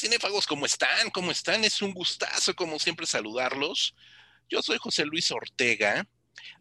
[0.00, 1.10] cinéfagos, ¿cómo están?
[1.10, 1.62] ¿Cómo están?
[1.62, 3.94] Es un gustazo, como siempre, saludarlos.
[4.48, 6.08] Yo soy José Luis Ortega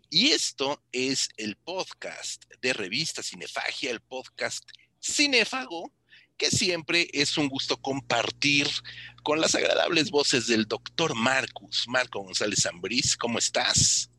[0.09, 4.69] y esto es el podcast de revista Cinefagia, el podcast
[5.01, 5.93] Cinéfago,
[6.37, 8.67] que siempre es un gusto compartir
[9.23, 13.15] con las agradables voces del doctor Marcus, Marco González Zambriz.
[13.15, 14.11] ¿Cómo estás?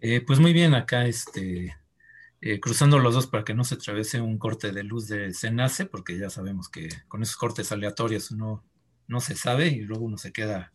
[0.00, 1.74] Eh, pues muy bien, acá este,
[2.46, 5.86] eh, cruzando los dos para que no se atraviese un corte de luz de Cenace,
[5.86, 8.62] porque ya sabemos que con esos cortes aleatorios no,
[9.06, 10.70] no se sabe y luego uno se queda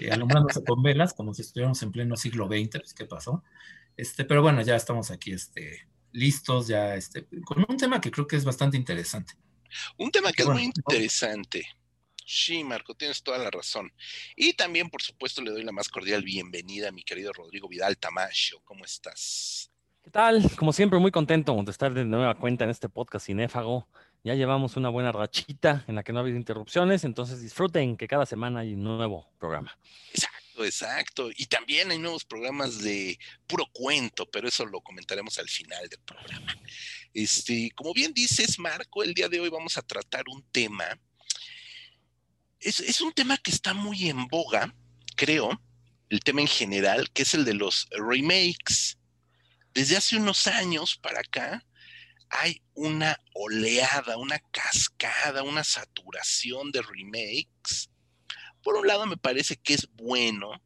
[0.00, 3.42] eh, alumbrándose con velas, como si estuviéramos en pleno siglo XX, pues qué pasó.
[3.96, 8.28] Este, pero bueno, ya estamos aquí este, listos, ya este, con un tema que creo
[8.28, 9.34] que es bastante interesante.
[9.98, 11.66] Un tema que es muy interesante.
[12.24, 13.92] Sí, Marco, tienes toda la razón.
[14.36, 17.98] Y también, por supuesto, le doy la más cordial bienvenida a mi querido Rodrigo Vidal
[17.98, 18.60] Tamacho.
[18.62, 19.71] ¿Cómo estás?
[20.12, 20.56] ¿Qué tal?
[20.56, 23.88] Como siempre, muy contento de estar de nueva cuenta en este podcast cinéfago.
[24.22, 28.06] Ya llevamos una buena rachita en la que no ha habido interrupciones, entonces disfruten que
[28.06, 29.74] cada semana hay un nuevo programa.
[30.12, 31.30] Exacto, exacto.
[31.34, 36.00] Y también hay nuevos programas de puro cuento, pero eso lo comentaremos al final del
[36.00, 36.58] programa.
[37.14, 40.84] Este, como bien dices, Marco, el día de hoy vamos a tratar un tema.
[42.60, 44.74] Es, es un tema que está muy en boga,
[45.16, 45.58] creo,
[46.10, 48.98] el tema en general, que es el de los remakes
[49.74, 51.64] desde hace unos años para acá
[52.28, 57.90] hay una oleada, una cascada, una saturación de remakes.
[58.62, 60.62] Por un lado, me parece que es bueno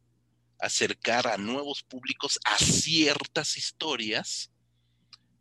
[0.59, 4.51] acercar a nuevos públicos a ciertas historias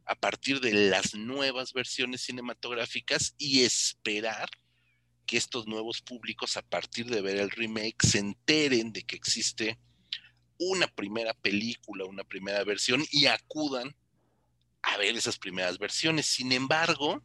[0.04, 4.48] a partir de las nuevas versiones cinematográficas y esperar
[5.26, 9.78] que estos nuevos públicos a partir de ver el remake se enteren de que existe
[10.58, 13.94] una primera película, una primera versión y acudan
[14.82, 16.26] a ver esas primeras versiones.
[16.26, 17.22] Sin embargo,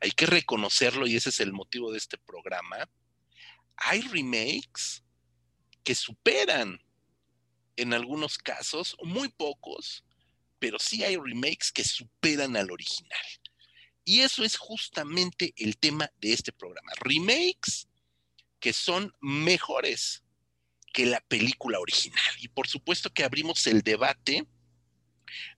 [0.00, 2.88] hay que reconocerlo y ese es el motivo de este programa.
[3.76, 5.02] Hay remakes
[5.84, 6.80] que superan
[7.76, 10.04] en algunos casos, muy pocos,
[10.58, 13.18] pero sí hay remakes que superan al original.
[14.04, 16.92] Y eso es justamente el tema de este programa.
[17.00, 17.88] Remakes
[18.58, 20.22] que son mejores
[20.92, 22.34] que la película original.
[22.40, 24.46] Y por supuesto que abrimos el debate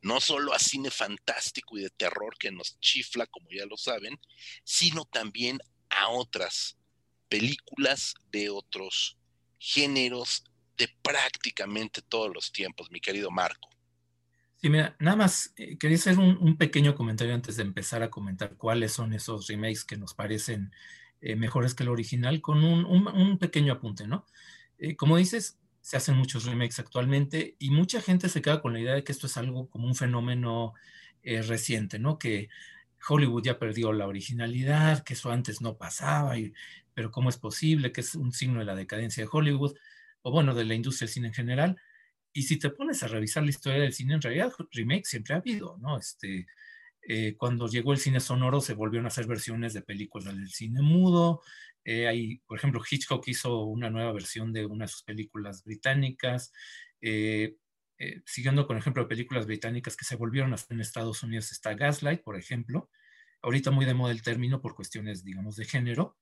[0.03, 4.21] no solo a cine fantástico y de terror que nos chifla, como ya lo saben,
[4.65, 5.59] sino también
[5.91, 6.77] a otras
[7.29, 9.17] películas de otros
[9.59, 10.45] géneros
[10.77, 13.71] de prácticamente todos los tiempos, mi querido Marco.
[14.57, 18.57] Sí, mira, nada más eh, quería hacer un, pequeño comentario antes de empezar a comentar
[18.57, 20.73] cuáles son esos remakes que nos parecen
[21.21, 24.27] eh, mejores que el original, con un, un pequeño apunte, ¿no?
[24.83, 28.81] Eh, como dices, se hacen muchos remakes actualmente y mucha gente se queda con la
[28.81, 30.75] idea de que esto es algo como un fenómeno
[31.23, 32.19] eh, reciente, ¿no?
[32.19, 32.49] Que
[33.09, 36.53] Hollywood ya perdió la originalidad, que eso antes no pasaba, y,
[36.95, 37.93] pero ¿cómo es posible?
[37.93, 39.77] Que es un signo de la decadencia de Hollywood,
[40.23, 41.81] o bueno, de la industria del cine en general.
[42.33, 45.39] Y si te pones a revisar la historia del cine, en realidad remakes siempre ha
[45.39, 45.97] habido, ¿no?
[45.97, 46.49] Este,
[47.07, 50.83] eh, cuando llegó el cine sonoro se volvieron a hacer versiones de películas del cine
[50.83, 51.43] mudo,
[51.85, 56.53] eh, hay, por ejemplo, Hitchcock hizo una nueva versión de una de sus películas británicas.
[57.01, 57.57] Eh,
[57.99, 61.53] eh, siguiendo con ejemplo de películas británicas que se volvieron a hacer en Estados Unidos,
[61.53, 62.91] está Gaslight, por ejemplo.
[63.43, 66.17] Ahorita muy de moda el término por cuestiones, digamos, de género,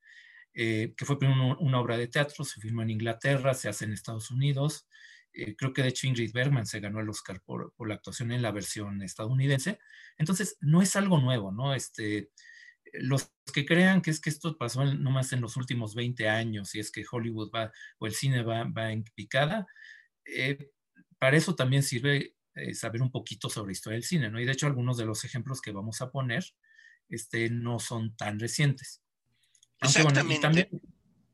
[0.55, 1.17] que fue
[1.61, 4.89] una obra de teatro, se filmó en Inglaterra, se hace en Estados Unidos.
[5.33, 8.43] creo que de hecho Ingrid Bergman se ganó el Oscar por, por, la actuación en
[8.43, 9.79] la versión estadounidense.
[10.19, 11.75] Entonces, no es algo nuevo, ¿no?
[11.75, 12.31] Este,
[12.95, 16.81] los que crean que es que esto pasó nomás en los últimos 20 años y
[16.81, 19.67] es que Hollywood va o el cine va, va en picada,
[20.25, 20.71] eh,
[21.19, 24.41] para eso también sirve eh, saber un poquito sobre historia del cine, ¿no?
[24.41, 26.45] Y de hecho algunos de los ejemplos que vamos a poner
[27.09, 29.03] este, no son tan recientes.
[29.81, 30.69] Exactamente.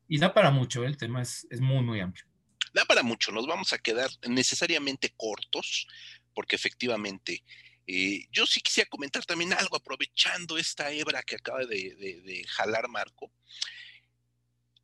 [0.08, 0.86] y, da para mucho, ¿eh?
[0.86, 2.26] el tema es, es muy, muy amplio.
[2.72, 5.86] Da para mucho, nos vamos a quedar necesariamente cortos,
[6.34, 7.42] porque efectivamente
[7.86, 13.32] eh, yo sí quisiera comentar también algo, aprovechando esta hebra que acaba de, jalar Marco.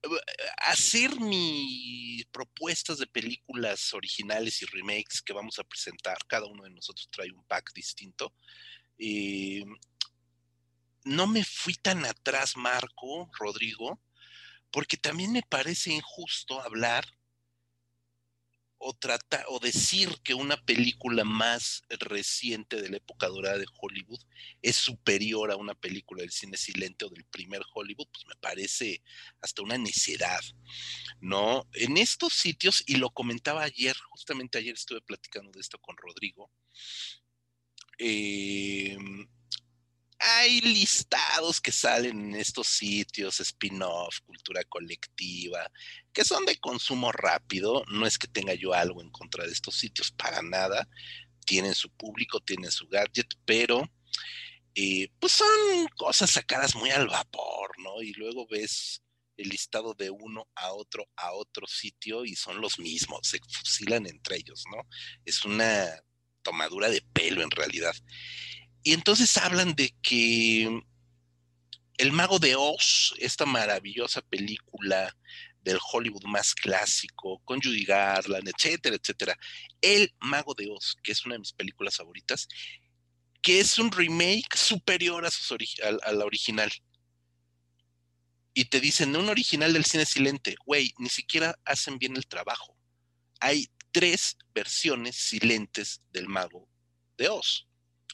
[0.02, 0.08] Eh,
[0.58, 6.70] hacer mis propuestas de películas originales y remakes que vamos a presentar, cada uno de
[6.70, 8.34] nosotros trae un pack distinto.
[8.98, 9.64] Eh,
[11.04, 14.00] no me fui tan atrás, Marco, Rodrigo,
[14.70, 17.04] porque también me parece injusto hablar
[18.84, 18.96] o
[19.48, 24.20] o decir que una película más reciente de la época dorada de Hollywood
[24.60, 29.02] es superior a una película del cine silente o del primer Hollywood, pues me parece
[29.40, 30.40] hasta una necedad,
[31.20, 31.68] ¿no?
[31.74, 36.50] En estos sitios, y lo comentaba ayer, justamente ayer estuve platicando de esto con Rodrigo,
[37.98, 39.28] em,
[40.24, 45.68] hay listados que salen en estos sitios, spin-off, cultura colectiva,
[46.12, 47.82] que son de consumo rápido.
[47.88, 50.88] No es que tenga yo algo en contra de estos sitios, para nada.
[51.44, 53.84] Tienen su público, tienen su gadget, pero
[54.74, 55.48] eh, pues son
[55.96, 58.00] cosas sacadas muy al vapor, ¿no?
[58.00, 59.02] Y luego ves
[59.36, 64.06] el listado de uno a otro a otro sitio y son los mismos, se fusilan
[64.06, 64.86] entre ellos, ¿no?
[65.24, 65.88] Es una
[66.42, 67.94] tomadura de pelo en realidad.
[68.82, 70.82] Y entonces hablan de que
[71.98, 75.16] El Mago de Oz, esta maravillosa película
[75.60, 79.38] del Hollywood más clásico, con Judy Garland, etcétera, etcétera.
[79.80, 82.48] El Mago de Oz, que es una de mis películas favoritas,
[83.40, 86.72] que es un remake superior a, sus la original.
[88.54, 92.76] Y te dicen, un original del cine silente, güey, ni siquiera hacen bien el trabajo.
[93.38, 96.68] Hay tres versiones silentes del Mago
[97.16, 97.68] de Oz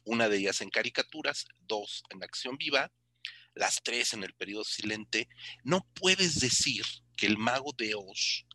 [0.08, 2.90] una de ellas en caricaturas, dos en acción viva,
[3.54, 5.28] las tres en el periodo silente,
[5.64, 6.84] no puedes decir
[7.16, 8.46] que El Mago de Oz,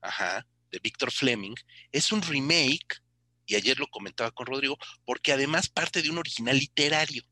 [0.00, 1.54] ajá, de Victor Fleming,
[1.92, 3.02] es un remake,
[3.46, 7.22] y ayer lo comentaba con Rodrigo, porque además parte de un original literario.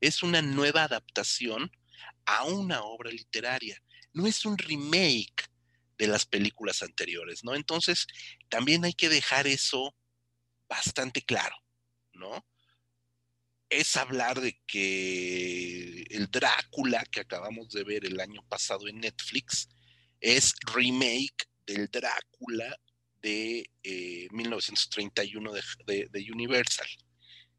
[0.00, 1.70] Es una nueva adaptación
[2.24, 5.48] a una obra literaria, no es un remake
[5.98, 7.54] de las películas anteriores, ¿no?
[7.54, 8.06] Entonces,
[8.48, 9.96] también hay que dejar eso
[10.68, 11.56] bastante claro,
[12.12, 12.46] ¿no?
[13.68, 19.68] Es hablar de que el Drácula que acabamos de ver el año pasado en Netflix
[20.20, 22.78] es remake del Drácula
[23.20, 23.68] de
[24.30, 26.86] 1931 eh, de, de, Universal,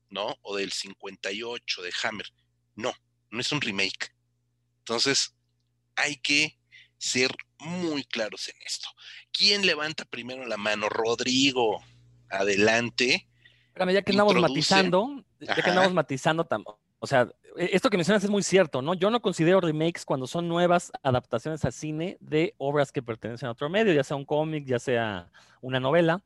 [0.10, 0.36] ¿no?
[0.42, 2.28] O del 58 de Hammer.
[2.76, 2.94] No,
[3.30, 4.14] no es un remake.
[4.80, 5.34] Entonces,
[5.96, 6.58] hay que
[6.98, 8.88] ser muy claros en esto.
[9.32, 10.90] ¿Quién levanta primero la mano?
[10.90, 11.84] Rodrigo,
[12.30, 13.28] adelante.
[13.78, 16.48] Espérame, ya que andamos matizando, ya que andamos matizando,
[16.98, 18.96] o sea, e, esto que mencionas es muy cierto, ¿no?
[18.96, 23.52] Yo no considero remakes cuando son nuevas adaptaciones al cine de obras que pertenecen a
[23.52, 25.30] otro medio, ya sea un cómic, ya sea
[25.62, 26.24] una novela,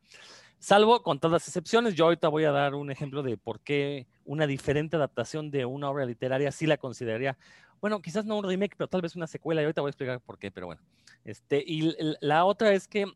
[0.60, 1.94] salvo con todas las excepciones.
[1.94, 5.90] Yo ahorita voy a dar un ejemplo de por qué una diferente adaptación de una
[5.90, 7.38] obra literaria sí la consideraría,
[7.82, 10.22] bueno, quizás no un remake, pero tal vez una secuela, y ahorita voy a explicar
[10.22, 10.82] por qué, pero bueno.
[11.26, 13.12] Este, y la otra es que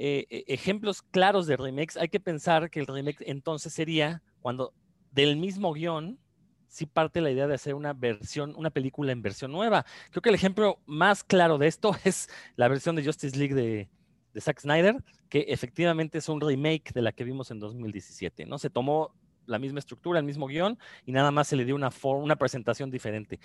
[0.00, 4.72] eh, e, ejemplos claros de remakes, hay que pensar que el remake entonces sería cuando
[5.10, 6.20] del mismo guion
[6.68, 9.84] sí parte la idea de hacer una versión, una película en versión nueva.
[10.10, 13.88] Creo que el ejemplo más claro de esto es la versión de Justice League de,
[14.32, 18.58] de Zack Snyder, que efectivamente es un remake de la que vimos en 2017, ¿no?
[18.58, 19.12] Se tomó
[19.46, 22.90] la misma estructura, el mismo guion, y nada más se le dio una, una presentación
[22.90, 23.40] diferente.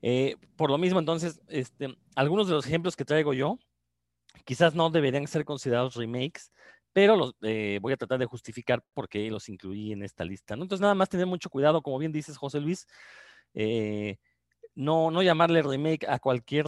[0.00, 3.58] Eh, por lo mismo, entonces, este, algunos de los ejemplos que traigo yo,
[4.44, 6.52] quizás no deberían ser considerados remakes,
[6.92, 10.56] pero los, eh, voy a tratar de justificar por qué los incluí en esta lista.
[10.56, 10.62] ¿no?
[10.62, 12.86] Entonces, nada más tener mucho cuidado, como bien dices, José Luis,
[13.54, 14.16] eh,
[14.74, 16.66] no, no llamarle remake a cualquier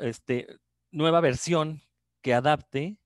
[0.00, 0.46] este,
[0.90, 1.82] nueva versión
[2.22, 2.96] que adapte,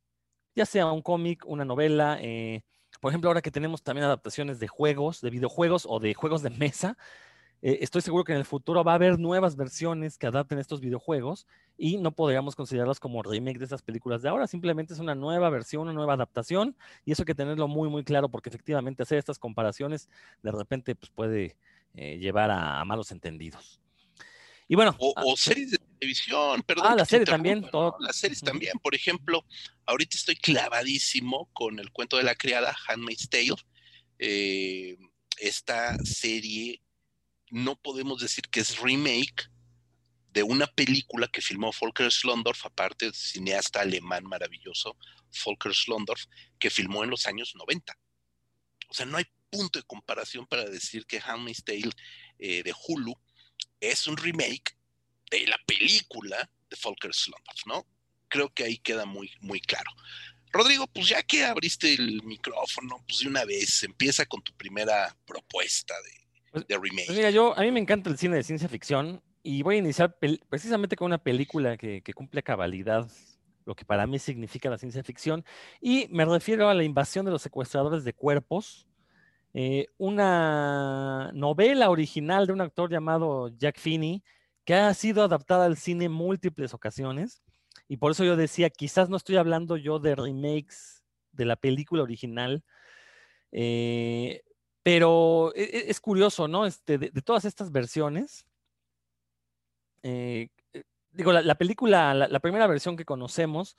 [0.54, 2.18] ya sea un cómic, una novela.
[2.20, 2.62] Eh,
[3.00, 6.50] por ejemplo, ahora que tenemos también adaptaciones de juegos, de videojuegos o de juegos de
[6.50, 6.96] mesa,
[7.62, 10.80] eh, estoy seguro que en el futuro va a haber nuevas versiones que adapten estos
[10.80, 11.46] videojuegos
[11.78, 15.48] y no podríamos considerarlos como remake de esas películas de ahora, simplemente es una nueva
[15.48, 19.18] versión, una nueva adaptación y eso hay que tenerlo muy, muy claro porque efectivamente hacer
[19.18, 20.08] estas comparaciones
[20.42, 21.56] de repente pues, puede
[21.94, 23.80] eh, llevar a, malos entendidos.
[24.66, 24.96] Y bueno.
[24.98, 26.86] O, ah, series de televisión, perdón.
[26.88, 27.64] Ah, la serie también.
[28.00, 28.72] Las series también.
[28.82, 29.44] Por ejemplo,
[29.86, 33.54] ahorita estoy clavadísimo con el cuento de la criada, Handmaid's Tale.
[34.18, 34.96] Eh,
[35.38, 36.80] esta serie
[37.52, 39.50] no podemos decir que es remake
[40.30, 44.96] de una película que filmó Volker Schlondorf, aparte cineasta alemán maravilloso,
[45.44, 46.24] Volker Schlondorf,
[46.58, 47.94] que filmó en los años 90.
[48.88, 51.90] O sea, no hay punto de comparación para decir que Handmaid's Tale
[52.38, 53.14] eh, de Hulu
[53.80, 54.74] es un remake
[55.30, 57.86] de la película de Volker Schlondorf, ¿no?
[58.28, 59.90] Creo que ahí queda muy, muy claro.
[60.52, 65.14] Rodrigo, pues ya que abriste el micrófono, pues de una vez empieza con tu primera
[65.26, 66.21] propuesta de,
[66.52, 69.76] pues, pues mira, yo, a mí me encanta el cine de ciencia ficción y voy
[69.76, 70.16] a iniciar
[70.48, 73.10] precisamente con una película que, cumple a cabalidad
[73.64, 75.44] lo que para mí significa la ciencia ficción,
[75.80, 78.88] y me refiero a la invasión de los secuestradores de cuerpos,
[79.54, 84.24] eh, una novela original de un actor llamado Jack Finney,
[84.64, 87.42] que ha sido adaptada al cine múltiples ocasiones,
[87.86, 92.02] y por eso yo decía, quizás no estoy hablando yo de remakes de la película
[92.02, 92.64] original,
[93.52, 94.42] eh,
[94.82, 96.66] pero e, e, es, curioso, ¿no?
[96.66, 98.46] Este, de, todas estas versiones,
[100.02, 103.76] eh, eh, digo, la, película, la, primera versión que conocemos,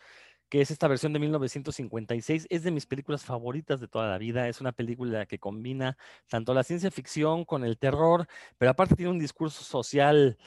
[0.49, 2.47] que es esta versión de 1956.
[2.49, 4.47] Es de mis películas favoritas de toda la vida.
[4.47, 5.97] Es una película que combina
[6.29, 10.37] tanto la ciencia ficción con el terror, pero aparte tiene un discurso social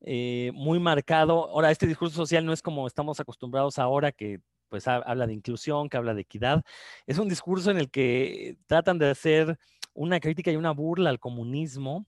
[0.00, 1.48] eh, muy marcado.
[1.50, 5.88] Ahora, este discurso social no es como estamos acostumbrados ahora, que pues habla de inclusión,
[5.88, 6.64] que habla de equidad.
[7.06, 9.58] Es un discurso en el que tratan de hacer
[9.96, 12.06] una crítica y una burla al comunismo.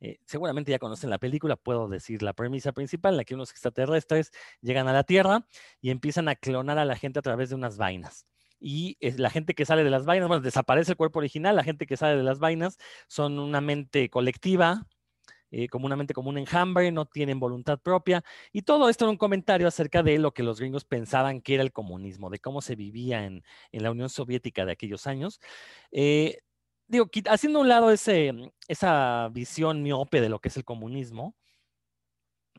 [0.00, 3.50] Eh, seguramente ya conocen la película, puedo decir la premisa principal, en la que unos
[3.50, 5.46] extraterrestres llegan a la Tierra
[5.80, 8.26] y empiezan a clonar a la gente a través de unas vainas
[8.60, 11.86] y la gente que sale de las vainas, bueno, desaparece el cuerpo original, la gente
[11.86, 14.86] que sale de las vainas son una mente colectiva,
[15.50, 18.24] eh, comúnmente como un enjambre, no tienen voluntad propia.
[18.52, 21.62] Y todo esto era un comentario acerca de lo que los gringos pensaban que era
[21.62, 25.40] el comunismo, de cómo se vivía en, la Unión Soviética de aquellos años.
[25.92, 26.38] Eh,
[26.86, 28.32] digo, haciendo un lado ese,
[28.68, 31.36] esa visión miope de lo que es el comunismo,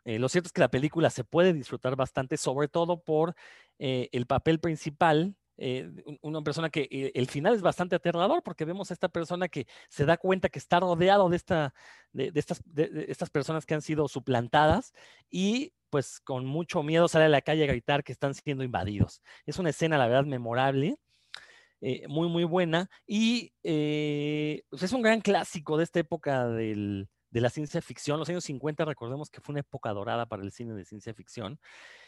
[0.04, 3.36] eh, lo cierto es que la película se puede disfrutar bastante, sobre todo por
[3.78, 5.90] el papel principal eh,
[6.22, 9.68] una persona que eh, el final es bastante aterrador porque vemos a esta persona que
[9.88, 11.74] se da cuenta que está rodeado de, esta,
[12.12, 14.94] de, estas, de, estas personas que han sido suplantadas
[15.30, 19.22] y pues con mucho miedo sale a la calle a gritar que están siendo invadidos.
[19.46, 20.98] Es una escena, la verdad, memorable.
[21.82, 22.90] Eh, muy, muy buena.
[23.06, 28.20] Y pues es un gran clásico de esta época de la ciencia ficción.
[28.20, 31.60] Los años 50, recordemos que fue una época dorada para el cine de ciencia ficción.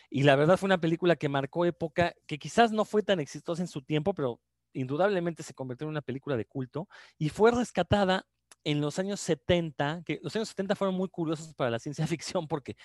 [0.10, 3.62] Y la verdad fue una película que marcó época, que quizás no fue tan exitosa
[3.62, 4.40] en su tiempo, pero
[4.74, 8.26] indudablemente se convirtió en una película de culto y fue rescatada
[8.64, 12.48] en los años 70, que los años 70 fueron muy curiosos para la ciencia ficción
[12.48, 12.76] porque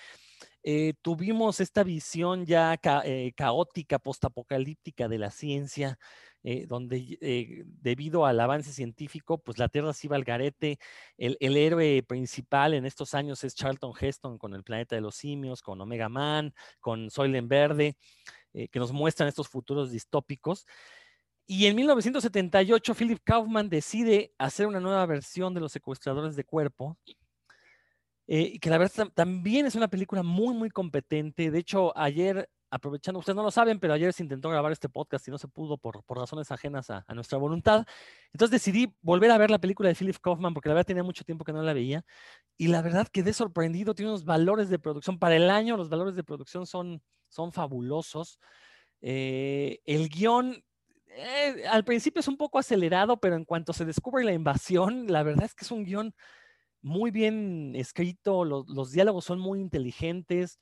[0.63, 5.97] eh, tuvimos esta visión ya eh, caótica, postapocalíptica de la ciencia,
[6.45, 10.77] eh, donde eh, debido al avance científico, pues la Tierra se iba al garete.
[11.17, 15.61] El, héroe principal en estos años es Charlton Heston con El planeta de los simios,
[15.61, 17.95] con Omega Man, con Soylent Verde,
[18.53, 20.65] eh, que nos muestran estos futuros distópicos.
[21.45, 26.97] Y en 1978, Philip Kaufman decide hacer una nueva versión de Los secuestradores de cuerpo,
[28.25, 31.51] y que la verdad también es una película muy, muy competente.
[31.51, 35.27] De hecho, ayer aprovechando, ustedes no lo saben, pero ayer se intentó grabar este podcast
[35.27, 37.85] y no se pudo por, razones ajenas a, nuestra voluntad.
[38.31, 41.23] Entonces decidí volver a ver la película de Philip Kaufman porque la verdad tenía mucho
[41.23, 42.03] tiempo que no la veía
[42.57, 43.93] y la verdad quedé sorprendido.
[43.93, 48.39] Tiene unos valores de producción para el año, los valores de producción son, son fabulosos.
[49.01, 50.63] Eh, el guion
[51.15, 55.23] eh, al principio es un poco acelerado, pero en cuanto se descubre la invasión, la
[55.23, 56.13] verdad es que es un guion
[56.81, 60.59] muy bien escrito, los, diálogos son muy inteligentes.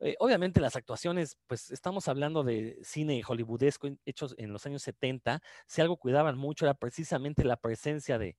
[0.00, 5.40] Eh, obviamente las actuaciones, pues estamos hablando de cine hollywoodesco hechos en los años 70,
[5.66, 8.36] si algo cuidaban mucho era precisamente la presencia de,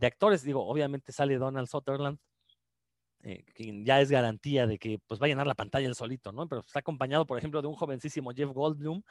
[0.00, 2.18] actores, digo, obviamente sale Donald Sutherland,
[3.24, 6.32] eh, quien ya es garantía de que pues va a llenar la pantalla el solito,
[6.32, 6.48] ¿no?
[6.48, 9.02] Pero está acompañado, por ejemplo, de un jovencísimo Jeff Goldblum.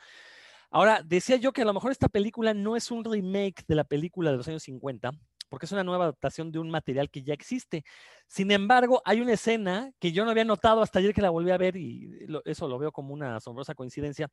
[0.71, 3.83] Ahora, decía yo que a lo mejor esta película no es un remake de la
[3.83, 5.11] película de los años 50,
[5.49, 7.83] porque es una nueva adaptación de un material que ya existe.
[8.25, 11.51] Sin embargo, hay una escena que yo no había notado hasta ayer que la volví
[11.51, 14.29] a ver y eso lo veo como una asombrosa coincidencia.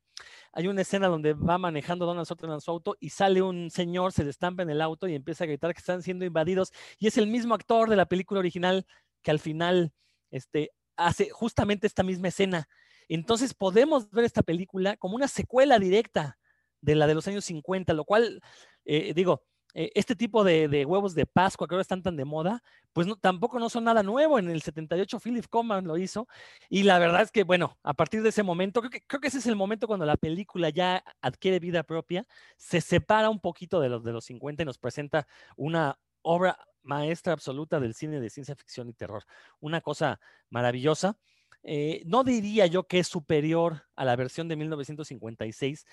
[0.53, 4.13] Hay una escena donde va manejando Donald Sutherland en su auto y sale un señor,
[4.13, 7.17] se destampa en el auto y empieza a gritar que están siendo invadidos y es
[7.17, 8.85] el mismo actor de la película original
[9.21, 9.91] que al final
[10.31, 12.69] este, hace justamente esta misma escena.
[13.09, 16.37] Entonces podemos ver esta película como una secuela directa
[16.81, 18.41] de la de los años 50, lo cual,
[18.85, 19.43] eh, digo,
[19.75, 22.63] eh, este tipo de, huevos de Pascua que ahora están tan de moda,
[22.93, 24.39] pues tampoco no son nada nuevo.
[24.39, 26.27] En el 78 Philip Coman lo hizo
[26.69, 29.27] y la verdad es que, bueno, a partir de ese momento, creo que, creo que
[29.27, 32.25] ese es el momento cuando la película ya adquiere vida propia,
[32.57, 37.33] se separa un poquito de los de los 50 y nos presenta una obra maestra
[37.33, 39.23] absoluta del cine de ciencia ficción y terror.
[39.59, 41.17] Una cosa maravillosa.
[41.63, 45.85] Eh, no diría yo que es superior a la versión de 1956,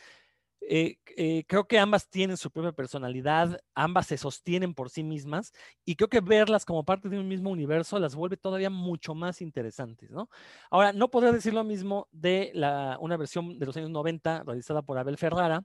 [0.68, 5.52] eh, eh, creo que ambas tienen su propia personalidad, ambas se sostienen por sí mismas
[5.84, 9.42] y creo que verlas como parte de un mismo universo las vuelve todavía mucho más
[9.42, 10.28] interesantes, ¿no?
[10.70, 12.52] Ahora, no podría decir lo mismo de
[13.00, 15.64] una versión de los años 90 realizada por Abel Ferrara,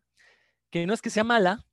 [0.72, 1.66] que no es que sea mala,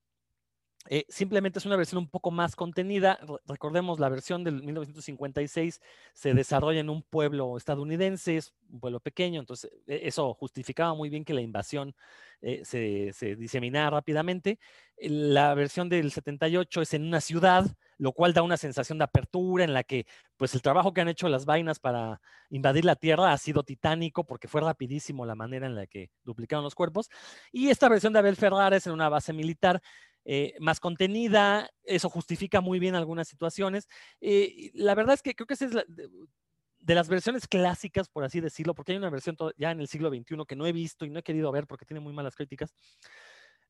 [0.90, 3.18] eh, simplemente es una versión un poco más contenida.
[3.46, 5.82] Recordemos, la versión del 1956
[6.14, 11.10] se desarrolla en un pueblo estadounidense, es un pueblo pequeño, entonces e, eso justificaba muy
[11.10, 11.94] bien que la invasión
[12.40, 14.58] eh, se, se, diseminara rápidamente.
[14.96, 17.66] La versión del 78 es en una ciudad,
[17.98, 20.06] lo cual da una sensación de apertura en la que
[20.38, 24.24] pues el trabajo que han hecho las vainas para invadir la Tierra ha sido titánico
[24.24, 27.10] porque fue rapidísimo la manera en la que duplicaron los cuerpos.
[27.52, 29.82] Y esta versión de Abel Ferrara es en una base militar
[30.30, 33.88] eh, más contenida, eso justifica muy bien algunas situaciones.
[34.20, 38.38] Eh, la verdad es que creo que esa es de las versiones clásicas, por así
[38.38, 41.10] decirlo, porque hay una versión ya en el siglo XXI que no he visto y
[41.10, 42.74] no he querido ver porque tiene muy malas críticas.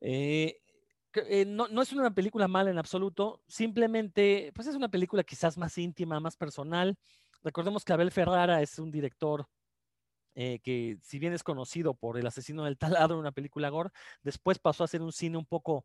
[0.00, 0.58] Eh,
[1.46, 5.78] no, no, es una película mala en absoluto, simplemente, pues es una película quizás más
[5.78, 6.98] íntima, más personal.
[7.44, 9.46] Recordemos que Abel Ferrara es un director
[10.34, 13.90] que si bien es conocido por El asesino del taladro, una película gore,
[14.22, 15.84] después pasó a ser un cine un poco,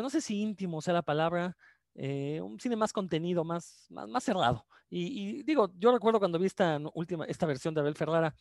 [0.00, 1.54] pues no sé si íntimo sea la palabra,
[1.94, 4.66] eh, un cine más contenido, más, más, más cerrado.
[4.88, 8.34] Y, digo, yo recuerdo cuando vi esta última, esta versión de Abel Ferrara,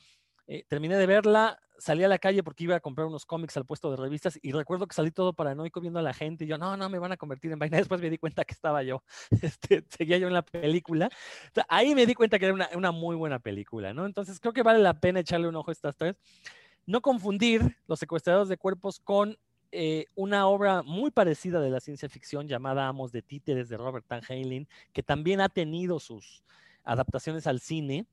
[0.48, 3.66] eh, terminé de verla, salí a la calle porque iba a comprar unos cómics al
[3.66, 6.58] puesto de revistas y recuerdo que salí todo paranoico viendo a la gente y yo,
[6.58, 7.78] no, no, me van a convertir en vaina.
[7.90, 9.04] Después me di cuenta que estaba yo,
[9.42, 11.10] este, seguía yo en la película.
[11.68, 14.06] ahí me di cuenta que era una, una, muy buena película, ¿no?
[14.06, 16.16] Entonces creo que vale la pena echarle un ojo a estas tres.
[16.86, 19.38] No confundir Los secuestradores de cuerpos con
[19.72, 24.06] eh, una obra muy parecida de la ciencia ficción llamada Amos de Títeres de Robert
[24.08, 26.44] Tan Halen, que también ha tenido sus
[26.84, 28.06] adaptaciones al cine.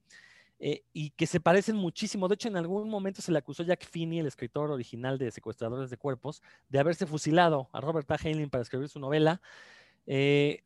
[0.59, 2.29] Eh, y que se parecen muchísimo.
[2.29, 5.91] De hecho, en algún momento se le acusó Jack Finney, el escritor original de Secuestradores
[5.91, 8.17] de Cuerpos, de haberse fusilado a Robert A.
[8.17, 9.43] Heinlein para escribir su novela.
[10.07, 10.63] Eh,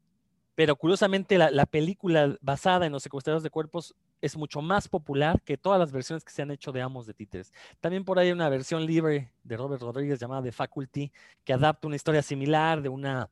[0.61, 5.57] pero curiosamente, la, película basada en los secuestradores de cuerpos es mucho más popular que
[5.57, 7.51] todas las versiones que se han hecho de Amos de Títeres.
[7.81, 11.11] También por ahí hay una versión libre de Robert Rodríguez llamada The Faculty,
[11.45, 13.31] que adapta una historia similar de una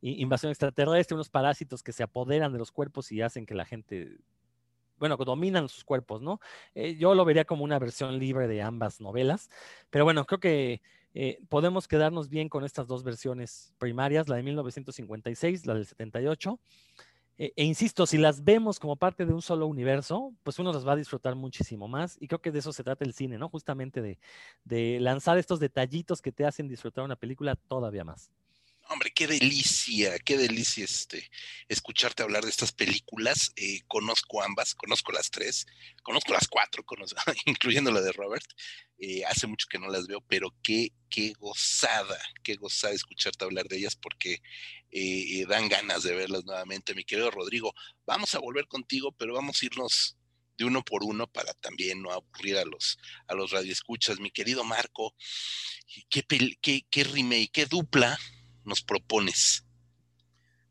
[0.00, 4.16] invasión extraterrestre, unos parásitos que se apoderan de los cuerpos y hacen que la gente
[4.96, 6.40] bueno, dominan sus cuerpos, ¿no?
[6.74, 9.50] Eh, yo lo vería como una versión libre de ambas novelas,
[9.90, 10.80] pero bueno, creo que
[11.14, 16.58] eh, podemos quedarnos bien con estas dos versiones primarias, la de 1956, la del 78.
[17.36, 20.86] Eh, e insisto, si las vemos como parte de un solo universo, pues uno las
[20.86, 22.16] va a disfrutar muchísimo más.
[22.20, 23.48] Y creo que de eso se trata el cine, ¿no?
[23.48, 24.18] Justamente de,
[24.64, 28.30] de lanzar estos detallitos que te hacen disfrutar una película todavía más.
[28.90, 31.30] Hombre, qué delicia, qué delicia este,
[31.68, 33.50] escucharte hablar de estas películas.
[33.56, 35.66] Eh, conozco ambas, conozco las tres,
[36.02, 36.84] conozco las cuatro,
[37.46, 38.44] incluyendo la de Robert.
[38.98, 43.66] Eh, hace mucho que no las veo, pero qué, qué gozada, qué gozada escucharte hablar
[43.68, 44.42] de ellas porque
[44.90, 46.94] eh, dan ganas de verlas nuevamente.
[46.94, 47.72] Mi querido Rodrigo,
[48.04, 50.18] vamos a volver contigo, pero vamos a irnos
[50.58, 54.20] de uno por uno para también no aburrir a los, a los radioescuchas.
[54.20, 55.16] Mi querido Marco,
[56.10, 56.22] qué,
[56.60, 58.18] qué, qué remake, qué dupla
[58.64, 59.66] nos propones?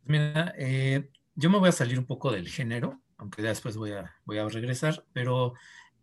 [0.04, 4.16] Mira, eh, yo me voy a salir un poco del género, aunque después voy a,
[4.26, 5.54] voy a regresar, pero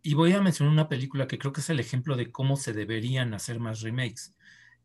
[0.03, 2.73] y voy a mencionar una película que creo que es el ejemplo de cómo se
[2.73, 4.35] deberían hacer más remakes.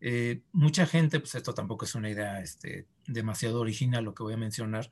[0.02, 4.34] Eh, mucha gente, pues esto tampoco es una idea este, demasiado original lo que voy
[4.34, 4.90] a mencionar,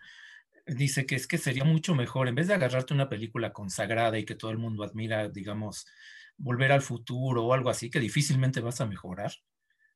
[0.65, 4.25] dice que es que sería mucho mejor, en vez de agarrarte una película consagrada y
[4.25, 5.85] que todo el mundo admira, digamos,
[6.37, 9.33] volver al futuro o algo así, que difícilmente vas a mejorar,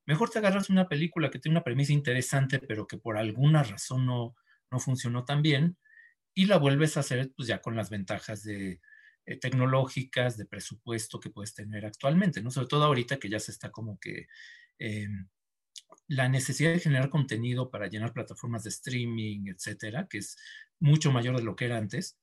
[0.08, 4.06] Mejor te agarras una película que tiene una premisa interesante, pero que por alguna razón
[4.08, 4.36] no,
[4.72, 5.78] no funcionó tan bien,
[6.34, 8.82] y la vuelves a hacer pues ya con las ventajas de,
[9.28, 12.50] eh, tecnológicas, de presupuesto que puedes tener actualmente, ¿no?
[12.50, 14.28] Sobre todo ahorita que ya se está como que
[14.80, 15.28] em,
[16.08, 20.38] la necesidad de generar contenido para llenar plataformas de streaming, etcétera, que es
[20.80, 22.18] mucho mayor de lo que era antes,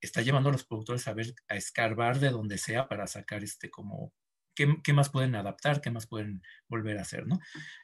[0.00, 3.70] está llevando a los productores a ver, a escarbar de donde sea para sacar este
[3.70, 4.14] como
[4.54, 7.38] qué, más pueden adaptar, qué más pueden volver a hacer, ¿no?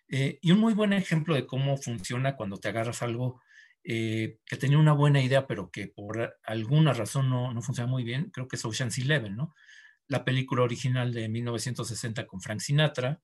[0.09, 3.41] Eh, y un muy buen ejemplo de cómo funciona cuando te agarras algo
[3.85, 8.05] eh, que tenía una buena idea, pero que por alguna razón no, no funciona muy
[8.05, 9.55] bien, creo que es Ocean's Eleven, ¿no?
[10.09, 13.21] La película original de 1960 con Frank Sinatra,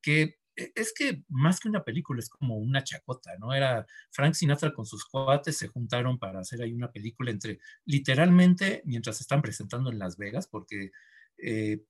[0.00, 3.52] que e, es que más que una película es como una chacota, ¿no?
[3.54, 8.82] Era Frank Sinatra con sus cuates se juntaron para hacer ahí una película entre, literalmente,
[8.84, 10.90] mientras están presentando en Las Vegas, porque
[11.38, 11.82] eh,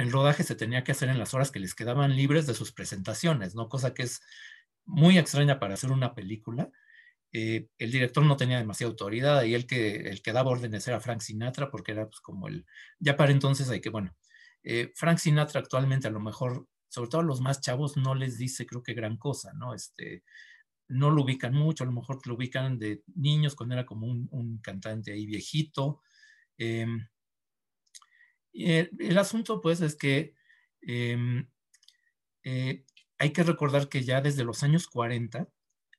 [0.00, 2.72] el rodaje se tenía que hacer en las horas que les quedaban libres de sus
[2.72, 3.68] presentaciones, ¿no?
[3.68, 4.22] Cosa que es
[4.86, 6.70] muy extraña para hacer una película.
[7.32, 11.00] Eh, el director no tenía demasiada autoridad y el que, el que daba órdenes era
[11.00, 12.66] Frank Sinatra, porque era pues, como el,
[12.98, 14.16] ya para entonces hay que, bueno,
[14.62, 18.38] eh, Frank Sinatra actualmente a lo mejor, sobre todo a los más chavos, no les
[18.38, 19.74] dice creo que gran cosa, ¿no?
[19.74, 20.24] Este,
[20.88, 24.58] no lo ubican mucho, a lo mejor lo ubican de niños cuando era como un,
[24.62, 26.00] cantante ahí viejito.
[26.58, 27.06] Em,
[28.52, 30.34] el, asunto, pues, es que
[30.82, 31.48] em,
[32.44, 32.84] eh,
[33.18, 35.48] hay que recordar que ya desde los años 40,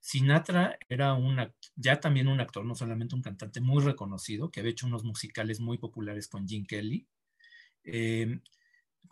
[0.01, 4.71] Sinatra era una, ya también un actor, no solamente un cantante muy reconocido, que había
[4.71, 7.07] hecho unos musicales muy populares con Gene Kelly.
[7.83, 8.41] Em,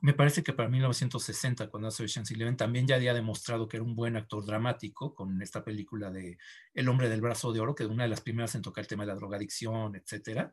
[0.01, 3.83] me parece que para 1960, cuando hace Ocean's Eleven, también ya había demostrado que era
[3.83, 6.37] un buen actor dramático con esta película de
[6.73, 8.87] El hombre del brazo de oro, que es una de las primeras en tocar el
[8.87, 10.51] tema de la drogadicción, etc.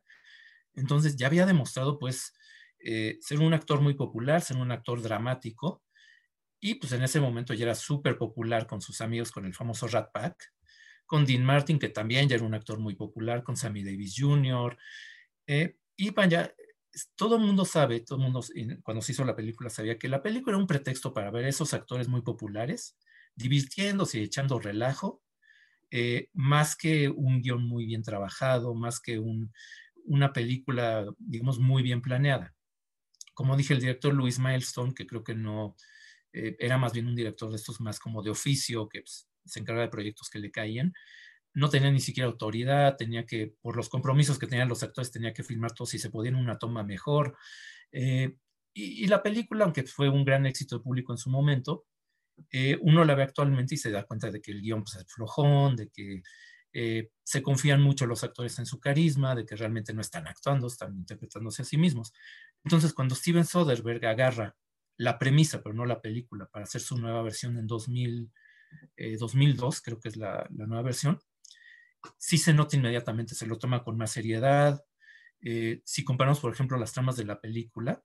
[0.75, 2.35] Entonces ya había demostrado, pues,
[2.89, 5.83] eh, ser un actor muy popular, ser un actor dramático,
[6.61, 9.89] y pues en ese momento ya era súper popular con sus amigos, con el famoso
[9.89, 10.53] Rat Pack,
[11.05, 14.79] con Dean Martin, que también ya era un actor muy popular, con Sammy Davis Jr.,
[15.49, 16.55] eh, y vaya,
[17.17, 18.45] todo el mundo sabe, todo el mundo
[18.83, 21.49] cuando se hizo la película sabía que la película era un pretexto para ver a
[21.49, 22.97] esos actores muy populares,
[23.35, 25.23] divirtiéndose y echando relajo,
[25.91, 29.21] eh, más que un guion muy bien trabajado, más que
[30.05, 32.56] una película, digamos, muy bien planeada.
[33.37, 35.77] Como dije, el director Louis Milestone, que creo que no,
[36.33, 39.61] eh, era más bien un director de estos más como de oficio, que pues, se
[39.61, 40.95] encarga de proyectos que le caían,
[41.53, 45.35] no tenía ni siquiera autoridad, tenía que, por los compromisos que tenían los actores, tenía
[45.35, 47.37] que filmar todo si se podía en una toma mejor.
[47.93, 48.37] Eh,
[48.73, 51.85] y, la película, aunque fue un gran éxito de público en su momento,
[52.51, 55.07] eh, uno la ve actualmente y se da cuenta de que el guion pues, es
[55.13, 56.23] flojón, de que
[56.75, 60.67] eh, se confían mucho los actores en su carisma, de que realmente no están actuando,
[60.67, 62.13] están interpretándose a sí mismos.
[62.67, 64.57] Entonces, cuando Steven Soderbergh agarra
[64.97, 68.33] la premisa, pero no la película, para hacer su nueva versión en 2000,
[69.21, 71.21] 2002, creo que es la, la nueva versión,
[72.19, 74.85] sí se nota inmediatamente, se lo toma con más seriedad.
[75.41, 78.03] Eh, si comparamos, por ejemplo, las tramas de la película,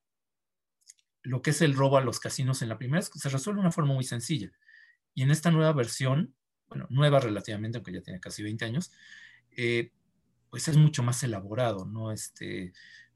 [1.24, 3.72] lo que es el robo a los casinos en la primera se resuelve de una
[3.72, 4.52] forma muy sencilla.
[5.16, 6.36] Y en esta nueva versión,
[6.70, 8.92] bueno, nueva relativamente, aunque ya tiene casi 20 años,
[9.58, 9.92] eh,
[10.52, 12.12] pues es mucho más elaborado, ¿no?
[12.12, 12.74] Este,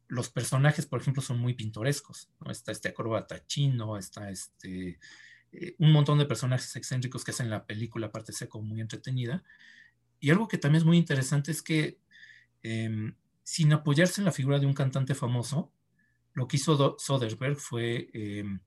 [0.07, 2.29] los personajes, por ejemplo, son muy pintorescos.
[2.49, 4.99] Está este acróbata chino, está este,
[5.51, 9.43] eh, un montón de personajes excéntricos que hacen la película, aparte ser como muy entretenida,
[10.19, 11.99] y algo que también es muy interesante es que
[12.63, 15.71] em, sin apoyarse en la figura de un cantante famoso,
[16.33, 18.59] lo que hizo Soderbergh fue em,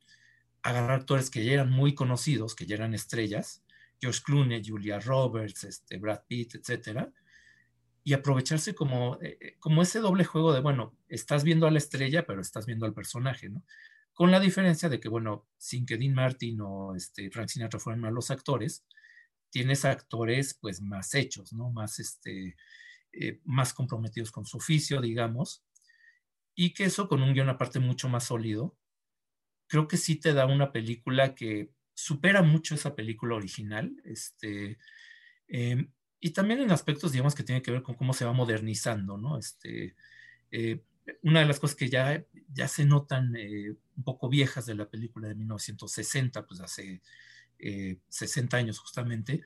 [0.63, 3.63] agarrar actores que ya eran muy conocidos, que ya eran estrellas,
[4.01, 7.13] George Clooney, Julia Roberts, este, Brad Pitt, etcétera,
[8.09, 11.77] y aprovecharse como, eh, eh, como ese doble juego de, bueno, estás viendo a la
[11.77, 13.67] estrella, pero estás viendo al personaje, ¿no?
[14.15, 18.01] Con la diferencia de que, bueno, sin que Dean Martin o este, Frank Sinatra fueran
[18.01, 18.87] malos actores,
[19.51, 21.71] tienes actores pues más hechos, ¿no?
[21.71, 22.57] Más, este,
[23.13, 25.63] eh, más comprometidos con su oficio, digamos,
[26.55, 28.75] y que eso con un guion aparte mucho más sólido,
[29.67, 34.79] creo que sí te da una película que supera mucho esa película original, este,
[35.47, 39.17] em, y también en aspectos, digamos, que tiene que ver con cómo se va modernizando,
[39.17, 39.39] ¿no?
[39.39, 39.95] Este,
[40.51, 40.83] eh,
[41.23, 44.89] una de las cosas que ya, ya se notan eh, un poco viejas de la
[44.89, 47.03] película de 1960, pues hace
[48.09, 49.43] 60 eh, años justamente,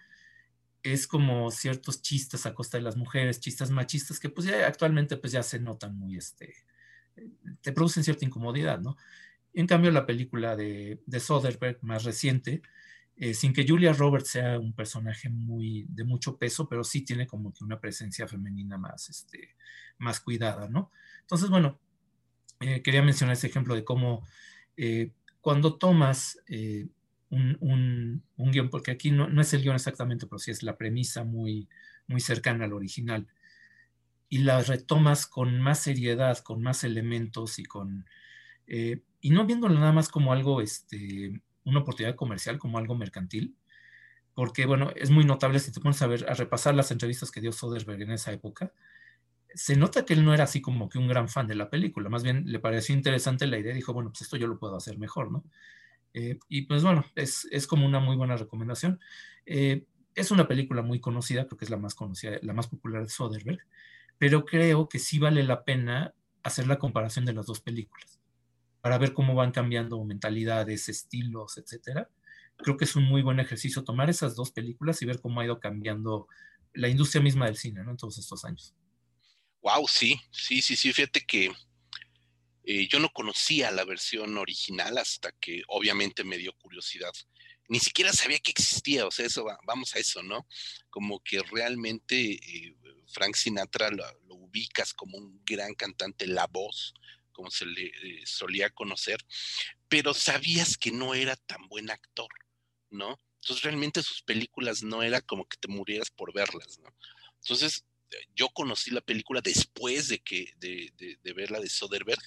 [0.83, 5.17] es como ciertos chistes a costa de las mujeres, chistes machistas que pues ya actualmente
[5.17, 6.55] pues ya se notan muy, este,
[7.61, 8.97] te producen cierta incomodidad, ¿no?
[9.55, 12.63] En cambio la película de, de Soderbergh más reciente,
[13.25, 17.27] eh, sin que Julia Roberts sea un personaje muy de mucho peso, pero sí tiene
[17.27, 19.55] como que una presencia femenina más, este,
[19.99, 20.91] más cuidada, ¿no?
[21.21, 21.79] Entonces, bueno,
[22.61, 24.27] eh, quería mencionar ese ejemplo de cómo
[25.41, 26.39] cuando tomas
[27.33, 31.69] un, guion, porque aquí no, es el guion exactamente, pero sí es la premisa muy,
[32.07, 33.27] muy cercana al original.
[34.29, 38.07] Y la retomas con más seriedad, con más elementos y con...
[38.67, 43.57] Eh, y no viéndolo nada más como algo, este, una oportunidad comercial, como algo mercantil,
[44.35, 47.40] porque bueno, es muy notable si te pones a ver, a repasar las entrevistas que
[47.40, 48.72] dio Soderbergh en esa época,
[49.55, 52.09] se nota que él no era así como que un gran fan de la película,
[52.09, 54.98] más bien le pareció interesante la idea, dijo, bueno, pues esto yo lo puedo hacer
[54.98, 55.44] mejor, ¿no?
[56.14, 59.01] Eh, y pues bueno, es, es, como una muy buena recomendación.
[59.46, 63.03] Eh, es una película muy conocida, creo que es la más conocida, la más popular
[63.03, 63.62] de Soderbergh,
[64.18, 68.22] pero creo que sí vale la pena hacer la comparación de las dos películas
[68.83, 72.11] para ver cómo van cambiando mentalidades, estilos, etcétera.
[72.57, 75.45] Creo que es un muy buen ejercicio tomar esas dos películas y ver cómo ha
[75.45, 76.29] ido cambiando
[76.75, 77.92] la industria misma del cine, ¿no?
[77.92, 78.75] En todos estos años.
[79.62, 80.92] Wow, sí, sí, sí, sí.
[80.92, 81.51] Fíjate que
[82.64, 87.12] eh, yo no conocía la versión original hasta que obviamente me dio curiosidad.
[87.68, 90.47] Ni siquiera sabía que existía, o sea, eso vamos a eso, ¿no?
[90.90, 92.77] Como que realmente eh,
[93.12, 96.95] Frank Sinatra lo, ubicas como un gran cantante, la voz,
[97.33, 99.18] como se le eh, solía conocer,
[99.88, 102.29] pero sabías que no era tan buen actor,
[102.90, 103.18] ¿no?
[103.40, 106.95] Entonces realmente sus películas no era como que te murieras por verlas, ¿no?
[107.40, 107.85] Entonces
[108.35, 110.92] yo conocí la película después de que de,
[111.23, 112.23] de, ver la de Soderbergh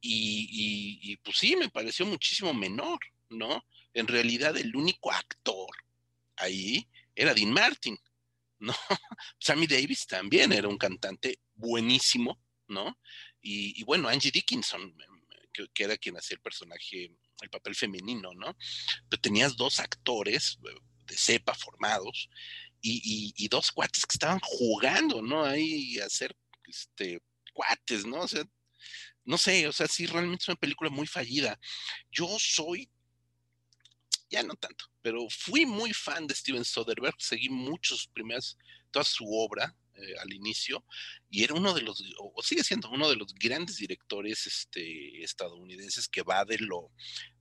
[0.00, 3.64] y, pues sí, me pareció muchísimo menor, ¿no?
[3.92, 5.70] En realidad el único actor
[6.36, 7.98] ahí era Dean Martin,
[8.58, 8.72] ¿no?
[9.40, 12.96] Sammy Davis también era un cantante buenísimo, ¿no?
[13.48, 14.92] Y, bueno, Angie Dickinson,
[15.52, 18.56] que, era quien hacía el personaje, el papel femenino, ¿no?
[19.08, 20.74] Pero tenías dos actores eh,
[21.06, 22.28] de cepa formados
[22.82, 25.44] y, dos cuates que estaban jugando, ¿no?
[25.44, 28.22] Ahí a ser este, cuates, ¿no?
[28.22, 28.44] O sea,
[29.24, 31.56] no sé, o sea, sí, realmente es una película muy fallida.
[32.10, 32.90] Yo soy,
[34.28, 38.58] ya no tanto, pero fui muy fan de Steven Soderbergh, seguí muchos primeros,
[38.90, 40.84] toda su obra, eh, al inicio,
[41.30, 46.08] y era uno de los, o, sigue siendo uno de los grandes directores este, estadounidenses
[46.08, 46.90] que va de lo,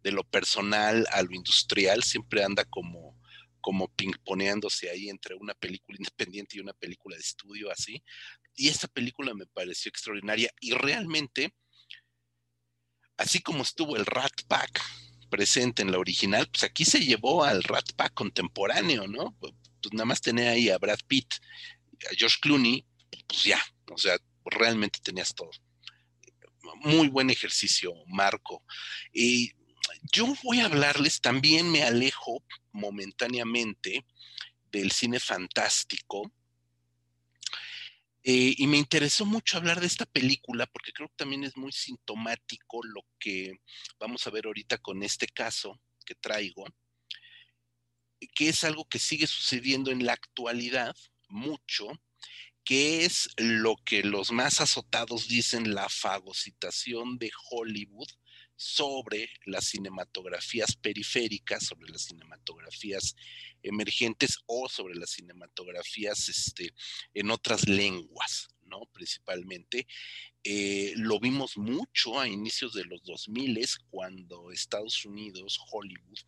[0.03, 3.19] de lo personal a lo industrial, siempre anda como,
[3.61, 8.03] como pingponeándose ahí entre una película independiente y una película de estudio así.
[8.55, 11.53] Y esta película me pareció extraordinaria y realmente,
[13.17, 14.81] así como estuvo el Rat Pack
[15.29, 19.35] presente en la original, pues aquí se llevó al Rat Pack contemporáneo, ¿no?
[19.39, 21.33] Pues, pues nada más tenía ahí a Brad Pitt,
[22.11, 22.85] a George Clooney,
[23.27, 25.51] pues ya, o sea, realmente tenías todo.
[26.81, 28.63] Muy buen ejercicio, Marco.
[29.13, 29.51] Y
[30.11, 34.05] yo voy a hablarles, también me alejo momentáneamente
[34.71, 36.31] del cine fantástico,
[38.27, 41.71] eh, y me interesó mucho hablar de esta película porque creo que también es muy
[41.71, 43.59] sintomático lo que
[43.99, 46.65] vamos a ver ahorita con este caso que traigo,
[48.33, 50.95] que es algo que sigue sucediendo en la actualidad
[51.29, 51.87] mucho,
[52.63, 58.07] que es lo que los más azotados dicen la fagocitación de Hollywood
[58.55, 63.15] sobre las cinematografías periféricas, sobre las cinematografías
[63.61, 66.73] emergentes o sobre las cinematografías este,
[67.13, 68.47] en otras lenguas,
[68.91, 69.87] Principalmente.
[70.47, 76.19] Eh, lo vimos mucho a inicios de los 2000 cuando Estados Unidos, Hollywood,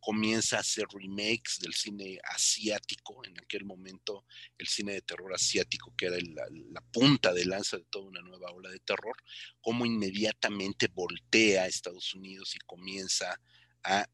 [0.00, 4.24] comienza a hacer remakes del cine asiático, en aquel momento
[4.56, 8.50] el cine de terror asiático, que era la, punta de lanza de toda una nueva
[8.52, 9.14] ola de terror,
[9.60, 13.38] como inmediatamente voltea a Estados Unidos y comienza
[13.84, 14.08] a,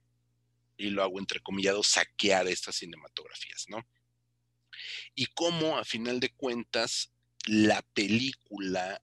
[0.77, 3.87] y lo hago entrecomillado, saquear estas cinematografías, ¿no?
[5.15, 7.14] Y cómo a final de cuentas
[7.47, 9.03] la película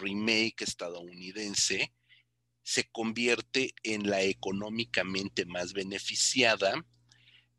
[0.00, 1.92] remake estadounidense
[2.62, 6.84] se convierte en la económicamente más beneficiada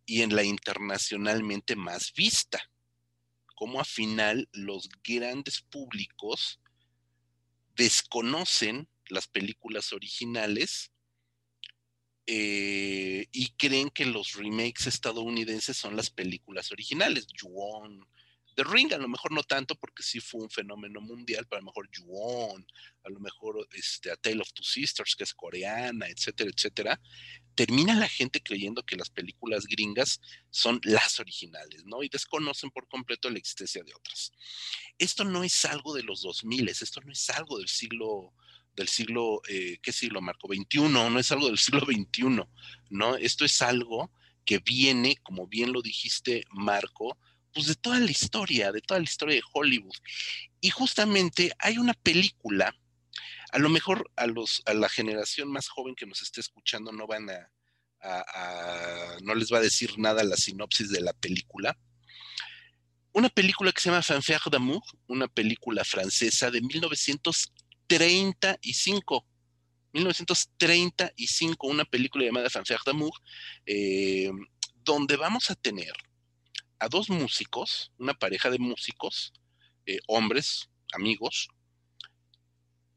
[0.05, 2.69] y en la internacionalmente más vista.
[3.55, 6.59] Como a final los grandes públicos
[7.75, 10.91] desconocen las películas originales
[12.27, 17.25] eh, y creen que los remakes estadounidenses son las películas originales.
[17.41, 18.05] Juon,
[18.59, 21.61] The Ring a lo mejor no tanto porque sí fue un fenómeno mundial, pero a
[21.61, 22.67] lo mejor Yuon,
[23.05, 27.01] a lo mejor este, A Tale of Two Sisters, que es coreana, etcétera, etcétera,
[27.55, 30.19] termina la gente creyendo que las películas gringas
[30.49, 32.03] son las originales, ¿no?
[32.03, 34.33] Y desconocen por completo la existencia de otras.
[34.97, 38.33] Esto no es algo de los 2000, esto no es algo del siglo
[38.75, 40.49] del siglo, eh, ¿qué siglo, Marco?
[40.49, 42.49] 21, no es algo del siglo 21,
[42.89, 43.15] ¿no?
[43.15, 44.11] Esto es algo
[44.45, 47.17] que viene, como bien lo dijiste, Marco,
[47.53, 49.95] pues de toda la historia, de toda la historia de Hollywood.
[50.61, 52.75] Y justamente hay una película,
[53.51, 57.07] a lo mejor a, los, a la generación más joven que nos esté escuchando no
[57.07, 57.49] van a,
[59.21, 61.77] no les va a decir nada la sinopsis de la película.
[63.11, 69.25] Una película que se llama Fanfare d'amour, una película francesa de 1935.
[69.91, 73.11] 1935, una película llamada Fanfare d'amour,
[73.65, 74.29] eh,
[74.83, 75.91] donde vamos a tener
[76.79, 79.33] a dos músicos, una pareja de músicos,
[79.85, 81.49] eh, hombres, amigos,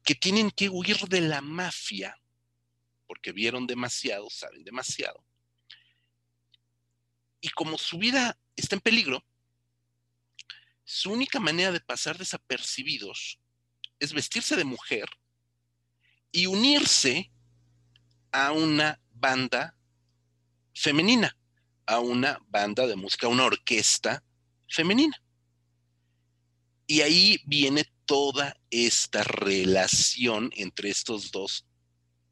[0.03, 2.17] que tienen que huir de la mafia,
[3.07, 5.23] porque vieron demasiado, saben demasiado.
[7.41, 9.23] Y como su vida está en peligro,
[10.85, 13.39] su única manera de pasar desapercibidos
[13.99, 15.09] es vestirse de mujer
[16.31, 17.31] y unirse
[18.31, 19.77] a una banda
[20.73, 21.37] femenina
[21.85, 24.23] a una banda de música, a una orquesta
[24.69, 25.21] femenina.
[26.87, 31.65] Y ahí viene toda esta relación entre estos dos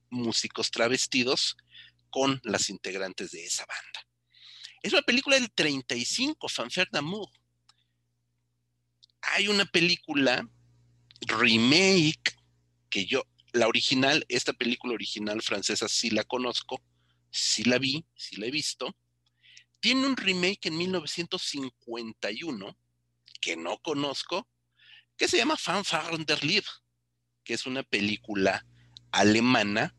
[0.10, 1.56] músicos travestidos
[2.10, 4.08] con las integrantes de esa banda.
[4.84, 7.30] Es una película del 35, Fanfare d'Amour.
[9.22, 10.48] Hay una película
[11.22, 12.36] remake
[12.90, 16.82] que yo, la original, esta película original francesa sí la conozco,
[17.30, 18.96] sí la vi, sí la he visto,
[19.82, 22.78] tiene un remake en 1951
[23.41, 24.48] que no conozco,
[25.17, 26.67] que se llama Fanfare der Liebe,
[27.44, 28.65] que es una película
[29.12, 29.94] alemana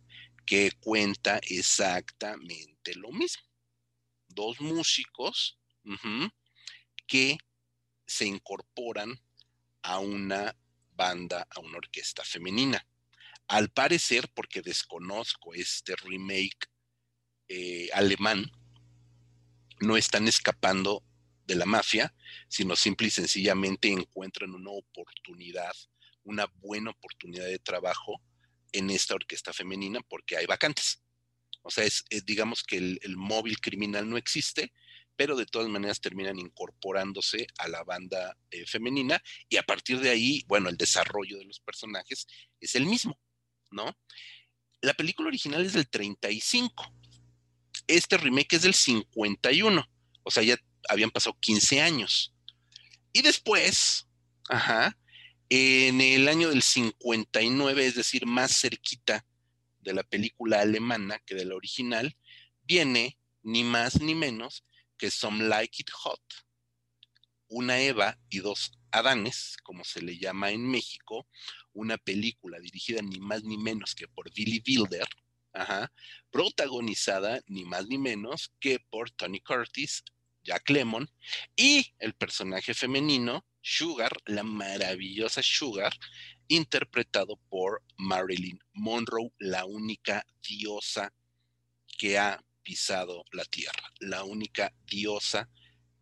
[0.46, 3.42] que cuenta exactamente lo mismo.
[4.28, 5.58] Dos músicos
[7.06, 7.36] que
[8.06, 9.20] se incorporan
[9.82, 10.56] a una
[10.92, 12.86] banda, a una orquesta femenina.
[13.48, 16.68] Al parecer, porque desconozco este remake
[17.48, 18.50] eh, alemán,
[19.82, 21.04] no están escapando
[21.44, 22.14] de la mafia,
[22.48, 25.74] sino simple y sencillamente encuentran una oportunidad,
[26.24, 28.22] una buena oportunidad de trabajo
[28.72, 31.02] en esta orquesta femenina porque hay vacantes.
[31.62, 34.72] O sea, es, digamos que el, móvil criminal no existe,
[35.16, 40.10] pero de todas maneras terminan incorporándose a la banda eh, femenina y a partir de
[40.10, 42.26] ahí, bueno, el desarrollo de los personajes
[42.60, 43.20] es el mismo,
[43.70, 43.96] ¿no?
[44.80, 47.01] La película original es del 35.
[47.92, 49.86] Este remake es del 51.
[50.22, 50.56] O sea, ya
[50.88, 52.34] habían pasado 15 años.
[53.12, 54.08] Y después,
[54.48, 54.98] ajá,
[55.50, 59.26] en el año del 59, es decir, más cerquita
[59.80, 62.16] de la película alemana que de la original,
[62.62, 64.64] viene ni más ni menos
[64.96, 66.22] que Some Like It Hot,
[67.48, 71.26] una Eva y dos Adanes, como se le llama en México,
[71.74, 75.06] una película dirigida ni más ni menos que por Billy Wilder,
[76.30, 80.02] protagonizada ni más ni menos que por Tony Curtis,
[80.44, 81.08] Jack Lemmon
[81.56, 85.94] y el personaje femenino Sugar, la maravillosa Sugar,
[86.48, 91.12] interpretado por Marilyn Monroe, la única diosa
[91.96, 95.48] que ha pisado la Tierra, la única diosa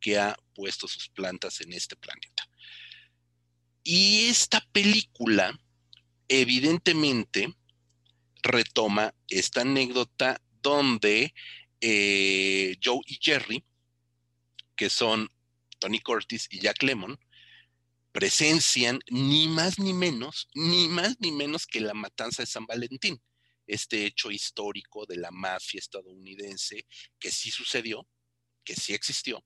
[0.01, 2.49] que ha puesto sus plantas en este planeta.
[3.83, 5.59] Y esta película,
[6.29, 7.55] evidentemente,
[8.43, 11.35] retoma esta anécdota donde
[11.81, 13.65] eh, Joe y Jerry,
[14.77, 15.31] que son
[15.79, 17.19] Tony Curtis y Jack Lemon,
[18.13, 23.23] presencian ni más ni menos, ni más ni menos que la matanza de San Valentín,
[23.67, 26.87] este hecho histórico de la mafia estadounidense
[27.19, 28.07] que sí sucedió,
[28.65, 29.45] que sí existió.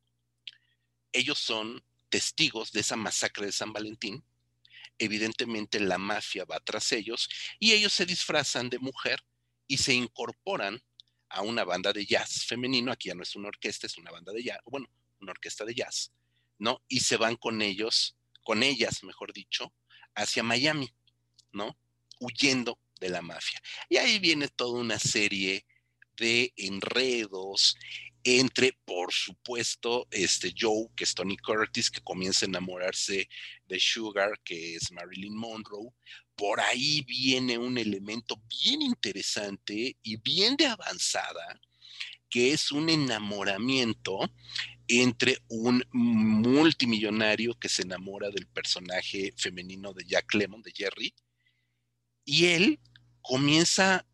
[1.13, 4.25] Ellos son testigos de esa masacre de San Valentín.
[4.99, 7.29] Evidentemente la mafia va tras ellos
[7.59, 9.25] y ellos se disfrazan de mujer
[9.67, 10.83] y se incorporan
[11.29, 14.33] a una banda de jazz femenino, aquí ya no es una orquesta, es una banda
[14.33, 14.87] de jazz, bueno,
[15.21, 16.13] una orquesta de jazz,
[16.59, 16.83] ¿no?
[16.87, 19.73] Y se van con ellos con ellas, mejor dicho,
[20.15, 20.95] hacia Miami,
[21.53, 21.77] ¿no?
[22.21, 23.61] Huyendo de la mafia.
[23.89, 25.67] Y ahí viene toda una serie
[26.17, 27.77] de enredos
[28.25, 33.29] entre, por supuesto, este Joe, que es Tony Curtis, que comienza a enamorarse
[33.67, 35.91] de Sugar, que es Marilyn Monroe.
[36.35, 41.61] Por ahí viene un elemento bien interesante y bien de avanzada,
[42.31, 44.19] que es un enamoramiento
[44.89, 51.15] entre un multimillonario que se enamora del personaje femenino de Jack Lemon, de Jerry,
[52.25, 52.81] y él
[53.23, 54.07] comienza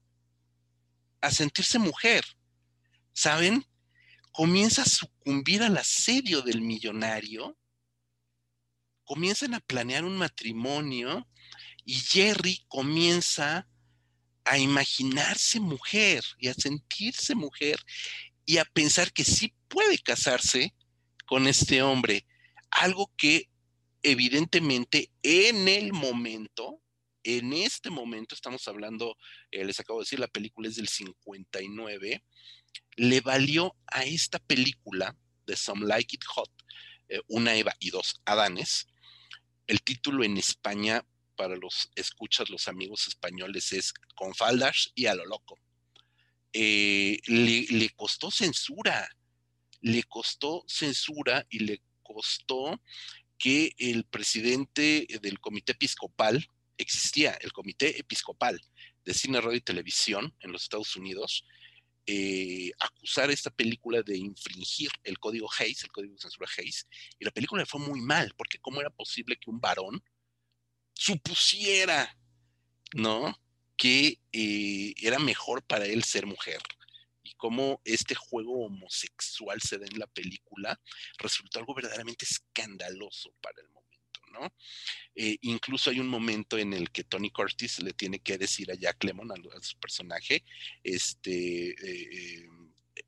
[1.21, 2.25] a sentirse mujer,
[3.13, 3.65] ¿saben?
[4.41, 7.59] Comienza a sucumbir al asedio del millonario,
[9.05, 11.29] comienzan a planear un matrimonio
[11.85, 13.69] y Jerry comienza
[14.45, 17.79] a imaginarse mujer y a sentirse mujer
[18.47, 20.75] y a pensar que sí puede casarse
[21.27, 22.27] con este hombre.
[22.71, 23.51] Algo que
[24.03, 26.81] evidentemente en el momento,
[27.25, 29.19] en este momento, estamos hablando,
[29.51, 32.25] eh, les acabo de decir, la película es del 59,
[32.97, 36.51] le valió a esta película de Some Like It Hot,
[37.09, 38.87] eh, una Eva y dos Adanes.
[39.67, 41.05] El título en España,
[41.37, 45.59] para los escuchas, los amigos españoles, es Con faldas y a lo loco.
[46.53, 49.09] Eh, le, costó censura,
[49.81, 52.81] le costó censura y le costó
[53.39, 58.61] que el presidente del comité episcopal, existía el comité episcopal
[59.05, 61.45] de cine, radio y televisión en los Estados Unidos,
[62.07, 66.87] eh, acusar esta película de infringir el código Hayes, el código de censura Hayes,
[67.19, 70.03] y la película fue muy mal, porque cómo era posible que un varón
[70.95, 72.17] supusiera,
[72.95, 73.35] ¿no?
[73.81, 76.61] que eh, era mejor para él ser mujer
[77.23, 80.79] y cómo este juego homosexual se da en la película
[81.17, 83.90] resultó algo verdaderamente escandaloso para el momento,
[85.15, 88.75] Eh, incluso hay un momento en el que Tony Curtis le tiene que decir a
[88.75, 90.45] Jack Lemmon, a, su personaje,
[90.83, 92.49] este, eh,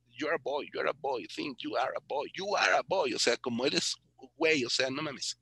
[0.08, 3.14] you're a boy, you're a boy, think you are a boy, you are a boy,
[3.14, 3.96] o sea, como eres
[4.36, 5.38] güey, o sea, no mames,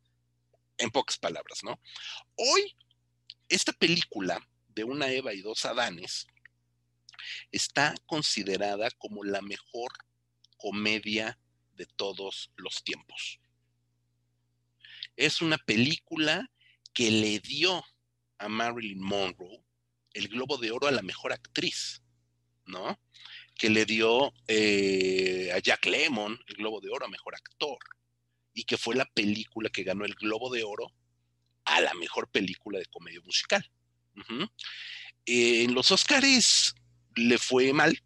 [0.79, 1.81] en pocas palabras, ¿no?
[2.37, 2.77] Hoy,
[3.49, 6.27] esta película de una Eva y dos Adanes,
[7.53, 9.93] está considerada como la mejor
[10.57, 11.39] comedia
[11.75, 13.41] de todos los tiempos.
[15.21, 16.51] Es una película
[16.95, 17.85] que le dio
[18.39, 19.63] a Marilyn Monroe
[20.15, 22.01] el Globo de Oro a la mejor actriz,
[22.65, 22.99] ¿no?
[23.59, 27.77] Que le dio eh, a Jack Lemmon el Globo de Oro a mejor actor
[28.55, 30.91] y que fue la película que ganó el Globo de Oro
[31.67, 33.71] a la mejor película de comedia musical.
[35.27, 36.75] En los Oscars
[37.15, 38.03] le fue mal,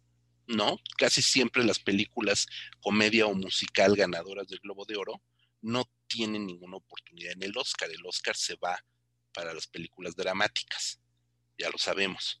[0.47, 0.81] ¿no?
[0.97, 2.45] Casi siempre las películas
[2.81, 5.21] comedia o musical ganadoras del Globo de Oro
[5.65, 7.89] no tienen ninguna oportunidad en el Oscar.
[7.89, 8.77] El Oscar se va
[9.33, 11.01] para las películas dramáticas,
[11.57, 12.39] ya lo sabemos.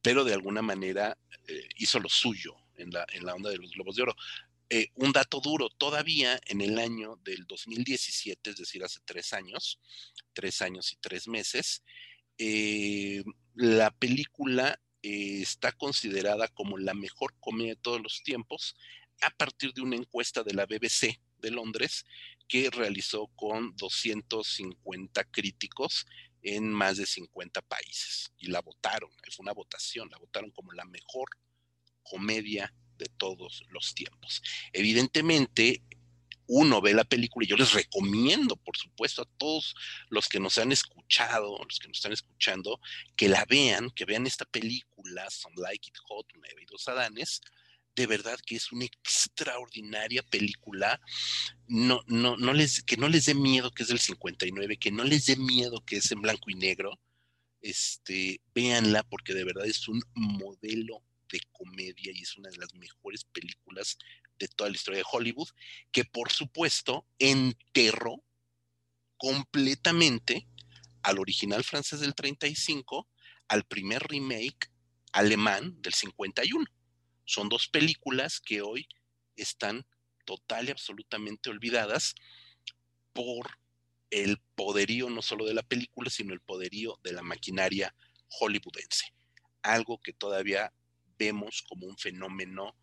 [0.00, 1.18] Pero de alguna manera
[1.48, 4.16] eh, hizo lo suyo en la, en la onda de los Globos de Oro.
[4.70, 9.80] eh, un dato duro, todavía en el año del 2017, es decir, hace tres años,
[10.32, 11.82] tres años y tres meses,
[12.38, 18.76] eh, la película está considerada como la mejor comedia de todos los tiempos
[19.22, 22.04] a partir de una encuesta de la BBC de Londres
[22.48, 26.06] que realizó con 250 críticos
[26.42, 30.84] en más de 50 países y la votaron, fue una votación, la votaron como la
[30.84, 31.28] mejor
[32.02, 34.42] comedia de todos los tiempos.
[34.72, 35.82] Evidentemente,
[36.46, 39.76] uno ve la película y yo les recomiendo, por supuesto, a todos
[40.08, 42.80] los que nos han escuchado, los que nos están escuchando,
[43.14, 47.40] que la vean, que vean esta película, Some Like It Hot, Nueve y dos Adanes,
[47.96, 51.00] de verdad que es una extraordinaria película.
[51.66, 55.04] No, no, no les, que no les dé miedo que es del 59, que no
[55.04, 56.98] les dé miedo que es en blanco y negro.
[57.60, 62.74] Este, véanla porque de verdad es un modelo de comedia y es una de las
[62.74, 63.98] mejores películas
[64.38, 65.48] de toda la historia de Hollywood,
[65.92, 68.24] que por supuesto enterró
[69.18, 70.48] completamente
[71.02, 73.06] al original francés del 35,
[73.48, 74.70] al primer remake
[75.12, 76.64] alemán del 51.
[77.30, 78.88] Son dos películas que hoy
[79.36, 79.86] están
[80.24, 82.16] total y absolutamente olvidadas
[83.12, 83.56] por
[84.10, 87.94] el poderío no solo de la película, sino el poderío de la maquinaria
[88.30, 89.14] hollywoodense.
[89.62, 90.72] Algo que todavía
[91.20, 92.76] vemos como un fenómeno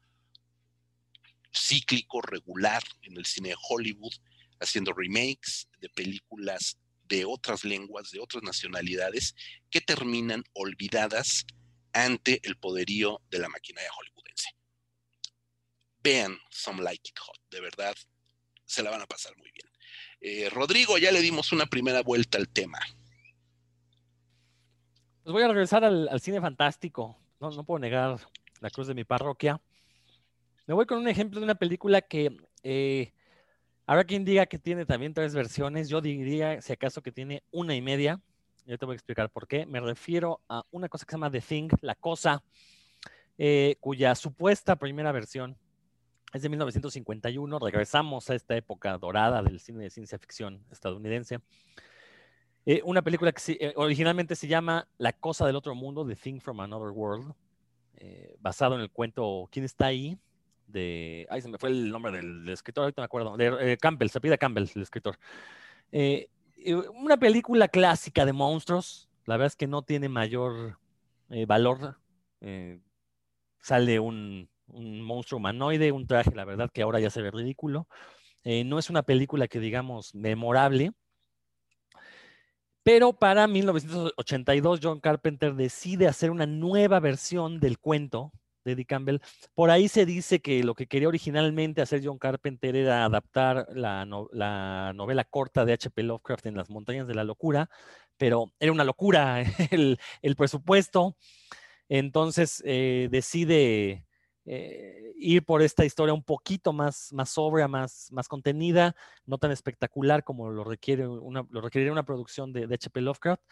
[1.54, 4.14] cíclico, regular en el cine de Hollywood,
[4.62, 9.36] haciendo remakes de películas de otras lenguas, de otras nacionalidades,
[9.70, 11.46] que terminan olvidadas
[11.92, 14.17] ante el poderío de la maquinaria Hollywood
[16.08, 17.94] vean Some Like It Hot, de verdad,
[18.64, 19.70] se la van a pasar muy bien.
[20.22, 22.80] Eh, Rodrigo, ya le dimos una primera vuelta al tema.
[25.24, 27.18] Pues voy a regresar al, cine fantástico.
[27.42, 28.20] No, no, puedo negar
[28.62, 29.60] la cruz de mi parroquia.
[30.66, 33.12] Me voy con un ejemplo de una película que eh,
[33.86, 35.90] habrá quien diga que tiene también tres versiones.
[35.90, 38.22] Yo diría, si acaso, que tiene una y media.
[38.66, 39.66] Yo te voy a explicar por qué.
[39.66, 42.42] Me refiero a una cosa que se llama The Thing, la cosa,
[43.38, 45.58] eh, cuya supuesta primera versión
[46.34, 51.40] es de 1951, regresamos a esta época dorada del cine de ciencia ficción estadounidense.
[52.66, 56.42] Eh, una película que eh, originalmente se llama La cosa del otro mundo, The Thing
[56.42, 57.34] from Another World,
[57.96, 60.18] eh, basado en el cuento ¿Quién está ahí?
[60.68, 64.20] de, ay, se me fue el nombre del, escritor, ahorita me acuerdo, de Campbell, se
[64.20, 65.18] pide Campbell, el escritor.
[66.94, 70.78] una película clásica de monstruos, la verdad es que no tiene mayor
[71.48, 71.98] valor.
[73.62, 77.88] sale un un monstruo humanoide, un traje, la verdad que ahora ya se ve ridículo.
[78.44, 80.92] Eh, no es una película que digamos memorable,
[82.88, 88.32] pero para 1982 John Carpenter decide hacer una nueva versión del cuento
[88.64, 89.20] de Eddie Campbell.
[89.54, 94.06] Por ahí se dice que lo que quería originalmente hacer John Carpenter era adaptar la,
[94.06, 96.04] novela corta de H.P.
[96.04, 97.70] Lovecraft en las montañas de la locura,
[98.16, 99.42] pero era una locura
[99.72, 101.18] el, presupuesto.
[101.90, 104.07] Entonces eh, decide
[104.50, 108.96] eh, ir por esta historia un poquito más, más sobria, más, más contenida,
[109.26, 113.02] no tan espectacular como lo requiere una, lo requeriría una producción de, H.P.
[113.02, 113.44] Lovecraft.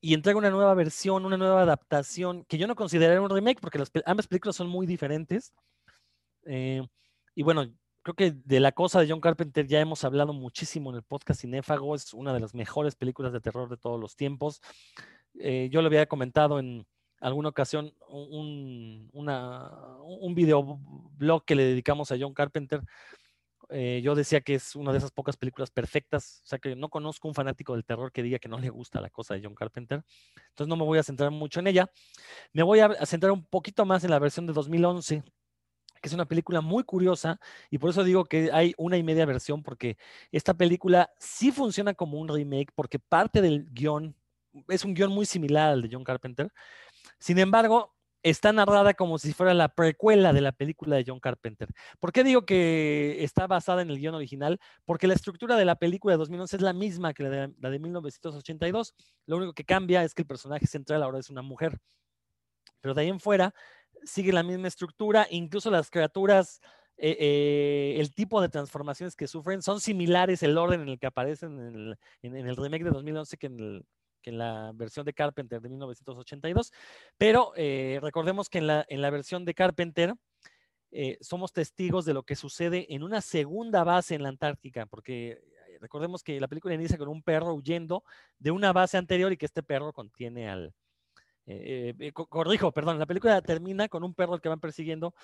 [0.00, 3.78] Y entrega una nueva versión, una nueva adaptación, que yo no consideraría un remake, porque
[3.78, 5.54] las, ambas películas son muy diferentes.
[6.44, 6.86] Eh,
[7.34, 7.64] y bueno,
[8.02, 11.40] creo que de la cosa de John Carpenter ya hemos hablado muchísimo en el podcast
[11.40, 14.60] Cinéfago, es una de las mejores películas de terror de todos los tiempos.
[15.40, 16.86] Eh, yo lo había comentado en,
[17.20, 22.82] alguna ocasión un, una, un videoblog que le dedicamos a John Carpenter.
[23.70, 26.88] Eh, yo decía que es una de esas pocas películas perfectas, o sea que no
[26.88, 29.54] conozco un fanático del terror que diga que no le gusta la cosa de John
[29.54, 30.02] Carpenter,
[30.48, 31.90] entonces no me voy a centrar mucho en ella.
[32.54, 35.22] Me voy a centrar un poquito más en la versión de 2011,
[36.00, 37.38] que es una película muy curiosa
[37.70, 39.98] y por eso digo que hay una y media versión, porque
[40.32, 44.16] esta película sí funciona como un remake, porque parte del guion
[44.68, 46.50] es un guion muy similar al de John Carpenter,
[47.18, 51.68] sin embargo, está narrada como si fuera la precuela de la película de John Carpenter.
[52.00, 54.60] ¿Por qué digo que está basada en el guion original?
[54.84, 58.94] Porque la estructura de la película de 2011 es la misma que la de, 1982.
[59.26, 61.78] Lo único que cambia es que el personaje central ahora es una mujer.
[62.80, 63.54] Pero de ahí en fuera
[64.04, 66.60] sigue la misma estructura, incluso las criaturas,
[66.96, 71.06] eh, eh, el tipo de transformaciones que sufren son similares, el orden en el que
[71.06, 73.86] aparecen en el, en el remake de 2011 que en el,
[74.28, 76.72] en la versión de Carpenter de 1982.
[77.16, 80.14] Pero eh, recordemos que en la, en la versión de Carpenter
[80.90, 85.30] eh, somos testigos de lo que sucede en una segunda base en la Antártica, porque
[85.30, 88.04] eh, recordemos que la película inicia con un perro huyendo
[88.38, 90.74] de una base anterior y que este perro contiene al...
[92.12, 95.14] corrijo, perdón, la película termina con un perro al que van persiguiendo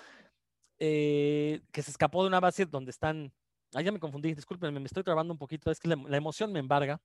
[0.77, 3.31] eh, que se escapó de una base donde están.
[3.73, 6.59] Ah, ya me confundí, discúlpenme, me estoy trabando un poquito, es que la, emoción me
[6.59, 6.99] embarga.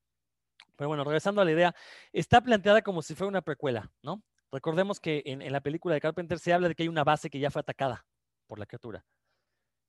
[0.81, 1.75] Pero bueno, regresando a la idea,
[2.11, 4.23] está planteada como si fuera una precuela, ¿no?
[4.51, 7.39] Recordemos que en, la película de Carpenter se habla de que hay una base que
[7.39, 8.07] ya fue atacada
[8.47, 9.05] por la criatura.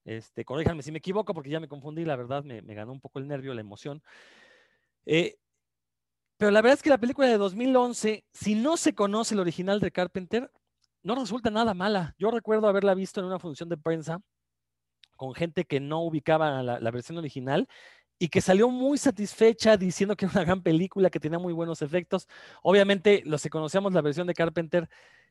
[0.04, 3.20] Este, corríjanme si me equivoco porque ya me confundí, la verdad me, ganó un poco
[3.20, 4.04] el nervio, la emoción.
[5.06, 5.38] Eh,
[6.36, 9.80] pero la verdad es que la película de 2011, si no se conoce el original
[9.80, 10.52] de Carpenter,
[11.04, 12.16] no resulta nada mala.
[12.18, 14.22] Yo recuerdo haberla visto en una función de prensa
[15.16, 17.70] con gente que no ubicaba la, la versión original
[18.22, 21.82] y que salió muy satisfecha diciendo que era una gran película, que tenía muy buenos
[21.82, 22.28] efectos.
[22.62, 24.88] Obviamente, los que conocíamos la versión de Carpenter,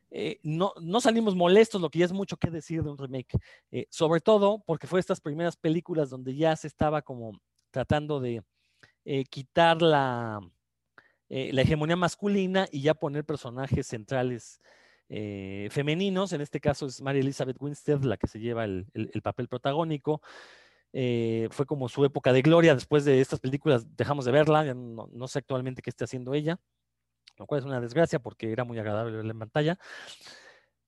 [0.09, 3.39] eh, no, no, salimos molestos, lo que ya es mucho que decir de un remake,
[3.71, 7.39] eh, sobre todo porque fue estas primeras películas donde ya se estaba como
[7.69, 8.43] tratando de
[9.05, 10.41] eh, quitar la,
[11.29, 14.59] la hegemonía masculina y ya poner personajes centrales
[15.07, 19.49] femeninos, en este caso es Mary Elizabeth Winstead la que se lleva el, el papel
[19.49, 20.21] protagónico,
[20.93, 22.73] eh, fue como su época de gloria.
[22.73, 26.59] Después de estas películas dejamos de verla, no, sé actualmente qué esté haciendo ella,
[27.37, 29.79] lo cual es una desgracia porque era muy agradable verla en pantalla.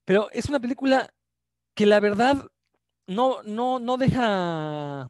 [0.06, 1.14] Pero es una película
[1.74, 2.46] que la verdad
[3.08, 5.10] no, no, no deja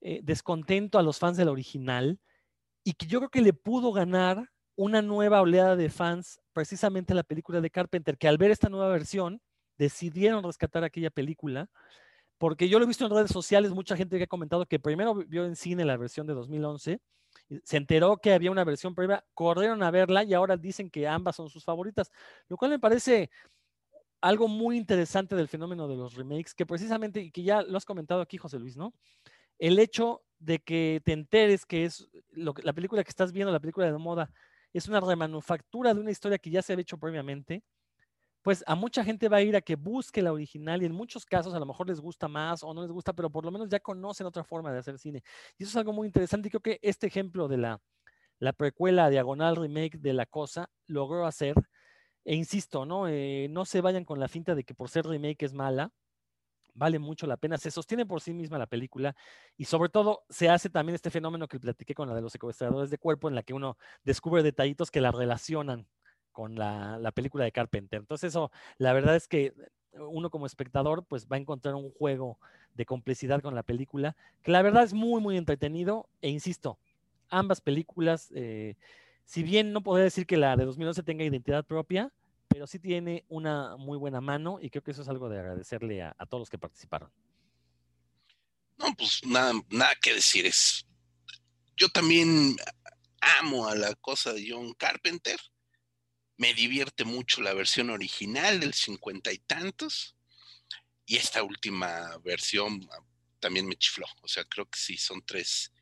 [0.00, 2.20] eh, descontento a los fans del original
[2.84, 7.16] y que yo creo que le pudo ganar una nueva oleada de fans precisamente a
[7.16, 9.40] la película de Carpenter, que al ver esta nueva versión
[9.76, 11.68] decidieron rescatar aquella película
[12.38, 15.14] porque yo lo he visto en redes sociales, mucha gente que ha comentado que primero
[15.14, 17.00] vio en cine la versión de 2011,
[17.62, 21.36] se enteró que había una versión previa, corrieron a verla y ahora dicen que ambas
[21.36, 22.10] son sus favoritas,
[22.48, 23.30] lo cual me parece
[24.20, 27.84] algo muy interesante del fenómeno de los remakes, que precisamente, y que ya lo has
[27.84, 28.92] comentado aquí, José Luis, ¿no?
[29.58, 33.90] El hecho de que te enteres que es la película que estás viendo, la película
[33.90, 34.30] de moda,
[34.72, 37.62] es una remanufactura de una historia que ya se había hecho previamente,
[38.48, 41.26] pues a mucha gente va a ir a que busque la original y en muchos
[41.26, 43.68] casos a lo mejor les gusta más o no les gusta, pero por lo menos
[43.68, 45.22] ya conocen otra forma de hacer cine.
[45.58, 47.82] Y eso es algo muy interesante creo que este ejemplo de la,
[48.38, 51.56] la precuela diagonal remake de La Cosa logró hacer,
[52.24, 53.06] e insisto, ¿no?
[53.06, 55.92] Eh, no se vayan con la finta de que por ser remake es mala,
[56.72, 59.14] vale mucho la pena, se sostiene por sí misma la película
[59.58, 62.88] y sobre todo se hace también este fenómeno que platiqué con la de los secuestradores
[62.88, 65.86] de cuerpo en la que uno descubre detallitos que la relacionan
[66.38, 67.98] con la, película de Carpenter.
[67.98, 69.52] Entonces eso, la verdad es que
[69.94, 72.38] uno como espectador pues va a encontrar un juego
[72.74, 74.14] de complicidad con la película,
[74.44, 76.78] que la verdad es muy, muy entretenido e insisto,
[77.28, 78.76] ambas películas, eh,
[79.24, 82.12] si bien no podría decir que la de 2011 tenga identidad propia,
[82.46, 86.02] pero sí tiene una muy buena mano y creo que eso es algo de agradecerle
[86.02, 87.10] a, a todos los que participaron.
[88.76, 90.86] No, pues nada, nada que decir es.
[91.76, 92.54] Yo también
[93.40, 95.36] amo a la cosa de John Carpenter
[96.38, 100.16] me divierte mucho la versión original del cincuenta y tantos.
[101.04, 103.04] Y esta última versión ah,
[103.40, 104.06] también me chifló.
[104.22, 105.72] O sea, creo que sí, son tres.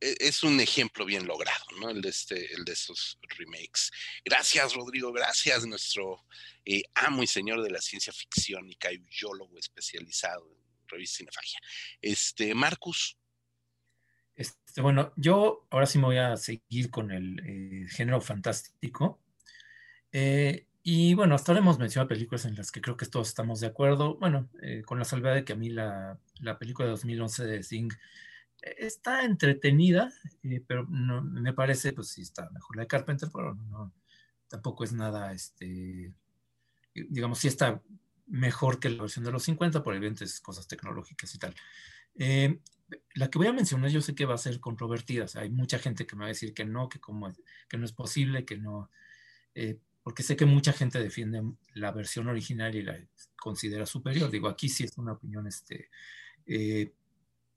[0.00, 1.90] E, es un ejemplo bien logrado, ¿no?
[1.90, 3.90] El de, este, el de estos remakes.
[4.24, 5.12] Gracias, Rodrigo.
[5.12, 6.24] Gracias, nuestro
[6.64, 11.60] eh, amo y señor de la ciencia ficción y cayólogo especializado en revista Cinefagia.
[12.00, 13.18] Este, Marcus.
[14.34, 19.22] Este, bueno, yo ahora sí me voy a seguir con el eh, género fantástico.
[20.12, 23.60] Eh, y bueno, hasta ahora hemos mencionado películas en las que creo que todos estamos
[23.60, 24.16] de acuerdo.
[24.18, 27.62] Bueno, eh, con la salvedad de que a mí la, la película de 2011 de
[27.62, 27.92] Sing
[28.62, 30.12] eh, está entretenida,
[30.66, 33.92] pero no, me parece, pues sí está mejor la de Carpenter, pero no,
[34.48, 36.12] tampoco es nada, este,
[36.94, 37.82] digamos, sí está
[38.28, 41.54] mejor que la versión de los 50 por evidentes cosas tecnológicas y tal.
[43.14, 46.06] la que voy a mencionar yo sé que va a ser controvertida, hay mucha gente
[46.06, 47.32] que me va a decir que no, que, como,
[47.68, 48.88] que no es posible, que no
[50.06, 51.42] porque sé que mucha gente defiende
[51.74, 52.96] la versión original y la
[53.34, 54.30] considera superior.
[54.30, 55.90] Digo, aquí sí es una opinión, este,
[56.46, 56.92] eh,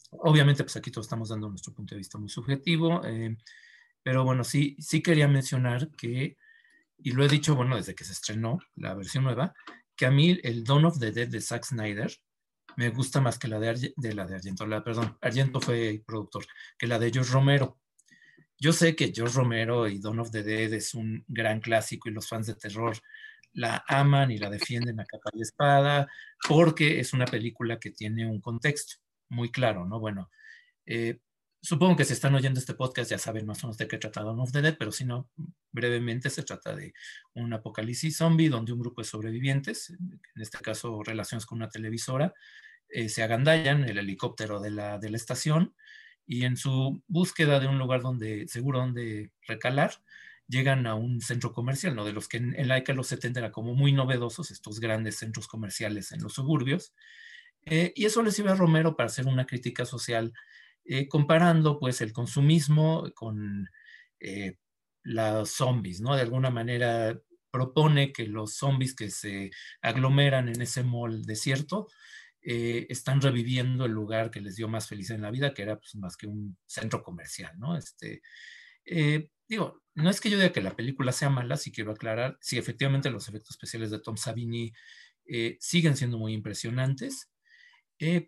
[0.10, 3.38] obviamente, pues aquí todos estamos dando nuestro punto de vista muy subjetivo, eh,
[4.02, 6.38] pero bueno, sí, sí quería mencionar que,
[6.98, 9.54] y lo he dicho, bueno, desde que se estrenó la versión nueva,
[9.96, 12.12] que a mí el Dawn of the Dead de Zack Snyder
[12.78, 16.48] me gusta más que la de, de la de Argento, la, perdón, Argento fue productor,
[16.80, 17.78] que la de George Romero.
[18.60, 22.12] Yo sé que George Romero y Dawn of the Dead es un gran clásico y
[22.12, 22.98] los fans de terror
[23.54, 26.08] la aman y la defienden a capa y espada
[26.48, 28.98] porque es una película que tiene un contexto
[29.30, 30.00] muy claro, ¿no?
[30.00, 30.30] Bueno,
[30.86, 31.20] eh,
[31.62, 34.24] supongo que si están oyendo este podcast ya saben más o menos de qué trata
[34.24, 35.30] Dawn of the Dead, pero si no,
[35.72, 36.94] brevemente se trata de
[37.36, 42.34] un apocalipsis zombie donde un grupo de sobrevivientes, en este caso relaciones con una televisora,
[42.90, 45.76] eh, se agandallan el helicóptero de la, de la estación
[46.30, 49.94] y en su búsqueda de un lugar donde seguro donde recalar,
[50.48, 52.06] llegan a un centro comercial, ¿no?
[52.06, 55.18] De los que en, la década de los 70 era como muy novedosos, estos grandes
[55.18, 56.94] centros comerciales en los suburbios.
[57.66, 60.32] Eh, y eso le sirve a Romero para hacer una crítica social,
[61.10, 63.70] comparando pues el consumismo con
[65.04, 66.16] los zombies, ¿no?
[66.16, 67.20] De alguna manera
[67.52, 69.50] propone que los zombies que se
[69.82, 71.88] aglomeran en ese mall desierto
[72.42, 75.78] eh, están reviviendo el lugar que les dio más felicidad en la vida, que era
[75.78, 77.78] pues, más que un centro comercial, ¿no?
[77.78, 78.22] Este,
[78.86, 82.38] eh, digo, no es que yo diga que la película sea mala, si quiero aclarar,
[82.42, 84.72] si efectivamente los efectos especiales de Tom Savini
[85.26, 87.30] eh, siguen siendo muy impresionantes,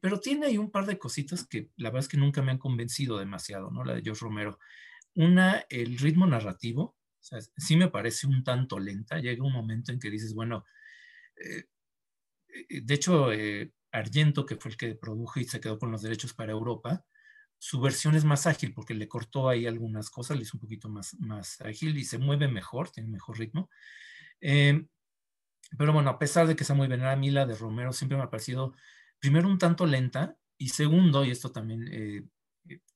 [0.01, 2.57] pero tiene ahí un par de cositas que la verdad es que nunca me han
[2.57, 3.85] convencido demasiado, ¿no?
[3.85, 4.59] La de George Romero.
[5.15, 9.19] Una, el ritmo narrativo, o sea, sí me parece un tanto lenta.
[9.19, 10.65] Llega un momento en que dices, bueno,
[11.37, 11.65] eh,
[12.69, 16.01] eh, de hecho, eh, Argento, que fue el que produjo y se quedó con los
[16.01, 17.05] derechos para Europa,
[17.57, 20.89] su versión es más ágil porque le cortó ahí algunas cosas, le hizo un poquito
[20.89, 23.69] más, más ágil y se mueve mejor, tiene mejor ritmo.
[25.77, 28.29] pero bueno, a pesar de que sea muy venerada, a de Romero siempre me ha
[28.29, 28.73] parecido,
[29.19, 32.31] primero, un tanto lenta y segundo, y esto también,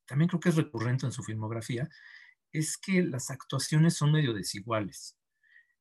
[0.06, 1.88] también creo que es recurrente en su filmografía,
[2.52, 5.16] es que las actuaciones son medio desiguales.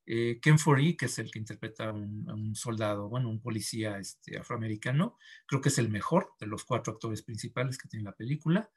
[0.07, 4.37] Eh, Ken Foree, que es el que interpreta a un, soldado, bueno, un policía este,
[4.37, 8.69] afroamericano, creo que es el mejor de los cuatro actores principales que tiene la película.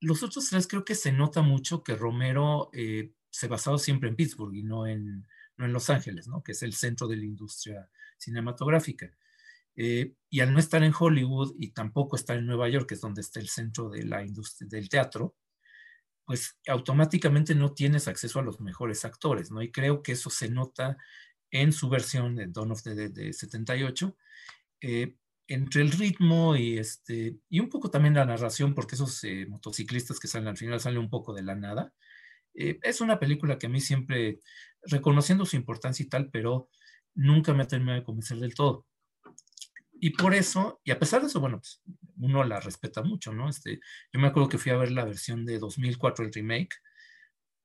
[0.00, 4.16] Los otros tres creo que se nota mucho que Romero eh, se basado siempre en
[4.16, 6.42] Pittsburgh y no en, no en Los Ángeles, ¿no?
[6.42, 7.88] que es el centro de la industria
[8.18, 9.16] cinematográfica.
[9.76, 13.00] Eh, y al no estar en Hollywood y tampoco estar en Nueva York, que es
[13.00, 15.36] donde está el centro de la industria del teatro,
[16.26, 19.62] pues automáticamente no tienes acceso a los mejores actores, ¿no?
[19.62, 20.98] Y creo que eso se nota
[21.50, 24.16] en su versión de Dawn of the Dead de 78,
[24.80, 25.14] eh,
[25.46, 30.18] entre el ritmo y, este, y un poco también la narración, porque esos eh, motociclistas
[30.18, 31.94] que salen al final salen un poco de la nada.
[32.54, 34.40] Eh, es una película que a mí siempre,
[34.82, 36.68] reconociendo su importancia y tal, pero
[37.14, 38.86] nunca me ha terminado de convencer del todo.
[40.00, 41.82] Y por eso, y a pesar de eso, bueno, pues
[42.18, 43.48] uno la respeta mucho, ¿no?
[43.48, 43.80] Este,
[44.12, 46.74] yo me acuerdo que fui a ver la versión de 2004, el remake,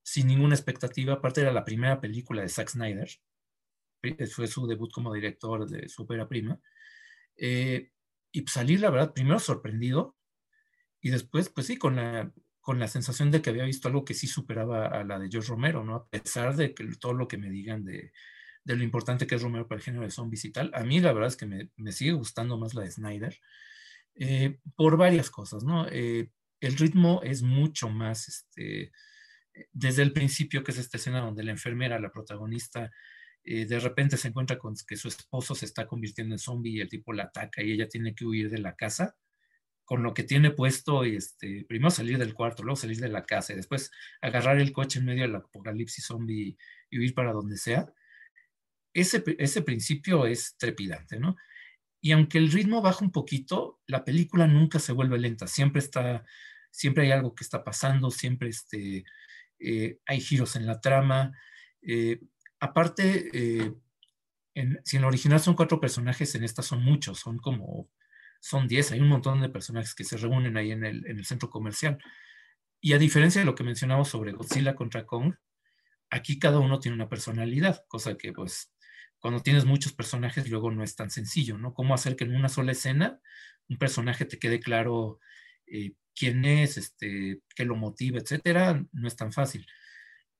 [0.03, 1.13] sin ninguna expectativa.
[1.13, 3.09] Aparte era la primera película de Zack Snyder.
[4.32, 6.59] Fue su debut como director de su ópera prima.
[7.38, 7.91] Eh,
[8.32, 10.15] y salir, la verdad, primero sorprendido
[11.01, 14.13] y después, pues sí, con la, con la sensación de que había visto algo que
[14.13, 15.95] sí superaba a la de George Romero, ¿no?
[15.95, 18.13] A pesar de que todo lo que me digan de,
[18.64, 20.72] de lo importante que es Romero para el género de zombies y tal.
[20.74, 23.39] A mí la verdad es que me, me sigue gustando más la de Snyder
[24.16, 25.88] eh, por varias cosas, ¿no?
[25.89, 28.91] Eh, el ritmo es mucho más, este,
[29.72, 32.91] desde el principio, que es esta escena donde la enfermera, la protagonista,
[33.43, 36.82] eh, de repente se encuentra con que su esposo se está convirtiendo en zombie y
[36.82, 39.16] el tipo la ataca y ella tiene que huir de la casa
[39.84, 43.53] con lo que tiene puesto este, primero salir del cuarto, luego salir de la casa
[43.53, 43.91] y después
[44.22, 46.55] agarrar el coche en medio del apocalipsis zombie
[46.89, 47.91] y huir para donde sea
[48.94, 51.36] ese, principio es trepidante, ¿no?
[52.02, 56.26] Y aunque el ritmo baja un poquito, la película nunca se vuelve lenta, siempre está,
[56.72, 59.06] siempre hay algo que está pasando, siempre este,
[59.60, 61.32] eh, hay giros en la trama.
[61.82, 62.20] Eh,
[62.60, 63.74] aparte, eh,
[64.84, 67.89] si en la original son cuatro personajes, en esta son muchos, son como,
[68.39, 71.26] son diez, hay un montón de personajes que se reúnen ahí en el, en el
[71.26, 72.00] centro comercial.
[72.82, 75.36] Y a diferencia de lo que mencionamos sobre Godzilla contra Kong,
[76.10, 78.72] aquí cada uno tiene una personalidad, cosa que pues
[79.22, 81.74] cuando tienes muchos personajes luego no es tan sencillo, ¿no?
[81.74, 83.22] Cómo hacer que en una sola escena
[83.69, 85.19] un personaje te quede claro
[85.67, 89.65] eh, quién es, este, qué lo motiva, etcétera, no es tan fácil.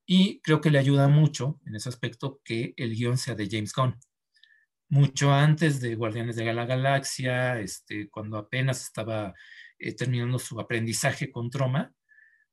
[0.04, 3.72] Y creo que le ayuda mucho en ese aspecto que el guion sea de James
[3.72, 3.98] Gunn.
[4.88, 9.32] Mucho antes de Guardianes de la Galaxia, este, cuando apenas estaba
[9.78, 11.94] eh, terminando su aprendizaje con Troma,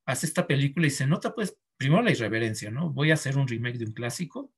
[0.05, 2.91] hace esta película y se nota, pues, primero la irreverencia, ¿no?
[2.91, 4.53] Voy a hacer un remake de un clásico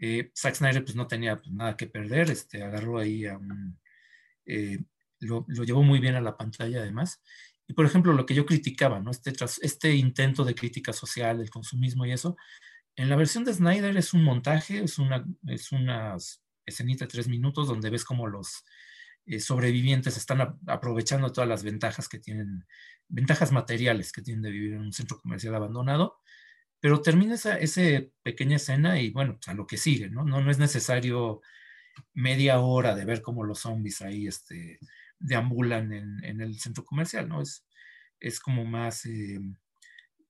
[0.00, 3.38] eh, Zack Snyder pues no tenía pues, nada que perder, este, agarró ahí a.
[4.46, 4.78] Eh,
[5.20, 7.22] lo, llevó muy bien a la pantalla además.
[7.66, 9.10] Y por ejemplo, lo que yo criticaba, ¿no?
[9.10, 9.32] Este,
[9.62, 12.36] este intento de crítica social, del consumismo y eso,
[12.96, 16.16] en la versión de Snyder es un montaje, es una, es una
[16.64, 18.64] escenita de tres minutos donde ves como los
[19.26, 22.66] eh, sobrevivientes están aprovechando todas las ventajas que tienen,
[23.08, 26.18] ventajas materiales que tienen de vivir en un centro comercial abandonado
[26.80, 27.58] pero termina esa,
[28.22, 30.24] pequeña escena y bueno, pues, a lo que sigue, ¿no?
[30.24, 30.40] ¿no?
[30.40, 31.42] No es necesario
[32.14, 34.78] media hora de ver cómo los zombies ahí este,
[35.18, 37.42] deambulan en, el centro comercial, ¿no?
[37.42, 37.66] Es,
[38.20, 39.40] es como más, eh,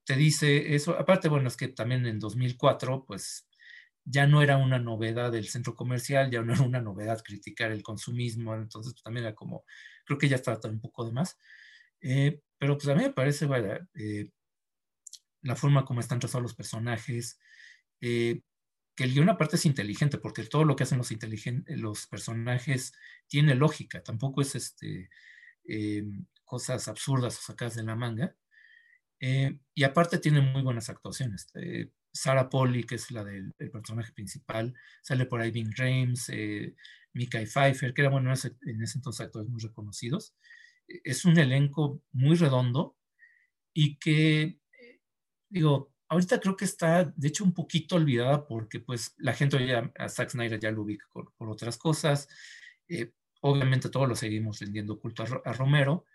[0.05, 3.47] te dice eso, aparte, bueno, es que también en 2004, pues
[4.05, 7.83] ya no era una novedad del centro comercial, ya no era una novedad criticar el
[7.83, 9.65] consumismo, entonces pues, también era como,
[10.05, 11.39] creo que ya estaba un poco de más.
[12.01, 14.31] Eh, pero pues a mí me parece, vaya, eh,
[15.43, 17.39] la forma como están trazados los personajes,
[18.01, 18.43] eh,
[18.95, 21.11] que el guion aparte es inteligente, porque todo lo que hacen los,
[21.69, 22.93] los personajes
[23.29, 25.09] tiene lógica, tampoco es este,
[25.65, 26.05] eh,
[26.45, 28.35] cosas absurdas o sacadas de la manga.
[29.21, 31.49] Eh, y aparte tiene muy buenas actuaciones.
[31.55, 36.75] Eh, Sarah Polly, que es la del personaje principal, sale por ahí Bing James, eh,
[37.13, 40.35] Mika Pfeiffer, que eran bueno, en ese, entonces actores muy reconocidos.
[40.87, 42.97] Es un elenco muy redondo
[43.73, 44.60] y que,
[45.51, 49.93] digo, ahorita creo que está, de hecho, un poquito olvidada porque pues la gente ya,
[49.99, 52.29] a Zack Snyder ya lo ubica por, otras cosas.
[53.43, 56.07] obviamente todos lo seguimos vendiendo culto a Romero,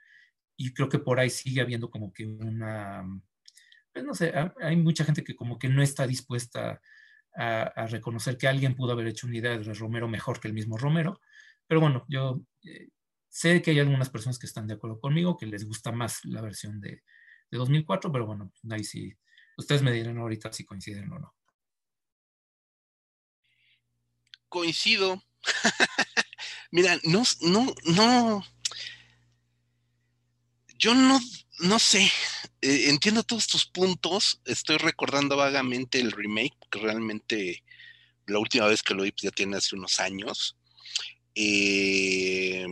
[0.58, 3.04] y creo que por ahí sigue habiendo como que una,
[3.92, 6.82] pues no sé, hay mucha gente que como que no está dispuesta
[7.36, 10.78] a, reconocer que alguien pudo haber hecho una idea de Romero mejor que el mismo
[10.78, 11.20] Romero,
[11.68, 12.90] pero bueno, yo eh,
[13.30, 16.42] sé que hay algunas personas que están de acuerdo conmigo, que les gusta más la
[16.42, 17.04] versión de,
[17.52, 19.14] de 2004, pero bueno, ahí sí,
[19.58, 21.34] ustedes me dirán ahorita si coinciden o no.
[24.50, 25.22] Coincido.
[26.72, 28.44] Mira, no, no, no,
[30.78, 31.20] yo no,
[31.60, 32.12] no sé,
[32.62, 37.64] eh, entiendo todos tus puntos, estoy recordando vagamente el remake, porque realmente
[38.26, 40.58] la última vez que lo vi pues, ya tiene hace unos años.
[41.34, 42.66] Eh,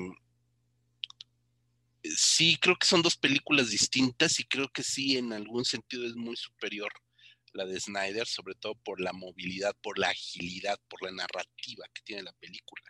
[2.03, 6.15] sí, creo que son dos películas distintas y creo que sí, en algún sentido es
[6.15, 6.91] muy superior
[7.53, 12.01] la de Snyder, sobre todo por la movilidad, por la agilidad, por la narrativa que
[12.03, 12.83] tiene la película,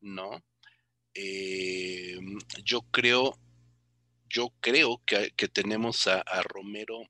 [0.00, 0.42] ¿no?
[1.12, 2.18] Eh,
[2.64, 3.38] yo creo
[4.30, 7.02] yo creo que, tenemos a, Romero,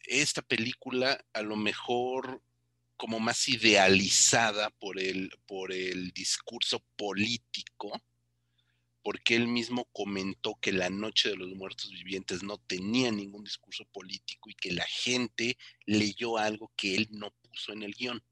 [0.00, 2.42] esta película a lo mejor
[2.98, 7.98] como más idealizada por el, por el discurso político,
[9.02, 13.84] porque él mismo comentó que la Noche de los Muertos Vivientes no tenía ningún discurso
[13.86, 18.22] político y que la gente leyó algo que él no puso en el guion.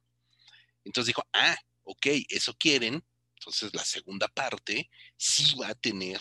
[0.85, 3.05] Entonces dijo, ah, ok, eso quieren,
[3.35, 6.21] entonces la segunda parte sí va a tener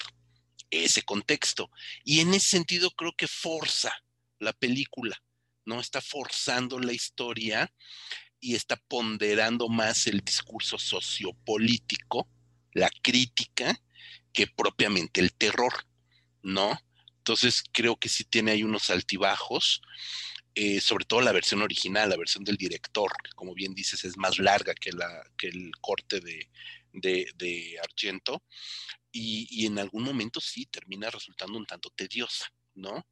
[0.71, 1.69] ese contexto.
[2.03, 3.93] Y en ese sentido creo que forza
[4.39, 5.21] la película,
[5.65, 5.79] ¿no?
[5.79, 7.71] Está forzando la historia
[8.39, 12.27] y está ponderando más el discurso sociopolítico,
[12.73, 13.79] la crítica,
[14.33, 15.73] que propiamente el terror,
[16.41, 16.79] ¿no?
[17.17, 19.81] Entonces creo que sí tiene ahí unos altibajos,
[20.55, 24.17] eh, sobre todo la versión original, la versión del director, que como bien dices es
[24.17, 26.49] más larga que, la, que el corte de,
[26.91, 28.43] de, Argento,
[29.11, 33.07] y, en algún momento sí termina resultando un tanto tediosa, ¿no?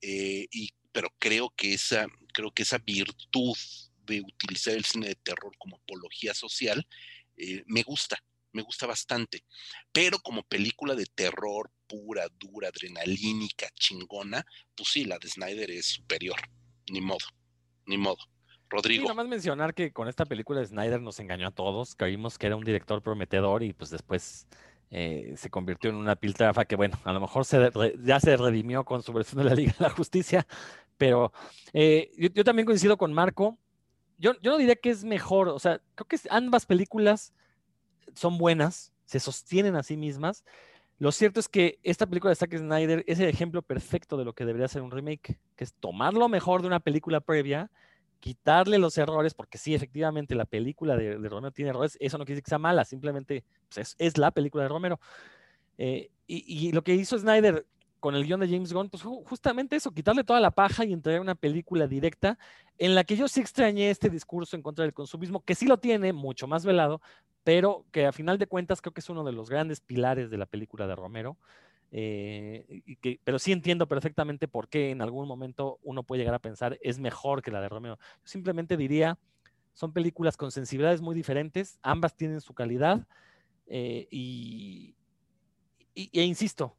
[0.00, 3.56] Eh, y, pero creo que, esa, creo que esa virtud
[3.98, 6.86] de utilizar el cine de terror como apología social
[7.36, 8.22] eh, me gusta,
[8.52, 9.44] me gusta bastante.
[9.92, 14.44] Pero como película de terror pura, dura, adrenalínica, chingona,
[14.76, 16.40] pues sí, la de Snyder es superior,
[16.90, 17.26] ni modo,
[17.86, 18.18] ni modo.
[18.68, 19.02] Rodrigo.
[19.02, 22.38] Y nada más mencionar que con esta película de Snyder nos engañó a todos, creímos
[22.38, 24.46] que era un director prometedor y pues después
[24.92, 27.70] eh, se convirtió en una piltrafa que, bueno, a lo mejor se
[28.02, 30.46] ya se redimió con su versión de la Liga de la Justicia,
[30.96, 31.32] pero
[31.72, 33.58] eh, yo, también coincido con Marco.
[34.18, 37.32] Yo, yo no diría que es mejor, o sea, creo que ambas películas
[38.14, 40.44] son buenas, se sostienen a sí mismas.
[40.98, 44.34] Lo cierto es que esta película de Zack Snyder es el ejemplo perfecto de lo
[44.34, 47.70] que debería ser un remake, que es tomar lo mejor de una película previa
[48.20, 52.36] quitarle los errores, porque sí, efectivamente, la película de, Romero tiene errores, eso no quiere
[52.36, 53.44] decir que sea mala, simplemente
[53.74, 55.00] pues, es, la película de Romero.
[55.78, 57.66] Eh, y, lo que hizo Snyder
[58.00, 61.20] con el guion de James Gunn, pues justamente eso, quitarle toda la paja y entregar
[61.20, 62.38] una película directa
[62.78, 65.78] en la que yo sí extrañé este discurso en contra del consumismo, que sí lo
[65.78, 67.00] tiene, mucho más velado,
[67.44, 70.38] pero que a final de cuentas creo que es uno de los grandes pilares de
[70.38, 71.36] la película de Romero.
[71.92, 72.82] Eh,
[73.24, 77.00] pero sí entiendo perfectamente por qué en algún momento uno puede llegar a pensar es
[77.00, 77.98] mejor que la de Romeo.
[78.22, 79.18] simplemente diría,
[79.72, 83.06] son películas con sensibilidades muy diferentes, ambas tienen su calidad
[83.66, 84.94] eh, y,
[85.94, 86.76] e insisto,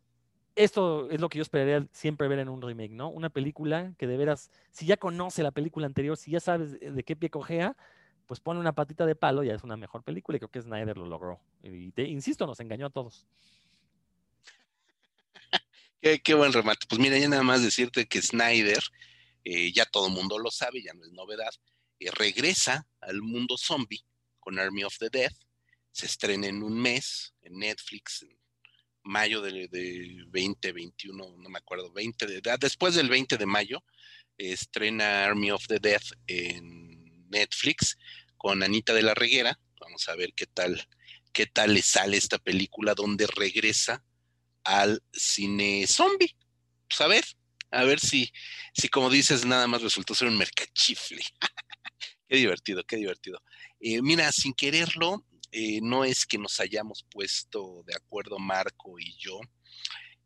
[0.56, 3.10] esto es lo que yo esperaría siempre ver en un remake, ¿no?
[3.10, 7.04] Una película que de veras, si ya conoce la película anterior, si ya sabes de
[7.04, 7.76] qué pie cojea,
[8.28, 10.98] pues pone una patita de palo, ya es una mejor película y creo que Snyder
[10.98, 11.42] lo logró.
[11.64, 13.26] Y te, insisto, nos engañó a todos.
[16.24, 16.86] Qué, buen remate.
[16.88, 18.82] Pues mira, ya nada más decirte que Snyder,
[19.44, 21.54] eh, ya todo el mundo lo sabe, ya no es novedad,
[22.00, 24.04] eh, regresa al mundo zombie
[24.40, 25.32] con Army of the Dead.
[25.92, 28.41] Se estrena en un mes en Netflix, en
[29.04, 29.68] mayo de,
[30.32, 33.84] 2021, no me acuerdo, 20 de, ah, después del 20 de mayo,
[34.38, 37.98] estrena Army of the Dead en Netflix
[38.38, 39.60] con Anita de la Reguera.
[39.80, 40.88] Vamos a ver qué tal,
[41.34, 44.04] qué tal le sale esta película donde regresa
[44.64, 46.36] al cine zombie.
[46.88, 47.26] Pues a ver,
[47.72, 48.32] a ver si,
[48.74, 51.22] si como dices, nada más resultó ser un mercachifle.
[52.28, 53.44] Qué divertido, qué divertido.
[53.82, 59.14] Eh, mira, sin quererlo, eh, no es que nos hayamos puesto de acuerdo Marco y
[59.18, 59.40] yo.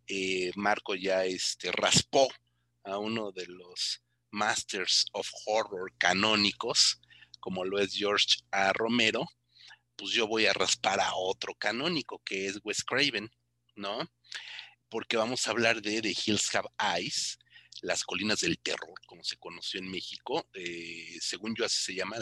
[0.08, 2.28] Eh, Marco ya este, raspó
[2.84, 7.02] a uno de los Masters of Horror canónicos,
[7.40, 8.74] como lo es George A.
[8.74, 9.26] Romero,
[9.96, 13.32] pues yo voy a raspar a otro canónico, que es Wes Craven,
[13.76, 14.10] ¿no?
[14.90, 17.40] Porque vamos a hablar de The Hills Have Eyes,
[17.82, 22.18] las colinas del terror, como se conoció en México, eh, según yo así se llama,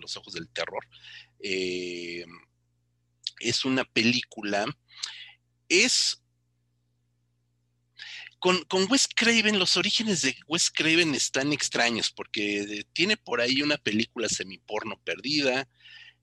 [0.00, 0.86] Los ojos del terror.
[1.42, 2.24] Eh,
[3.40, 4.64] es una película,
[5.68, 6.18] es...
[8.38, 13.62] Con, con, Wes Craven, los orígenes de Wes Craven están extraños porque tiene por ahí
[13.62, 15.68] una película semiporno perdida,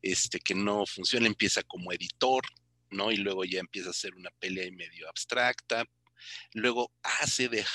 [0.01, 2.43] este, que no funciona, empieza como editor,
[2.89, 3.13] ¿no?
[3.13, 5.85] Y luego ya empieza a ser una pelea medio abstracta,
[6.53, 7.65] Luego hace de,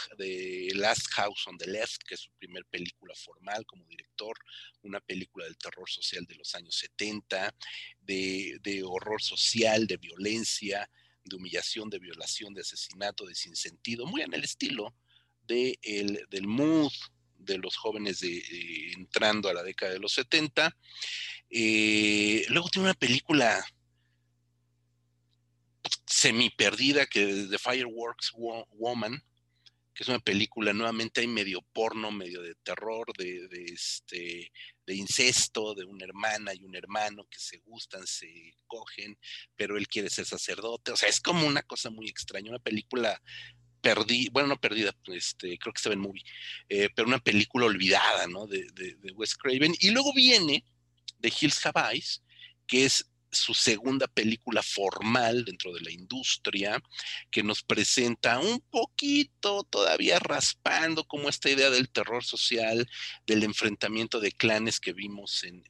[0.75, 4.37] Last House on the Left, que es su primer película formal como director,
[4.83, 7.55] una película del terror social de los años 70,
[8.01, 10.91] de, horror social, de violencia,
[11.25, 14.95] de humillación, de violación, de asesinato, de sinsentido, muy en el estilo
[15.47, 15.79] de
[16.31, 16.93] del mood
[17.39, 20.77] de los jóvenes de, eh, entrando a la década de los 70.
[21.51, 23.65] Eh, luego tiene una película
[26.07, 29.23] semi perdida que de Fireworks Woman,
[29.95, 34.53] que es una película nuevamente hay medio porno, medio de terror, de, este
[34.87, 39.17] de incesto, de una hermana y un hermano que se gustan, se cogen,
[39.57, 40.93] pero él quiere ser sacerdote.
[40.93, 43.23] O sea, es como una cosa muy extraña, una película
[43.81, 46.25] perdida, bueno, no perdida, este, creo que estaba en movie,
[46.69, 48.47] eh, pero una película olvidada, ¿no?
[48.47, 49.75] De, de, de Wes Craven.
[49.79, 50.65] Y luego viene
[51.19, 52.23] de Hills Have Eyes,
[52.67, 56.83] que es su segunda película formal dentro de la industria,
[57.31, 62.89] que nos presenta un poquito todavía raspando como esta idea del terror social,
[63.27, 65.63] del enfrentamiento de clanes que vimos en,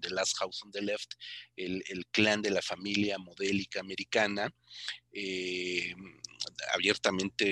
[0.00, 1.14] The Last House on the Left,
[1.56, 4.52] el, clan de la familia modélica americana,
[5.12, 5.94] eh,
[6.74, 7.44] abiertamente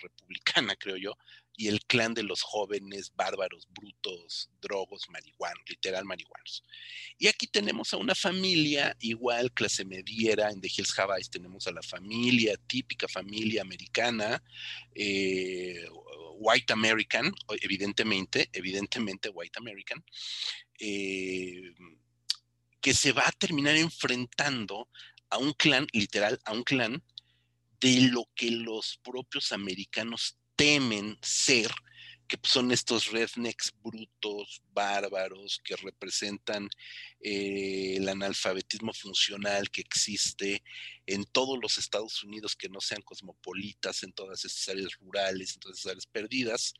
[0.00, 1.16] republicana, creo yo,
[1.58, 6.62] y el clan de los jóvenes bárbaros, brutos, drogos, marihuanos, literal marihuanos.
[7.18, 11.72] Y aquí tenemos a una familia igual, clase mediera, en The Hills Have tenemos a
[11.72, 14.40] la familia, típica familia americana,
[14.94, 15.84] eh,
[16.36, 20.04] white American, evidentemente, evidentemente white American,
[20.78, 21.74] eh,
[22.80, 24.88] que se va a terminar enfrentando
[25.28, 27.02] a un clan, literal, a un clan
[27.80, 31.70] de lo que los propios americanos temen ser,
[32.26, 36.68] que son estos rednecks brutos, bárbaros, que representan
[37.20, 40.64] eh, el analfabetismo funcional que existe
[41.06, 45.60] en todos los Estados Unidos que no sean cosmopolitas, en todas esas áreas rurales, en
[45.60, 46.74] todas esas áreas perdidas.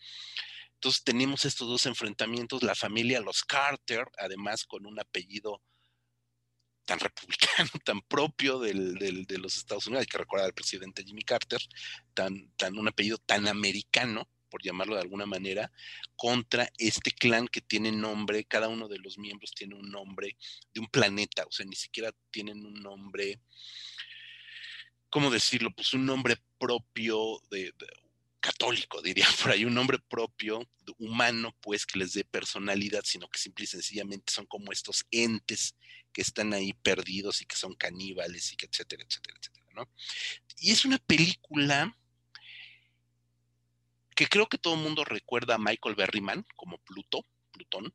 [0.75, 5.63] Entonces tenemos estos dos enfrentamientos, la familia, los Carter, además con un apellido
[6.89, 11.23] tan republicano, tan propio del, de los Estados Unidos, hay que recordar al presidente Jimmy
[11.23, 11.61] Carter,
[12.15, 15.71] tan, tan un apellido tan americano, por llamarlo de alguna manera,
[16.17, 20.39] contra este clan que tiene nombre, cada uno de los miembros tiene un nombre
[20.73, 23.39] de un planeta, o sea, ni siquiera tienen un nombre,
[25.11, 25.71] ¿cómo decirlo?
[25.73, 27.75] Pues un nombre propio de
[28.41, 30.69] católico, diría por ahí, un nombre propio,
[30.99, 35.77] humano, pues, que les dé personalidad, sino que simple y sencillamente son como estos entes
[36.13, 39.91] que están ahí perdidos y que son caníbales y que etcétera, etcétera, etcétera, ¿no?
[40.59, 41.95] Y es una película
[44.15, 47.95] que creo que todo el mundo recuerda a Michael Berryman como Pluto, Plutón,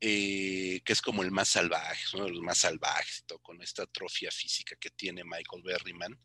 [0.00, 3.82] eh, que es como el más salvaje, es uno de los más salvajes, con esta
[3.82, 6.20] atrofia física que tiene Michael Berryman.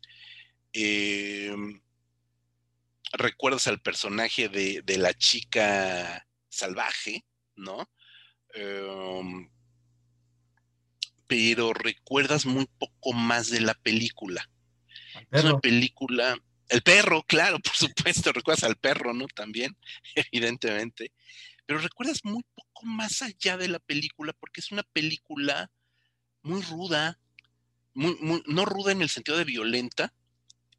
[0.72, 1.52] Eh,
[3.16, 7.24] recuerdas al personaje de, la chica salvaje,
[7.56, 7.88] ¿no?
[8.54, 9.50] Em,
[11.26, 14.48] pero recuerdas muy poco más de la película.
[15.30, 16.36] Es una película.
[16.68, 19.26] El perro, claro, por supuesto, recuerdas al perro, ¿no?
[19.28, 19.76] También,
[20.32, 21.12] evidentemente.
[21.66, 25.70] Pero recuerdas muy poco más allá de la película, porque es una película
[26.42, 27.18] muy ruda,
[27.94, 30.12] muy, muy, no ruda en el sentido de violenta,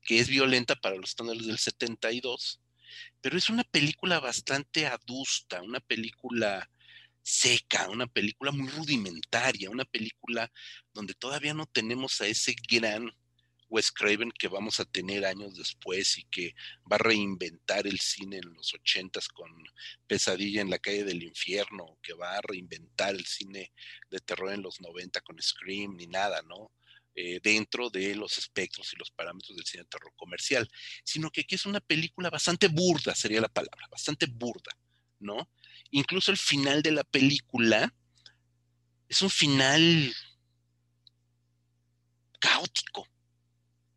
[0.06, 2.62] que es violenta para los estándares del 72,
[3.22, 6.70] pero es una película bastante adusta, una película
[7.22, 10.51] seca, una película muy rudimentaria, una película
[10.93, 13.12] donde todavía no tenemos a ese gran
[13.68, 16.53] Wes Craven que vamos a tener años después y que
[16.89, 19.51] va a reinventar el cine en los ochentas con
[20.06, 23.74] Pesadilla en la calle del infierno, que va a reinventar el cine
[24.12, 26.72] de terror en los 90 con Scream, ni nada, ¿no?
[27.18, 30.70] Eh, dentro de los espectros y los parámetros del cine de terror comercial,
[31.05, 34.78] sino que aquí es una película bastante burda, sería la palabra, bastante burda,
[35.20, 35.49] ¿no?
[35.91, 37.93] Incluso el final de la película
[39.07, 40.13] es un final
[42.38, 43.07] caótico.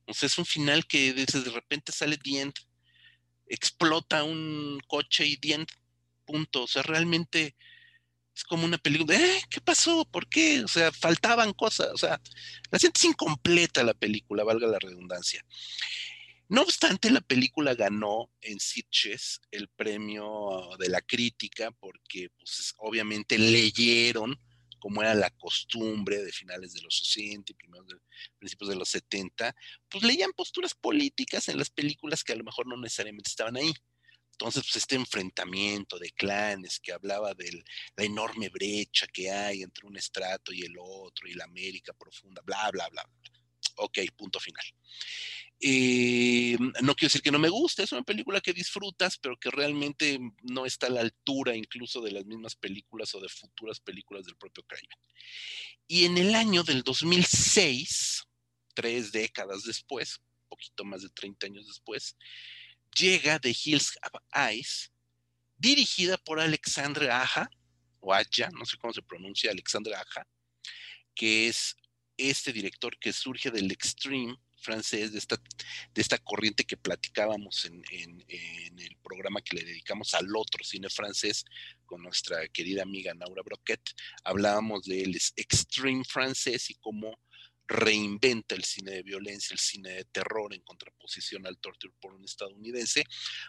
[0.07, 2.57] O sea, es un final que de repente sale Dient,
[3.47, 5.69] explota un coche y Dient,
[6.25, 6.63] punto.
[6.63, 7.57] O sea, realmente
[8.39, 9.43] es como una película, ¿eh?
[9.51, 10.05] ¿Qué pasó?
[10.05, 10.63] ¿Por qué?
[10.63, 11.89] O sea, faltaban cosas.
[11.93, 12.21] O sea,
[12.71, 15.45] la gente es incompleta la película, valga la redundancia.
[16.49, 23.39] No obstante, la película ganó en Sitges el premio de la crítica porque pues, obviamente
[23.39, 24.41] leyeron
[24.79, 27.97] como era la costumbre de finales de los 60 y primeros de,
[28.39, 29.53] principios de los 70,
[29.89, 33.75] pues leían posturas políticas en las películas que a lo mejor no necesariamente estaban ahí.
[34.41, 37.65] Entonces, pues este enfrentamiento de clanes que hablaba de
[37.97, 42.41] la enorme brecha que hay entre un estrato y el otro y la América profunda,
[42.45, 43.03] bla, bla, bla.
[43.03, 43.33] bla.
[43.79, 44.65] Ok, punto final.
[45.61, 49.51] Eh, no quiero decir que no me guste, es una película que disfrutas, pero que
[49.51, 54.25] realmente no está a la altura incluso de las mismas películas o de futuras películas
[54.25, 54.87] del propio Craven.
[55.89, 58.25] Y en el año del 2006,
[58.73, 62.17] tres décadas después, poquito más de 30 años después,
[62.99, 64.93] llega The Hills of Eyes,
[65.57, 67.49] dirigida por Alexandre Aja,
[68.01, 70.27] o Aja, no sé cómo se pronuncia, Alexandre Aja,
[71.15, 71.77] que es
[72.17, 75.37] este director que surge del Extreme francés, de esta,
[75.95, 77.83] de esta corriente que platicábamos en,
[78.29, 81.45] el programa que le dedicamos al otro cine francés
[81.87, 83.81] con nuestra querida amiga Naura Broquet,
[84.25, 87.19] hablábamos del extreme francés y cómo
[87.69, 92.25] reinventa el cine de violencia, el cine de terror en contraposición al torture por un
[92.25, 93.05] estadounidense.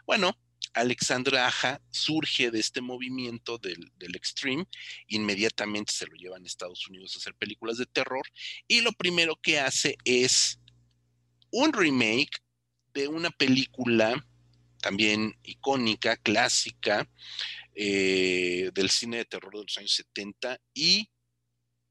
[0.05, 0.37] Bueno,
[0.73, 4.67] Alexandra Aja surge de este movimiento del, del, extreme,
[5.07, 8.27] inmediatamente se lo lleva a Estados Unidos a hacer películas de terror
[8.67, 10.59] y lo primero que hace es
[11.51, 12.43] un remake
[12.93, 14.23] de una película
[14.81, 17.09] también icónica, clásica,
[17.75, 21.09] eh, del cine de terror de los años 70 y,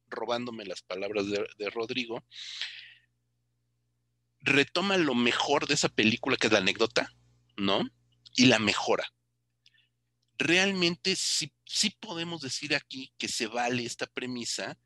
[0.08, 2.24] robándome las palabras de, Rodrigo,
[4.40, 7.12] retoma lo mejor de esa película, que es la anécdota,
[7.56, 7.88] ¿no?
[8.36, 9.12] Y la mejora.
[10.38, 14.78] Realmente sí, sí podemos decir aquí que se vale esta premisa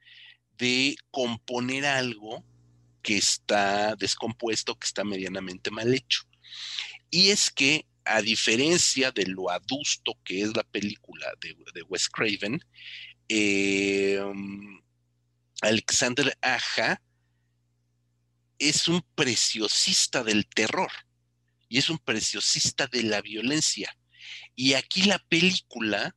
[0.57, 2.45] de componer algo
[3.03, 6.23] que está descompuesto, que está medianamente mal hecho.
[7.11, 12.61] Y es que, a diferencia de lo adusto que es la película de, Wes Craven,
[13.29, 14.81] em,
[15.63, 17.01] Alexander Aja
[18.59, 20.91] es un preciosista del terror
[21.69, 23.97] y es un preciosista de la violencia.
[24.57, 26.17] Y aquí la película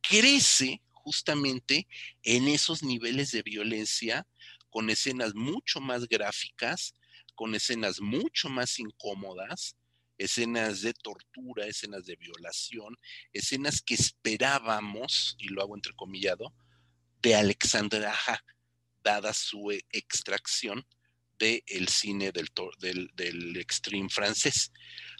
[0.00, 1.88] crece justamente
[2.22, 4.24] en esos niveles de violencia
[4.70, 6.94] con escenas mucho más gráficas,
[7.34, 9.76] con escenas mucho más incómodas,
[10.16, 12.96] escenas de tortura, escenas de violación,
[13.32, 16.54] escenas que esperábamos, y lo hago entrecomillado,
[17.20, 18.44] de Alexander Aja,
[19.06, 20.84] dada su e, extracción
[21.38, 22.50] del cine del,
[23.14, 24.72] del, extreme francés.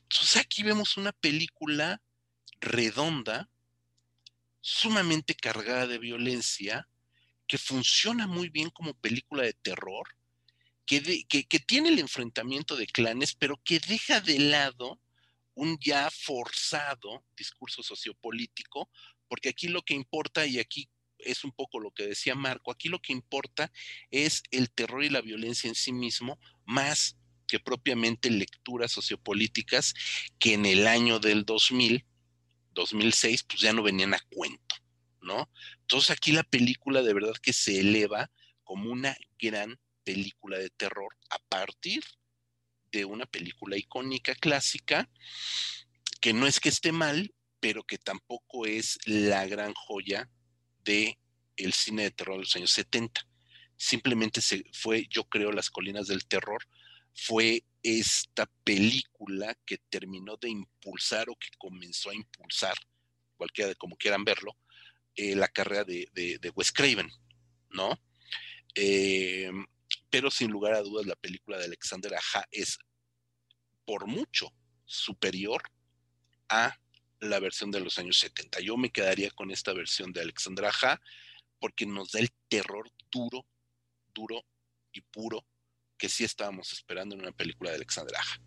[0.02, 2.02] Entonces aquí vemos una película
[2.60, 3.48] redonda,
[4.60, 6.88] sumamente cargada de violencia,
[7.46, 10.08] que funciona muy bien como película de terror,
[10.84, 15.00] que, que, tiene el enfrentamiento de clanes, pero que deja de lado
[15.54, 18.90] un ya forzado discurso sociopolítico,
[19.28, 20.88] porque aquí lo que importa, y aquí
[21.26, 23.70] es un poco lo que decía Marco, aquí lo que importa
[24.10, 27.16] es el terror y la violencia en sí mismo, más
[27.46, 29.94] que propiamente lecturas sociopolíticas
[30.38, 32.04] que en el año del 2000,
[32.72, 34.76] 2006, pues ya no venían a cuento.
[35.26, 35.50] ¿no?
[35.80, 38.30] Entonces aquí la película de verdad que se eleva
[38.64, 42.02] como una gran película de terror a partir
[42.92, 45.10] de una película icónica clásica
[46.20, 50.30] que no es que esté mal, pero que tampoco es la gran joya
[50.86, 51.18] de
[51.56, 53.26] el cine de terror de los años 70.
[53.76, 56.66] Simplemente se fue, yo creo, Las Colinas del Terror,
[57.14, 62.76] fue esta película que terminó de impulsar o que comenzó a impulsar,
[63.36, 64.56] cualquiera de como quieran verlo,
[65.14, 67.10] eh, la carrera de, de, Wes Craven,
[67.70, 67.98] ¿no?
[68.74, 69.50] Eh,
[70.10, 72.78] pero sin lugar a dudas la película de Alexander Aja es
[73.84, 74.52] por mucho
[74.84, 75.62] superior
[76.48, 76.78] a
[77.20, 78.60] la versión de los años 70.
[78.60, 81.00] Yo me quedaría con esta versión de Alexander Aja
[81.58, 83.46] porque nos da el terror duro,
[84.14, 84.44] duro
[84.92, 85.46] y puro
[85.96, 88.40] que sí estábamos esperando en una película de Alexander Aja.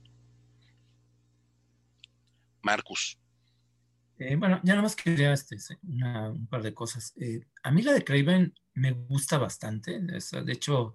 [2.62, 3.18] Marcus.
[4.20, 7.14] Eh, bueno, ya nada más quería este, un par de cosas.
[7.20, 10.00] Eh, a mí la de Craven me gusta bastante.
[10.00, 10.94] de hecho,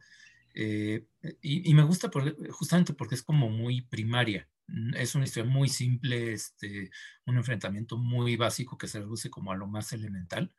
[0.54, 1.06] eh,
[1.40, 2.10] y, me gusta
[2.50, 4.48] justamente porque es como muy primaria.
[4.68, 6.90] Mm, es una historia muy simple, este,
[7.26, 10.54] un enfrentamiento muy básico que se reduce como a lo más elemental.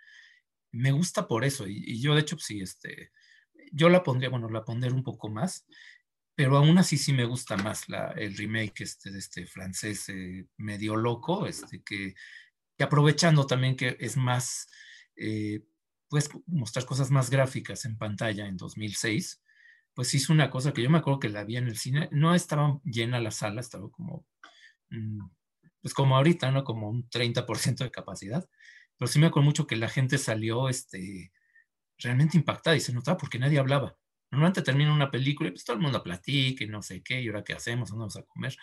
[0.72, 3.12] Me gusta por eso, y, yo de hecho, sí, este,
[3.72, 5.66] yo la pondría, bueno, la pondré un poco más,
[6.36, 10.48] pero aún así sí me gusta más la, el remake este, de este francés eh,
[10.58, 12.16] medio loco, este, que,
[12.80, 14.68] aprovechando también que es más,
[15.16, 15.62] eh,
[16.10, 19.42] puedes mostrar cosas más gráficas en pantalla en 2006,
[19.96, 22.36] pues hizo una cosa que yo me acuerdo que la vi en el cine, no
[22.36, 24.28] estaba llena la sala, estaba como,
[24.90, 25.20] mm,
[25.82, 26.64] pues como ahorita, ¿no?
[26.64, 28.48] Como un 30% de capacidad,
[28.98, 31.32] pero sí me acuerdo mucho que la gente salió, este,
[31.98, 33.98] realmente impactada y se notaba porque nadie hablaba.
[34.32, 37.28] Normalmente termina una película y pues todo el mundo platica y no sé qué, y
[37.28, 38.56] ahora qué hacemos, ¿Dónde vamos a comer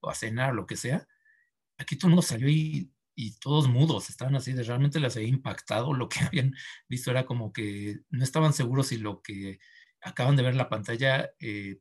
[0.00, 1.06] o a cenar, lo que sea.
[1.78, 5.28] Aquí todo el mundo salió y, y todos mudos, estaban así de realmente les había
[5.28, 6.54] impactado lo que habían
[6.88, 9.58] visto, era como que no estaban seguros si lo que
[10.00, 11.78] acaban de ver la pantalla eh,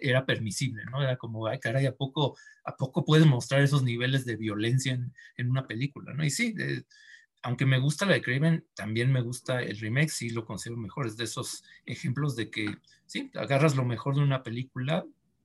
[0.00, 1.02] era permisible, ¿no?
[1.02, 5.14] Era como, ay, caray, ¿a poco, ¿a poco puedes mostrar esos niveles de violencia en,
[5.36, 6.24] en una película, ¿no?
[6.24, 6.54] Y sí,
[7.42, 11.06] aunque me gusta la de Craven, también me gusta el remake, sí lo considero mejor.
[11.06, 12.66] Es de esos ejemplos de que,
[13.06, 15.04] sí, agarras lo mejor de una película,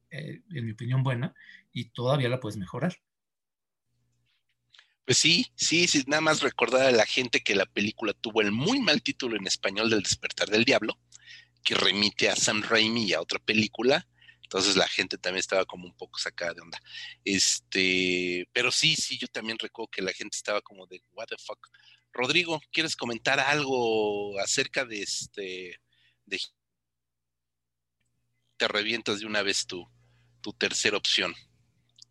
[0.10, 1.34] eh, en mi opinión buena,
[1.72, 2.98] y todavía la puedes mejorar.
[5.06, 8.52] Pues sí, sí, sí, nada más recordar a la gente que la película tuvo el
[8.52, 10.98] muy mal título en español del despertar del diablo,
[11.64, 14.08] que remite a Sam Raimi y a otra película.
[14.42, 16.80] Entonces la gente también estaba como un poco sacada de onda.
[17.26, 21.36] Este, pero sí, sí, yo también recuerdo que la gente estaba como de what the
[21.44, 21.68] fuck.
[22.12, 25.80] Rodrigo, ¿quieres comentar algo acerca de este
[26.26, 26.40] de
[28.58, 29.88] te revientas de una vez tu,
[30.42, 31.34] tu tercera opción?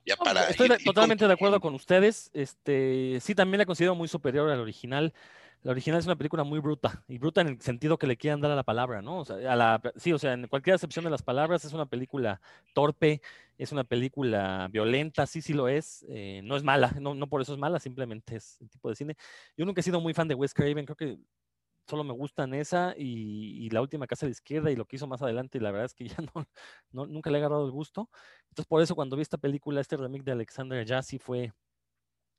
[0.05, 2.31] Ya para estoy totalmente de acuerdo con ustedes.
[2.35, 5.15] Este, sí, también la considero muy superior al original.
[5.63, 8.41] La original es una película muy bruta, y bruta en el sentido que le quieran
[8.41, 9.21] dar a la palabra, ¿no?
[9.21, 11.87] O sea, a la, sí, o sea, en cualquier acepción de las palabras es una
[11.87, 12.41] película
[12.75, 13.23] torpe,
[13.59, 17.43] es una película violenta, sí, sí lo es, eh, no es mala, no, no por
[17.43, 19.17] eso es mala, simplemente es el tipo de cine.
[19.57, 21.19] Yo nunca he sido muy fan de Wes Craven, creo que
[21.87, 25.07] solo me gustan esa y, la última casa de la izquierda y lo que hizo
[25.07, 26.47] más adelante, y la verdad es que ya no,
[26.91, 28.11] no, nunca le he agarrado el gusto.
[28.49, 31.53] Entonces, por eso cuando vi esta película, este remake de Alexander Jassy fue,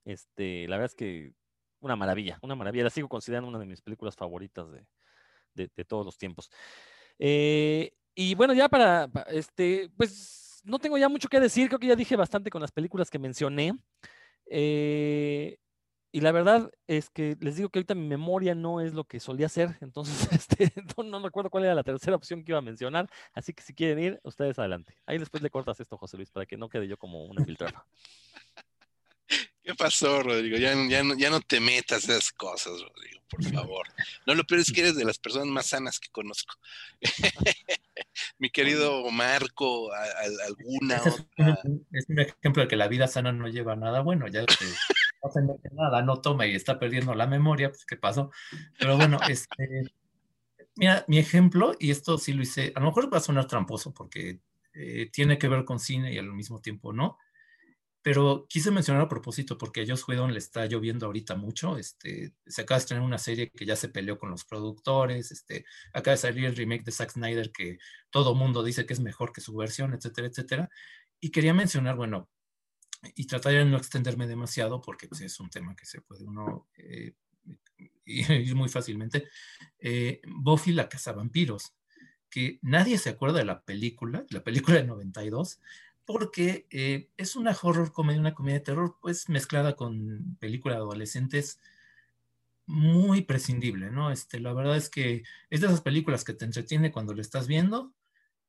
[0.06, 1.34] este, la verdad es que
[1.84, 2.86] una maravilla, una maravilla.
[2.86, 4.68] La sigo considerando una de mis películas favoritas
[5.54, 6.50] de, todos los tiempos.
[7.20, 11.88] Eh, y bueno, ya para, este, pues no tengo ya mucho que decir, creo que
[11.88, 13.74] ya dije bastante con las películas que mencioné.
[14.50, 15.58] Eh,
[16.16, 19.20] y la verdad es que les digo que ahorita mi memoria no es lo que
[19.20, 22.62] solía ser, entonces este, no, no, recuerdo cuál era la tercera opción que iba a
[22.62, 24.96] mencionar, así que si quieren ir, ustedes adelante.
[25.08, 27.86] Ahí después le cortas esto, José Luis, para que no quede yo como una filtrada.
[29.64, 30.58] ¿Qué pasó, Rodrigo?
[30.58, 33.88] Ya, ya, no, ya no te metas esas cosas, Rodrigo, por favor.
[34.28, 36.56] No, lo peor es que eres de las personas más sanas que conozco.
[38.38, 41.58] Mi querido Marco, ¿alguna otra?
[41.92, 44.66] Es un ejemplo de que la vida sana no lleva nada bueno, ya este,
[45.24, 48.32] no se mete nada, no toma y está perdiendo la memoria, pues ¿qué pasó?
[48.78, 49.84] Pero bueno, este,
[50.76, 53.94] mira, mi ejemplo, y esto sí lo hice, a lo mejor va a sonar tramposo
[53.94, 54.40] porque
[54.74, 57.18] eh, tiene que ver con cine y al mismo tiempo no,
[58.04, 61.78] pero quise mencionar a propósito porque a Joss Whedon le está lloviendo ahorita mucho.
[61.78, 65.32] Este, se acaba de estrenar una serie que ya se peleó con los productores.
[65.32, 67.78] Este, acaba de salir el remake de Zack Snyder que
[68.10, 70.70] todo mundo dice que es mejor que su versión, etcétera, etcétera.
[71.22, 72.30] Y quería mencionar, bueno,
[73.16, 76.68] y tratar de no extenderme demasiado porque pues, es un tema que se puede uno
[76.76, 77.14] eh,
[78.06, 79.30] ir muy fácilmente.
[79.80, 81.74] Eh, Buffy la casa vampiros,
[82.30, 85.62] que nadie se acuerda de la película, la película de 92,
[86.06, 90.82] porque eh, es una horror comedia, una comedia de terror, pues mezclada con película de
[90.82, 91.60] adolescentes
[92.66, 94.12] muy prescindible, ¿no?
[94.12, 97.48] Este, la verdad es que es de esas películas que te entretiene cuando lo estás
[97.48, 97.94] viendo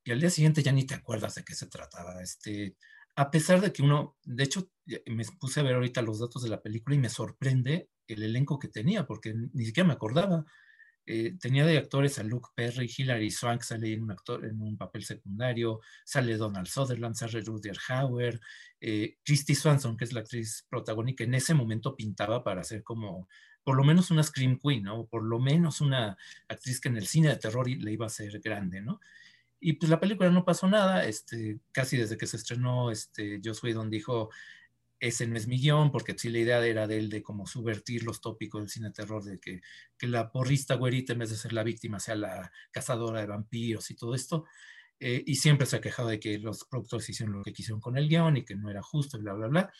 [0.05, 2.23] y al día siguiente ya ni te acuerdas de qué se trataba.
[2.23, 2.77] Este,
[3.17, 4.71] a pesar de que uno, de hecho,
[5.07, 8.59] me puse a ver ahorita los datos de la película y me sorprende el elenco
[8.59, 10.45] que tenía, porque ni siquiera me acordaba.
[11.07, 14.77] Eh, tenía de actores a Luke Perry, Hilary Swank sale en un, actor, en un
[14.77, 18.41] papel secundario, sale Donald Sutherland, sale Rudyard Hauer,
[18.81, 23.29] eh, Christy Swanson, que es la actriz protagónica, en ese momento pintaba para ser como
[23.65, 25.07] por lo menos una Scream Queen, ¿no?
[25.07, 26.17] Por lo menos una
[26.49, 29.01] actriz que en el cine de terror le iba a ser grande, ¿no?
[29.59, 33.63] Y pues la película no pasó nada, este, casi desde que se estrenó, este, Joss
[33.63, 34.31] Whedon dijo,
[35.01, 38.05] ese no es mi guion, porque sí la idea era de él de como subvertir
[38.05, 39.61] los tópicos del cine terror, de que,
[39.99, 43.91] que, la porrista güerita en vez de ser la víctima sea la cazadora de vampiros
[43.91, 44.45] y todo esto.
[45.01, 47.97] Eh, y siempre se ha quejado de que los productores hicieron lo que quisieron con
[47.99, 49.73] el guion y que no era justo, bla, bla, bla.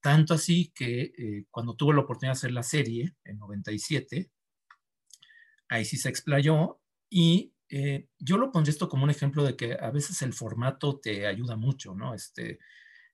[0.00, 4.30] Tanto así que eh, cuando tuvo la oportunidad de hacer la serie en 97,
[5.68, 9.74] ahí sí se explayó y eh, yo lo pondré esto como un ejemplo de que
[9.74, 12.14] a veces el formato te ayuda mucho, ¿no?
[12.14, 12.58] Este,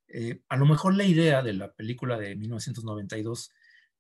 [0.08, 3.52] Eh, a lo mejor la idea de la película de 1992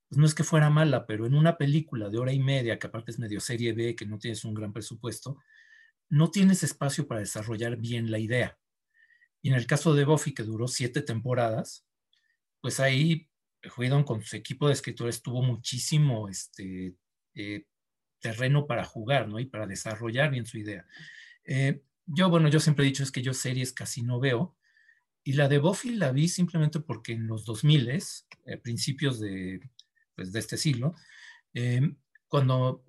[0.08, 2.86] pues no es que fuera mala, pero en una película de hora y media, que
[2.86, 5.38] aparte es medio serie B, que no tienes un gran presupuesto,
[6.08, 8.56] no tienes espacio para desarrollar bien la idea.
[9.42, 11.84] Y en el caso de Buffy, que duró siete temporadas,
[12.60, 13.28] pues ahí
[13.76, 16.94] Whedon con su equipo de escritores tuvo muchísimo este,
[17.34, 17.64] eh,
[18.20, 19.28] terreno para jugar.
[19.38, 20.86] Y para desarrollar bien su idea.
[21.44, 24.56] Eh, yo, bueno, yo siempre he dicho es que yo series casi no veo.
[25.26, 29.58] Y la de Buffy la vi simplemente porque en los 2000, eh, principios de,
[30.14, 30.94] pues, de este siglo,
[32.28, 32.84] cuando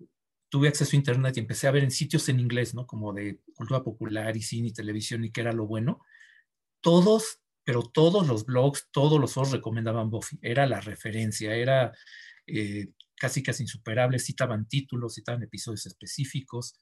[0.48, 2.86] tuve acceso a Internet y empecé a ver en sitios en inglés, ¿no?
[2.86, 6.02] Como de cultura popular y cine y televisión y que era lo bueno,
[6.80, 10.38] todos, pero todos los blogs, todos los foros recomendaban Buffy.
[10.44, 11.92] Era la referencia, era
[12.46, 16.76] eh, casi casi insuperable, citaban títulos, citaban episodios específicos.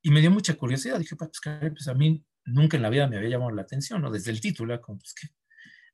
[0.00, 0.98] Y me dio mucha curiosidad.
[0.98, 4.10] Dije, pues, pues a mí nunca en la vida me había llamado la atención, ¿no?
[4.10, 5.28] Desde el título, como, pues que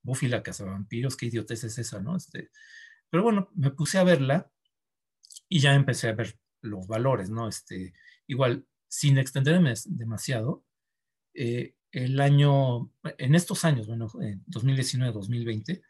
[0.03, 2.17] Buffy la casa vampiros, qué idiotez es esa, ¿no?
[2.17, 2.51] Este,
[3.11, 4.51] pero bueno, me puse a verla
[5.49, 7.49] y ya empecé a ver los valores, ¿no?
[7.49, 7.95] Este,
[8.27, 10.65] igual, sin extenderme demasiado,
[11.35, 15.83] eh, el año, en estos años, bueno, en 2019-2020,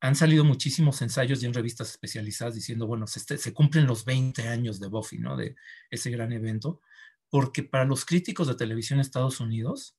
[0.00, 4.46] han salido muchísimos ensayos y en revistas especializadas diciendo, bueno, se, se, cumplen los 20
[4.48, 5.36] años de Buffy, ¿no?
[5.36, 5.56] De
[5.90, 6.80] ese gran evento,
[7.30, 9.96] porque para los críticos de televisión en Estados Unidos,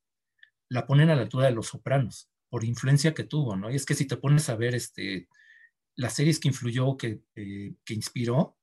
[0.69, 3.71] la ponen a la altura de Los Sopranos, por influencia que tuvo, ¿no?
[3.71, 5.27] Y es que si te pones a ver este,
[5.95, 8.57] las series que influyó, que, eh, que inspiró,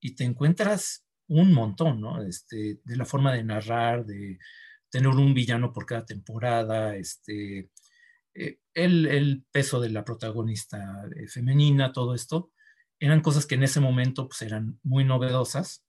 [0.00, 2.22] y te encuentras un montón, ¿no?
[2.22, 4.38] Este, de la forma de narrar, de
[4.90, 7.70] tener un villano por cada temporada, este,
[8.34, 12.52] eh, el, peso de la protagonista eh, femenina, todo esto,
[12.98, 15.84] eran cosas que en ese momento pues, eran muy novedosas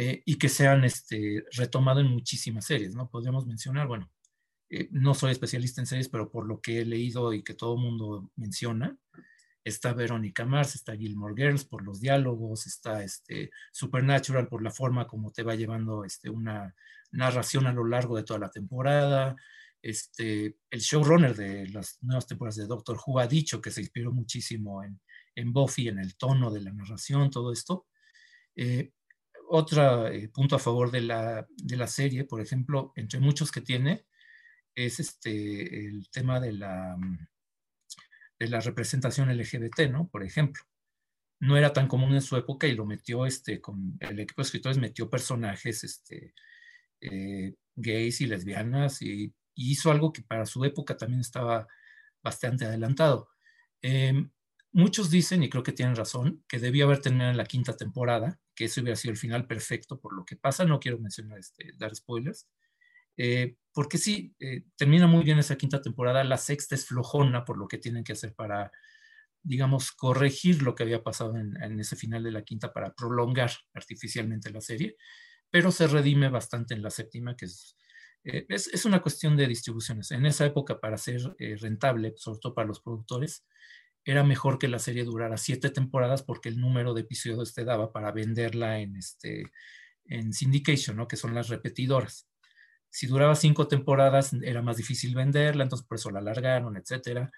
[0.00, 3.10] eh, y que se han este, retomado en muchísimas series, ¿no?
[3.10, 4.08] Podríamos mencionar, bueno,
[4.92, 7.80] no soy especialista en series, pero por lo que he leído y que todo el
[7.80, 8.96] mundo menciona,
[9.64, 15.08] está Verónica Mars, está Gilmore Girls por los diálogos, está este Supernatural por la forma
[15.08, 16.76] como te va llevando este, una
[17.10, 19.34] narración a lo largo de toda la temporada.
[19.82, 24.12] Este, el showrunner de las nuevas temporadas de Doctor Who ha dicho que se inspiró
[24.12, 25.00] muchísimo en,
[25.34, 27.88] en Buffy, en el tono de la narración, todo esto.
[28.54, 28.92] Eh,
[29.48, 33.60] otro eh, punto a favor de la, de la, serie, por ejemplo, entre muchos que
[33.60, 34.06] tiene,
[34.74, 36.96] es este, el tema de la,
[38.38, 40.08] de la representación LGBT, ¿no?
[40.08, 40.62] Por ejemplo.
[41.40, 44.46] No era tan común en su época y lo metió, este, con el equipo de
[44.46, 46.34] escritores metió personajes este,
[47.00, 51.66] eh, gays y lesbianas y, hizo algo que para su época también estaba
[52.22, 53.28] bastante adelantado.
[53.82, 54.30] Em,
[54.72, 58.38] muchos dicen, y creo que tienen razón, que debía haber terminado en la quinta temporada,
[58.58, 61.74] que eso hubiera sido el final perfecto por lo que pasa, no quiero mencionar, este,
[61.76, 62.48] dar spoilers,
[63.16, 67.56] eh, porque sí, eh, termina muy bien esa quinta temporada, la sexta es flojona por
[67.56, 68.72] lo que tienen que hacer para,
[69.44, 73.52] digamos, corregir lo que había pasado en, en ese final de la quinta para prolongar
[73.74, 74.96] artificialmente la serie,
[75.50, 77.76] pero se redime bastante en la séptima, que es,
[78.24, 80.10] eh, es, una cuestión de distribuciones.
[80.10, 83.46] En esa época, para ser eh, rentable, sobre todo para los productores,
[84.10, 87.92] era mejor que la serie durara siete temporadas porque el número de episodios te daba
[87.92, 89.52] para venderla en, este,
[90.06, 91.06] en syndication, ¿no?
[91.06, 92.26] que son las repetidoras.
[92.88, 97.28] Si duraba cinco temporadas era más difícil venderla, entonces por eso la alargaron, etc.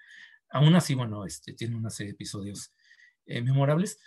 [0.49, 2.73] Aún así, bueno, este, tiene una serie de episodios
[3.25, 3.99] eh, memorables.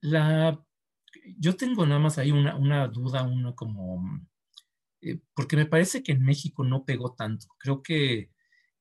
[0.00, 0.58] la
[1.38, 4.02] yo tengo nada más ahí una, duda, una como,
[5.02, 7.48] eh, porque me parece que en México no pegó tanto.
[7.58, 8.30] Creo que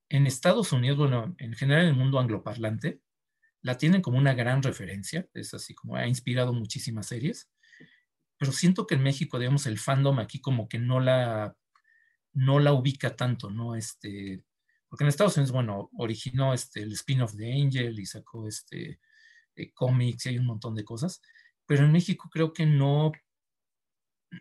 [0.10, 3.02] en Estados Unidos, bueno, en general en el mundo angloparlante,
[3.62, 7.50] la tienen como una gran referencia, es así como ha inspirado muchísimas series,
[8.38, 11.56] pero siento que en México, digamos, el fandom aquí como que no la,
[12.34, 13.76] no la ubica tanto, ¿no?
[13.76, 14.44] Este,
[14.88, 19.00] porque en Estados Unidos, bueno, originó este, el spin-off de Angel y sacó este,
[19.56, 21.22] eh, cómics y hay un montón de cosas,
[21.66, 23.12] pero en México creo que no,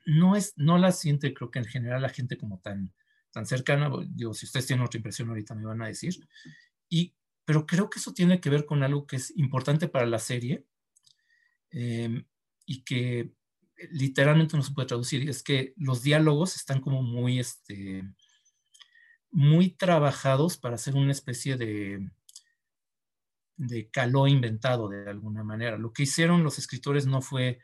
[0.05, 2.93] no, es, no la siente, creo que en general la gente como tan,
[3.35, 6.15] tan cercana, digo, si ustedes tienen otra impresión ahorita me van a decir,
[6.89, 10.21] y, pero creo que eso tiene que ver con algo que es importante para la
[10.21, 10.65] serie
[11.71, 12.25] em,
[12.65, 13.33] y que
[13.91, 18.05] literalmente no se puede traducir, es que los diálogos están como muy, este,
[19.33, 22.09] muy trabajados para hacer una especie de,
[23.57, 25.77] de caló inventado de alguna manera.
[25.77, 27.59] Lo que hicieron los escritores no fue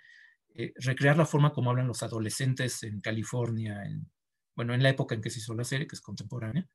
[0.53, 4.11] eh, recrear la forma como hablan los adolescentes en California, en,
[4.55, 6.69] bueno, en la época en que se hizo la serie, que es contemporánea,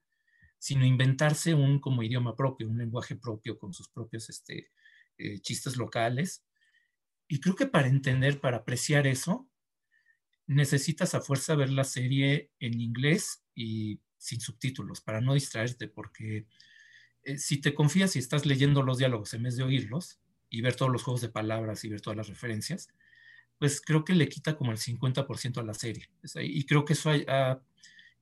[0.57, 4.71] sino inventarse un como idioma propio, un lenguaje propio con sus propios este,
[5.17, 6.43] eh, chistes locales.
[7.27, 9.49] Y creo que para entender, para apreciar eso,
[10.47, 16.47] necesitas a fuerza ver la serie en inglés y sin subtítulos, para no distraerte, porque
[17.23, 20.19] eh, si te confías y estás leyendo los diálogos en vez de oírlos
[20.49, 22.87] y ver todos los juegos de palabras y ver todas las referencias,
[23.57, 26.09] pues creo que le quita como el 50% a la serie.
[26.41, 27.11] Y creo que eso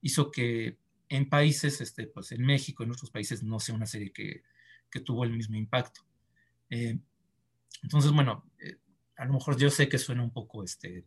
[0.00, 0.78] hizo que
[1.08, 4.42] en países, este, pues en México, en otros países, no sea una serie que,
[4.90, 6.02] que tuvo el mismo impacto.
[6.70, 6.98] Eh,
[7.82, 8.76] entonces, bueno, eh,
[9.16, 11.04] a lo mejor yo sé que suena un poco este,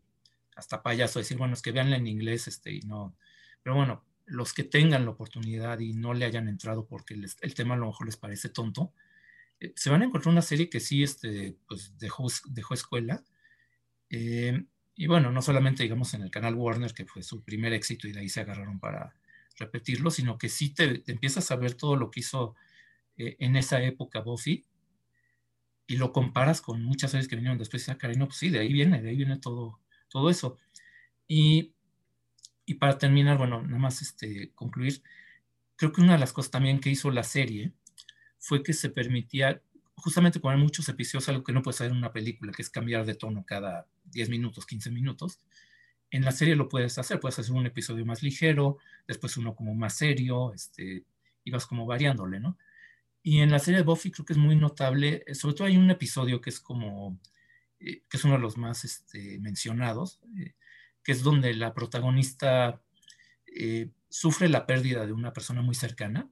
[0.56, 3.16] hasta payaso decir, bueno, es que veanla en inglés este, y no,
[3.64, 7.76] pero bueno, los que tengan la oportunidad y no le hayan entrado porque el tema
[7.76, 8.94] a lo mejor les parece tonto,
[9.60, 13.24] eh, se van a encontrar una serie que sí este, pues dejó, dejó escuela.
[14.10, 18.14] Y bueno, no solamente digamos en el canal Warner, que fue su primer éxito y
[18.14, 19.14] de ahí se agarraron para,
[19.58, 22.56] repetirlo, sino que sí te, empiezas a ver todo lo que hizo
[23.18, 24.66] eh, en esa época Buffy
[25.88, 28.60] y lo comparas con muchas series que vinieron después y ah, no, pues sí, de
[28.60, 29.80] ahí viene, de ahí viene todo,
[30.10, 30.58] todo eso.
[31.28, 31.74] Y,
[32.66, 35.02] y para terminar, bueno, nada más este, concluir,
[35.76, 37.72] creo que una de las cosas también que hizo la serie
[38.38, 39.62] fue que se permitía
[39.98, 43.06] justamente poner muchos episodios, algo que no puede ser en una película, que es cambiar
[43.06, 45.42] de tono cada 10 minutos, 15 minutos
[46.12, 49.76] en la serie lo puedes hacer, puedes hacer un episodio más ligero, después uno como
[49.76, 51.04] más serio, este,
[51.44, 52.58] y vas como variándole, ¿no?
[53.24, 55.78] Y en la serie de Buffy creo que es muy notable, eh, sobre todo hay
[55.78, 57.20] un episodio que es como,
[57.80, 60.54] eh, que es uno de los más este, mencionados, eh,
[61.04, 62.82] que es donde la protagonista
[64.10, 66.30] sufre la pérdida de una persona muy cercana,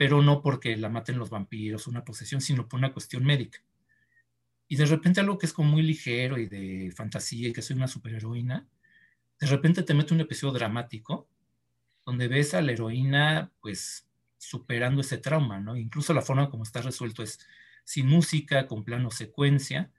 [0.00, 3.62] pero no porque la maten los vampiros, una posesión, sino por una cuestión médica.
[4.66, 7.76] Y de repente algo que es como muy ligero y de fantasía y que soy
[7.76, 8.66] una superheroína,
[9.38, 11.28] de repente te mete un episodio dramático
[12.06, 14.08] donde ves a la heroína pues
[14.38, 15.76] superando ese trauma, ¿no?
[15.76, 17.38] Incluso la forma como está resuelto es
[17.84, 19.92] sin música, con plano secuencia,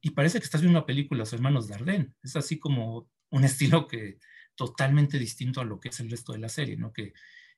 [0.00, 2.14] y parece que estás viendo una película, Los Hermanos Dardenne.
[2.22, 4.20] Es así como un estilo que
[4.54, 6.92] totalmente distinto a lo que es el resto de la serie, ¿no?
[6.92, 7.14] Que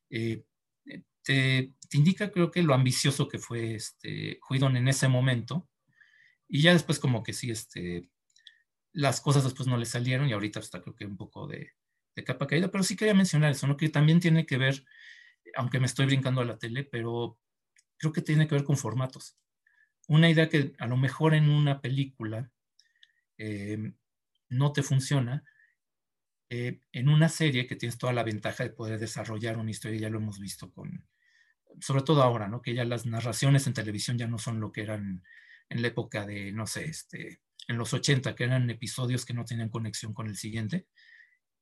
[0.09, 0.43] eh,
[1.27, 5.69] te, indica, creo que lo ambicioso que fue este Juidon en ese momento,
[6.48, 8.09] y ya después como que sí, este,
[8.93, 11.73] las cosas después no le salieron y ahorita está creo que un poco de,
[12.24, 13.77] capa caída, pero sí quería mencionar eso, ¿no?
[13.77, 14.85] Que también tiene que ver,
[15.57, 17.39] aunque me estoy brincando a la tele, pero
[17.98, 19.36] creo que tiene que ver con formatos.
[20.09, 22.51] Una idea que a lo mejor en una película
[23.36, 23.93] eh,
[24.48, 25.44] no te funciona,
[26.48, 30.11] eh, en una serie que tienes toda la ventaja de poder desarrollar una historia, ya
[30.11, 31.05] lo hemos visto con,
[31.81, 32.62] sobre todo ahora, ¿no?
[32.62, 35.23] Que ya las narraciones en televisión ya no son lo que eran
[35.69, 39.44] en la época de, no sé, este, en los 80, que eran episodios que no
[39.44, 40.86] tenían conexión con el siguiente.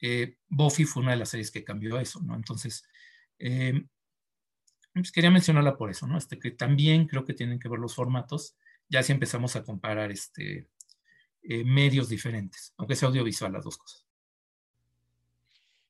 [0.01, 2.35] Eh, Buffy fue una de las series que cambió eso, ¿no?
[2.35, 2.85] Entonces,
[3.39, 3.85] eh,
[4.93, 6.19] pues quería mencionarla por eso, ¿no?
[6.19, 8.57] Este, que también creo que tienen que ver los formatos,
[8.89, 10.69] ya si empezamos a comparar este,
[11.43, 14.07] eh, medios diferentes, aunque sea audiovisual, las dos cosas.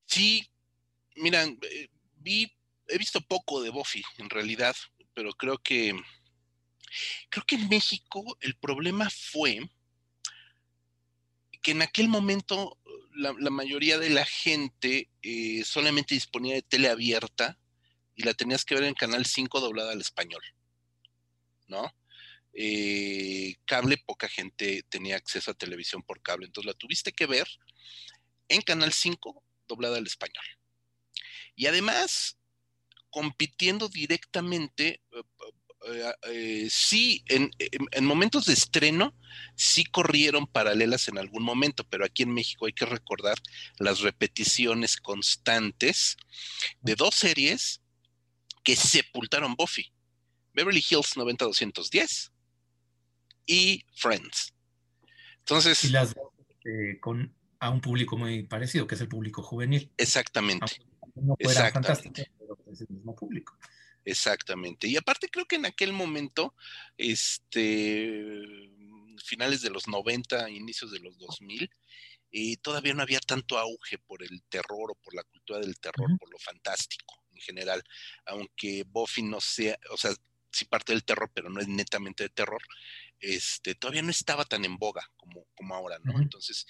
[0.07, 0.49] Sí,
[1.17, 1.59] miran,
[2.19, 2.53] vi,
[2.89, 4.77] he visto poco de Buffy en realidad,
[5.15, 5.95] pero creo que
[7.31, 9.61] Creo que en México el problema fue
[11.63, 12.79] que en aquel momento
[13.15, 17.59] la, mayoría de la gente eh, solamente disponía de tele abierta
[18.15, 20.43] y la tenías que ver en Canal 5 doblada al español,
[21.67, 21.93] ¿no?
[22.53, 27.49] Eh, cable, poca gente tenía acceso a televisión por cable, entonces la tuviste que ver
[28.49, 30.45] en Canal 5 doblada al español.
[31.57, 32.37] Y además,
[33.15, 35.23] compitiendo directamente, eh,
[35.87, 39.15] eh, eh, sí, en, momentos de estreno,
[39.55, 43.39] sí corrieron paralelas en algún momento, pero aquí en México hay que recordar
[43.79, 46.17] las repeticiones constantes
[46.81, 47.81] de dos series
[48.65, 49.93] que sepultaron Buffy.
[50.53, 52.33] Beverly Hills 90210
[53.47, 54.55] y Friends.
[55.39, 55.85] Entonces...
[55.85, 56.17] Y las
[56.65, 59.93] eh, con a un público muy parecido, que es el público juvenil.
[59.97, 60.83] Exactamente.
[61.15, 62.31] No Exactamente.
[62.39, 63.57] pero es el mismo público.
[64.05, 64.87] Exactamente.
[64.87, 66.55] Y aparte creo que en aquel momento,
[66.99, 68.71] este,
[69.25, 71.71] finales de los 90, inicios de los 2000,
[72.33, 76.19] eh, todavía no había tanto auge por el terror o por la cultura del terror,
[76.19, 77.83] por lo fantástico en general,
[78.27, 80.13] aunque Buffy no sea, o sea,
[80.51, 82.63] sí parte del terror, pero no es netamente de terror,
[83.21, 86.21] este, todavía no estaba tan en boga como, como ahora, ¿no?
[86.21, 86.67] Entonces,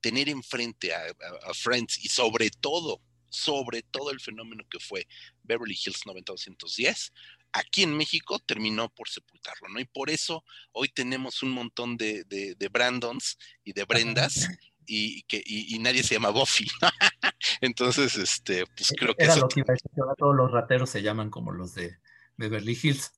[0.00, 1.02] tener enfrente a,
[1.42, 3.02] a Friends y sobre todo
[3.36, 5.06] sobre todo el fenómeno que fue
[5.44, 7.12] Beverly Hills 90210,
[7.52, 9.80] aquí en México terminó por sepultarlo, ¿no?
[9.80, 14.48] Y por eso hoy tenemos un montón de, de, Brandons y de Brendas
[14.86, 16.66] y, que, y, nadie se llama Buffy.
[17.60, 19.24] Entonces, este, pues creo que...
[19.24, 21.98] Era lo que iba a decir, ahora todos los rateros se llaman como los de
[22.36, 23.12] Beverly Hills.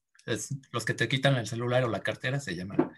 [0.72, 2.92] los que te quitan el celular o la cartera se llaman,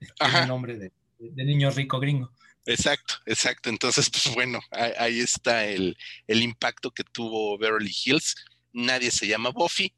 [0.00, 2.32] el nombre de, de niño rico gringo.
[2.66, 3.70] Exacto, exacto.
[3.70, 8.34] Entonces, pues bueno, ahí, está el, impacto que tuvo Beverly Hills.
[8.72, 9.94] Nadie se llama Buffy,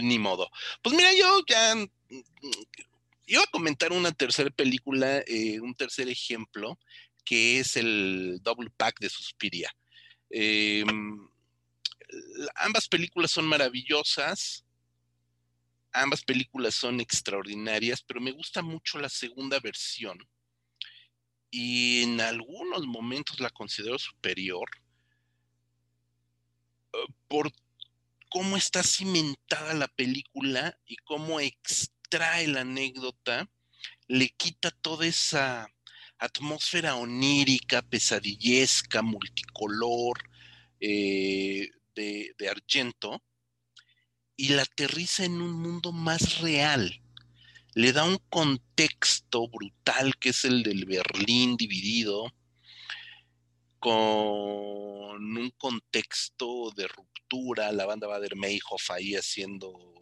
[0.00, 0.50] Ni modo.
[0.82, 1.90] Pues mira, yo ya mm,
[3.26, 6.78] iba a comentar una tercera película, eh, un tercer ejemplo,
[7.24, 9.74] que es el Double Pack de Suspiria.
[10.30, 11.28] Em,
[12.56, 14.64] ambas películas son maravillosas,
[15.92, 20.18] ambas películas son extraordinarias, pero me gusta mucho la segunda versión
[21.56, 24.68] y en algunos momentos la considero superior
[26.92, 27.52] eh, por
[28.28, 33.48] cómo está cimentada la película y cómo extrae la anécdota,
[34.08, 35.68] le quita toda esa
[36.18, 40.28] atmósfera onírica, pesadillesca, multicolor
[40.80, 43.22] eh, de, de Argento
[44.34, 47.03] y la aterriza en un mundo más real
[47.74, 52.32] le da un contexto brutal que es el del Berlín dividido,
[53.78, 59.92] con un contexto de ruptura, la banda Bader Meinhof ahí haciendo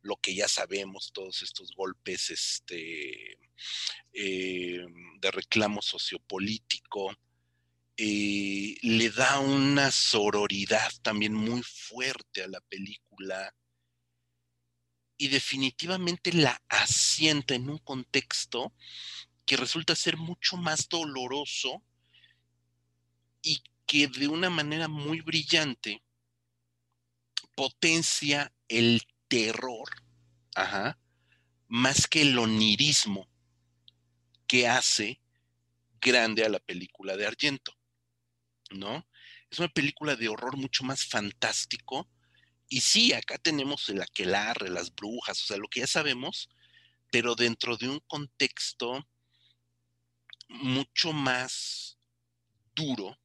[0.00, 3.38] lo que ya sabemos, todos estos golpes este,
[4.12, 4.86] eh,
[5.20, 7.14] de reclamo sociopolítico,
[7.96, 13.52] eh, le da una sororidad también muy fuerte a la película
[15.18, 18.72] y definitivamente la asienta en un contexto
[19.44, 21.82] que resulta ser mucho más doloroso
[23.42, 26.02] y que de una manera muy brillante
[27.54, 29.88] potencia el terror,
[31.68, 33.28] más que el onirismo
[34.46, 35.20] que hace
[36.00, 37.72] grande a la película de Argento,
[38.70, 39.08] ¿no?
[39.50, 42.08] Es una película de horror mucho más fantástico,
[42.68, 46.48] y sí, acá tenemos el aquelarre, las brujas, o sea, lo que ya sabemos,
[47.10, 49.06] pero dentro de un contexto
[50.48, 51.98] mucho más
[52.74, 53.18] duro,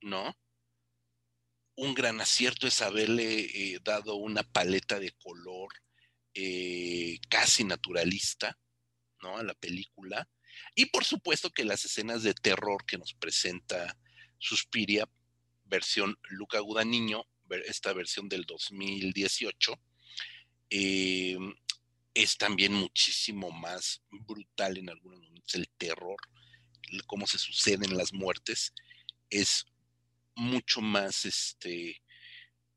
[0.00, 0.36] ¿no?
[1.76, 5.72] Un gran acierto es haberle eh, dado una paleta de color
[6.34, 8.58] eh, casi naturalista,
[9.20, 9.38] ¿no?
[9.38, 10.28] A la película.
[10.74, 13.98] Y por supuesto que las escenas de terror que nos presenta
[14.38, 15.08] Suspiria,
[15.64, 17.26] versión Luca Gudagnino,
[17.66, 19.78] esta versión del 2018,
[20.70, 21.36] eh,
[22.14, 25.54] es también muchísimo más brutal en algunos momentos.
[25.54, 26.16] El terror,
[27.06, 28.72] cómo se suceden las muertes,
[29.30, 29.66] es
[30.36, 32.02] mucho más este,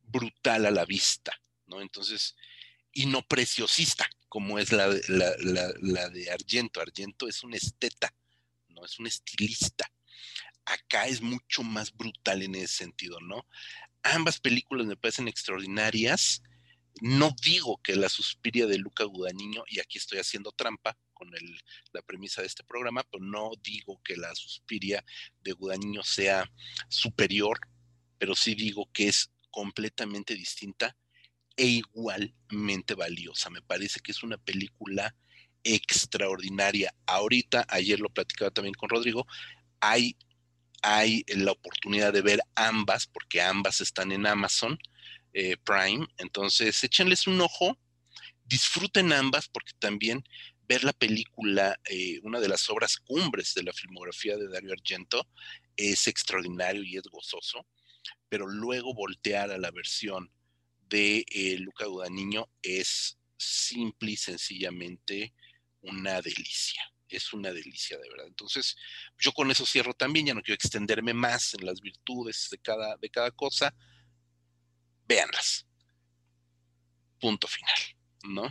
[0.02, 1.82] brutal a la vista, ¿no?
[1.82, 2.36] Entonces,
[2.92, 6.82] y no preciosista, como es la, la de Argento.
[6.82, 8.14] Argento es un esteta,
[8.70, 9.92] no es un estilista.
[10.66, 13.48] Acá es mucho más brutal en ese sentido, ¿no?
[14.14, 16.42] Ambas películas me parecen extraordinarias.
[17.02, 21.30] No digo que la Suspiria de Luca Guadagnino, y aquí estoy haciendo trampa con
[21.94, 25.04] la premisa de este programa, pero no digo que la Suspiria
[25.42, 26.52] de Guadagnino sea
[26.90, 27.60] superior,
[28.18, 30.96] pero sí digo que es completamente distinta
[31.56, 33.50] e igualmente valiosa.
[33.50, 35.16] Me parece que es una película
[35.64, 36.94] extraordinaria.
[37.06, 39.28] Ahorita, ayer lo platicaba también con Rodrigo,
[39.80, 40.16] hay
[40.82, 44.78] hay la oportunidad de ver ambas, porque ambas están en Amazon
[45.34, 46.08] eh, Prime.
[46.18, 47.78] Entonces, échenles un ojo,
[48.46, 50.24] disfruten ambas, porque también
[50.68, 55.28] ver la película, eh, una de las obras cumbres de la filmografía de Dario Argento,
[55.76, 57.66] es extraordinario y es gozoso,
[58.30, 60.32] pero luego voltear a la versión
[60.90, 65.34] de eh, Luca Guadagnino es simple y sencillamente
[65.82, 66.82] una delicia
[67.16, 68.28] es una delicia de verdad.
[68.28, 68.76] Entonces,
[69.18, 72.98] yo con eso cierro también, ya no quiero extenderme más en las virtudes de cada,
[72.98, 73.74] de cada cosa.
[75.08, 75.66] Véanlas.
[77.20, 77.78] Punto final,
[78.24, 78.50] ¿no?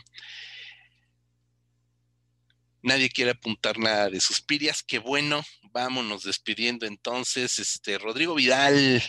[2.83, 5.43] Nadie quiere apuntar nada de Suspirias, qué bueno,
[5.73, 7.59] vámonos despidiendo entonces.
[7.59, 9.03] Este, Rodrigo Vidal,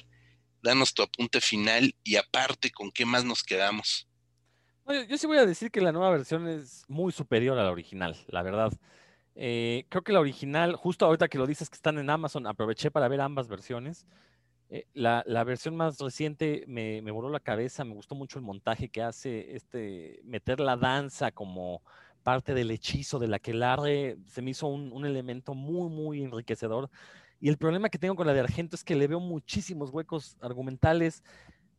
[0.61, 4.07] danos tu apunte final y aparte, ¿con qué más nos quedamos?
[5.07, 8.15] yo sí voy a decir que la nueva versión es muy superior a la original,
[8.28, 8.72] la verdad.
[9.39, 12.89] Eh, creo que la original, justo ahorita que lo dices que están en Amazon, aproveché
[12.89, 14.07] para ver ambas versiones.
[14.69, 18.89] Eh, la, versión más reciente me, me, voló la cabeza, me gustó mucho el montaje
[18.89, 21.84] que hace, este, meter la danza como
[22.23, 26.89] parte del hechizo de la que Larre se me hizo un, elemento muy, muy enriquecedor.
[27.39, 30.35] Y el problema que tengo con la de Argento es que le veo muchísimos huecos
[30.41, 31.23] argumentales.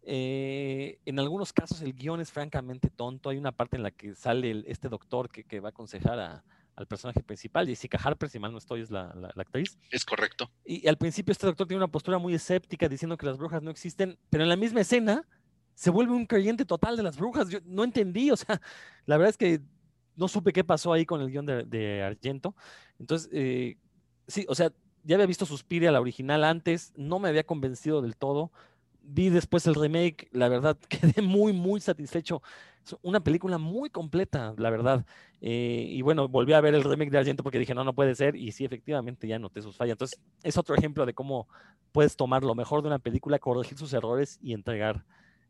[0.02, 3.30] Eh, en algunos casos el guion es francamente tonto.
[3.30, 6.44] Hay una parte en la que sale este doctor que, que va a aconsejar a,
[6.78, 7.66] al personaje principal.
[7.66, 9.76] Jessica Harper, si mal no estoy, es la, actriz.
[9.90, 10.50] Es correcto.
[10.64, 13.70] Y, al principio este doctor tiene una postura muy escéptica diciendo que las brujas no
[13.70, 15.26] existen, pero en la misma escena
[15.74, 17.48] se vuelve un creyente total de las brujas.
[17.48, 18.60] Yo no entendí, o sea,
[19.06, 19.60] la verdad es que
[20.14, 22.54] no supe qué pasó ahí con el guion de, Argento.
[22.98, 23.76] Entonces, eh,
[24.28, 24.72] sí, o sea,
[25.02, 28.52] ya había visto Suspiria, la original, antes, no me había convencido del todo.
[29.08, 32.42] Vi después el remake, la verdad quedé muy, muy satisfecho.
[32.84, 35.04] Es una película muy completa, la verdad.
[35.40, 38.14] Eh, y bueno, volví a ver el remake de Argento porque dije, no, no puede
[38.14, 38.36] ser.
[38.36, 39.92] Y sí, efectivamente, ya noté sus fallas.
[39.92, 41.48] Entonces, es otro ejemplo de cómo
[41.92, 45.04] puedes tomar lo mejor de una película, corregir sus errores y entregar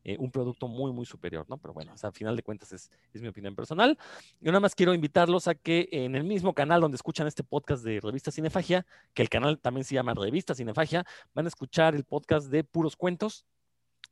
[0.09, 1.59] eh, un producto muy, muy superior, ¿no?
[1.59, 3.98] Pero bueno, al final de cuentas es, es, mi opinión personal.
[4.40, 7.85] Yo nada más quiero invitarlos a que en el mismo canal donde escuchan este podcast
[7.85, 11.05] de Revista Cinefagia, que el canal también se llama Revista Cinefagia,
[11.35, 13.44] van a escuchar el podcast de Puros Cuentos,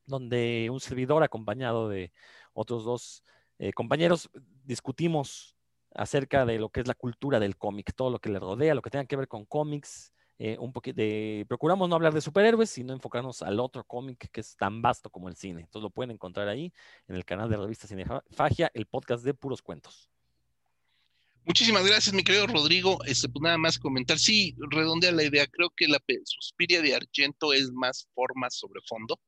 [0.05, 2.13] donde un servidor acompañado de
[2.53, 3.25] otros dos
[3.59, 4.29] eh, compañeros
[4.65, 5.57] discutimos
[5.95, 8.83] acerca de lo que es la cultura del cómic, todo lo que le rodea, lo
[8.83, 10.59] que tenga que ver con cómics, eh,
[10.95, 15.11] de, procuramos no hablar de superhéroes, sino enfocarnos al otro cómic que es tan vasto
[15.11, 15.63] como el cine.
[15.63, 16.73] Entonces lo pueden encontrar ahí
[17.09, 20.11] en el canal de Revista Cinefagia, el podcast de puros cuentos.
[21.45, 22.99] Muchísimas gracias, mi querido Rodrigo.
[23.05, 24.19] Este, pues nada más comentar.
[24.19, 25.47] Sí, redondea la idea.
[25.47, 29.21] Creo que la Suspiria de Argento es más forma sobre fondo.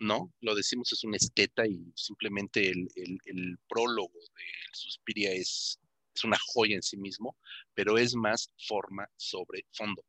[0.00, 0.32] ¿No?
[0.40, 2.88] Lo decimos, es un esteta y simplemente el,
[3.24, 5.78] el prólogo de Suspiria es
[6.14, 7.36] es una joya en sí mismo,
[7.74, 10.04] pero es más forma sobre fondo.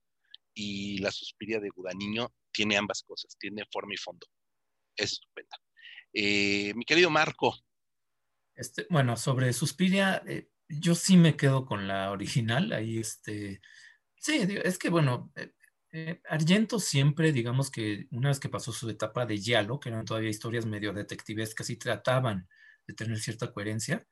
[0.53, 4.27] Y la Suspiria de Gudaniño tiene ambas cosas, tiene forma y fondo.
[4.95, 5.57] Es estupenda.
[6.13, 7.55] Eh, mi querido Marco.
[8.55, 12.71] Este, bueno, sobre Suspiria, eh, yo sí me quedo con la original.
[12.71, 13.59] Ahí, este,
[14.15, 15.33] sí, es que bueno,
[15.91, 20.05] eh, Argento siempre, digamos que una vez que pasó su etapa de Yalo, que eran
[20.05, 22.47] todavía historias medio detectivescas y trataban
[22.87, 24.07] de tener cierta coherencia,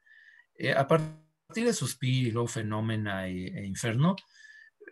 [0.76, 1.23] aparte
[1.54, 4.16] partir de Suspiro, Fenómena e, e, Inferno,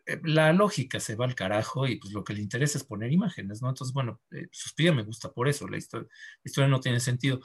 [0.05, 3.11] eh, la lógica se va al carajo y pues lo que le interesa es poner
[3.11, 3.69] imágenes, ¿no?
[3.69, 4.47] Entonces, bueno, eh,
[4.93, 7.39] me gusta por eso, la historia, no tiene sentido.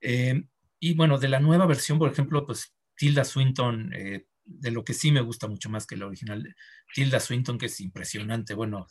[0.00, 0.44] Eh,
[0.78, 5.10] y bueno, de la nueva versión, por ejemplo, pues Tilda Swinton, de lo que sí
[5.10, 6.54] me gusta mucho más que la original,
[6.94, 8.86] Tilda Swinton, que es impresionante, bueno,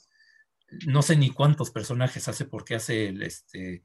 [0.88, 3.81] no sé ni cuántos personajes hace porque hace el, este,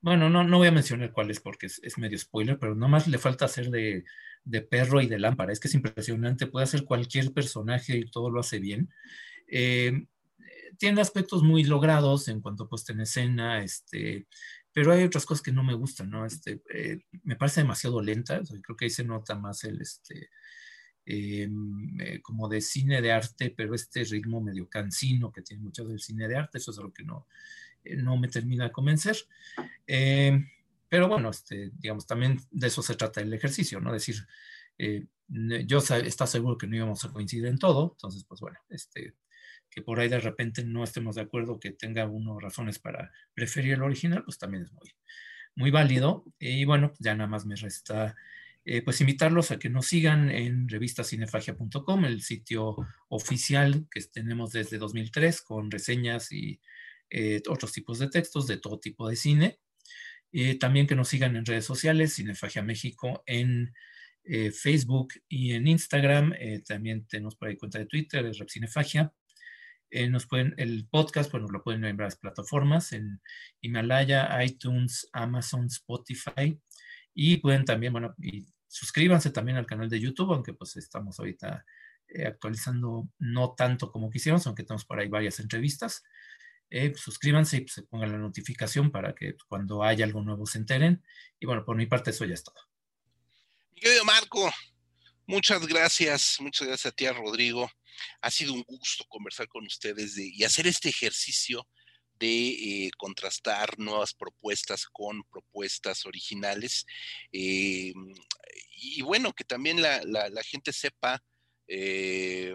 [0.00, 3.18] bueno, no, no voy a mencionar cuáles porque es, es medio spoiler, pero nomás le
[3.18, 4.04] falta hacer de
[4.48, 5.52] de perro y de lámpara.
[5.52, 8.90] Es que es impresionante, puede hacer cualquier personaje y todo lo hace bien.
[9.46, 10.06] Eh,
[10.78, 14.26] tiene aspectos muy logrados en cuanto a puesta en escena, este,
[14.72, 16.24] pero hay otras cosas que no me gustan, ¿no?
[16.24, 20.30] Este, eh, me parece demasiado lenta, creo que ahí se nota más el, este,
[21.04, 25.84] em, eh, como de cine de arte, pero este ritmo medio cansino que tiene mucho
[25.84, 27.26] del cine de arte, eso es algo que no,
[27.96, 29.16] no me termina de convencer.
[30.88, 33.92] Pero bueno, este, digamos, también de eso se trata el ejercicio, ¿no?
[33.92, 34.16] Decir,
[34.78, 35.06] eh,
[35.66, 39.14] yo está seguro que no íbamos a coincidir en todo, entonces, pues bueno, este,
[39.70, 43.74] que por ahí de repente no estemos de acuerdo, que tenga uno razones para preferir
[43.74, 44.94] el original, pues también es muy,
[45.54, 46.24] muy válido.
[46.38, 48.16] Y bueno, ya nada más me resta
[48.64, 52.76] eh, pues invitarlos a que nos sigan en revistacinefagia.com, el sitio
[53.08, 56.60] oficial que tenemos desde 2003 con reseñas y
[57.08, 59.58] eh, otros tipos de textos de todo tipo de cine.
[60.32, 63.72] Eh, también que nos sigan en redes sociales, Cinefagia México en
[64.24, 66.34] eh, Facebook y en Instagram.
[66.38, 69.12] Eh, también tenemos por ahí cuenta de Twitter, es Repcinefagia.
[70.10, 73.22] nos pueden, el podcast, bueno, lo pueden ver en varias plataformas, en
[73.62, 76.60] Himalaya, iTunes, Amazon, Spotify.
[77.14, 81.64] Y pueden también, bueno, y suscríbanse también al canal de YouTube, aunque pues estamos ahorita
[82.26, 86.02] actualizando no tanto como quisiéramos, aunque tenemos por ahí varias entrevistas.
[86.70, 90.46] Eh, pues, suscríbanse y pues, se pongan la notificación para que cuando haya algo nuevo
[90.46, 91.02] se enteren.
[91.38, 92.56] Y bueno, por mi parte eso ya es todo.
[93.72, 94.50] Mi querido Marco,
[95.26, 97.70] muchas gracias, muchas gracias a ti, a Rodrigo.
[98.20, 101.66] Ha sido un gusto conversar con ustedes y hacer este ejercicio
[102.18, 106.84] de eh, contrastar nuevas propuestas con propuestas originales.
[107.32, 107.92] Eh,
[108.72, 111.22] y bueno, que también la, la gente sepa
[111.68, 112.54] eh,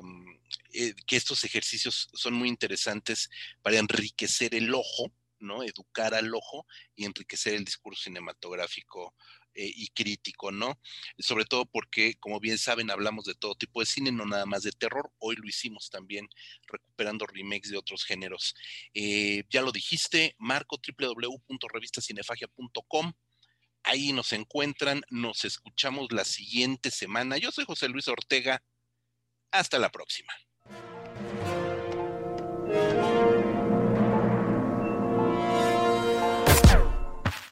[0.71, 3.29] que estos ejercicios son muy interesantes
[3.61, 5.63] para enriquecer el ojo, ¿no?
[5.63, 6.65] Educar al ojo
[6.95, 9.13] y enriquecer el discurso cinematográfico
[9.55, 10.79] eh, y crítico, ¿no?
[11.19, 14.63] Sobre todo porque, como bien saben, hablamos de todo tipo de cine, no nada más
[14.63, 15.11] de terror.
[15.19, 16.27] Hoy lo hicimos también
[16.65, 18.55] recuperando remakes de otros géneros.
[18.95, 23.13] Eh, ya lo dijiste, Marco, www.revistacinefagia.com.
[23.83, 27.37] Ahí nos encuentran, nos escuchamos la siguiente semana.
[27.37, 28.63] Yo soy José Luis Ortega.
[29.53, 30.33] Hasta la próxima.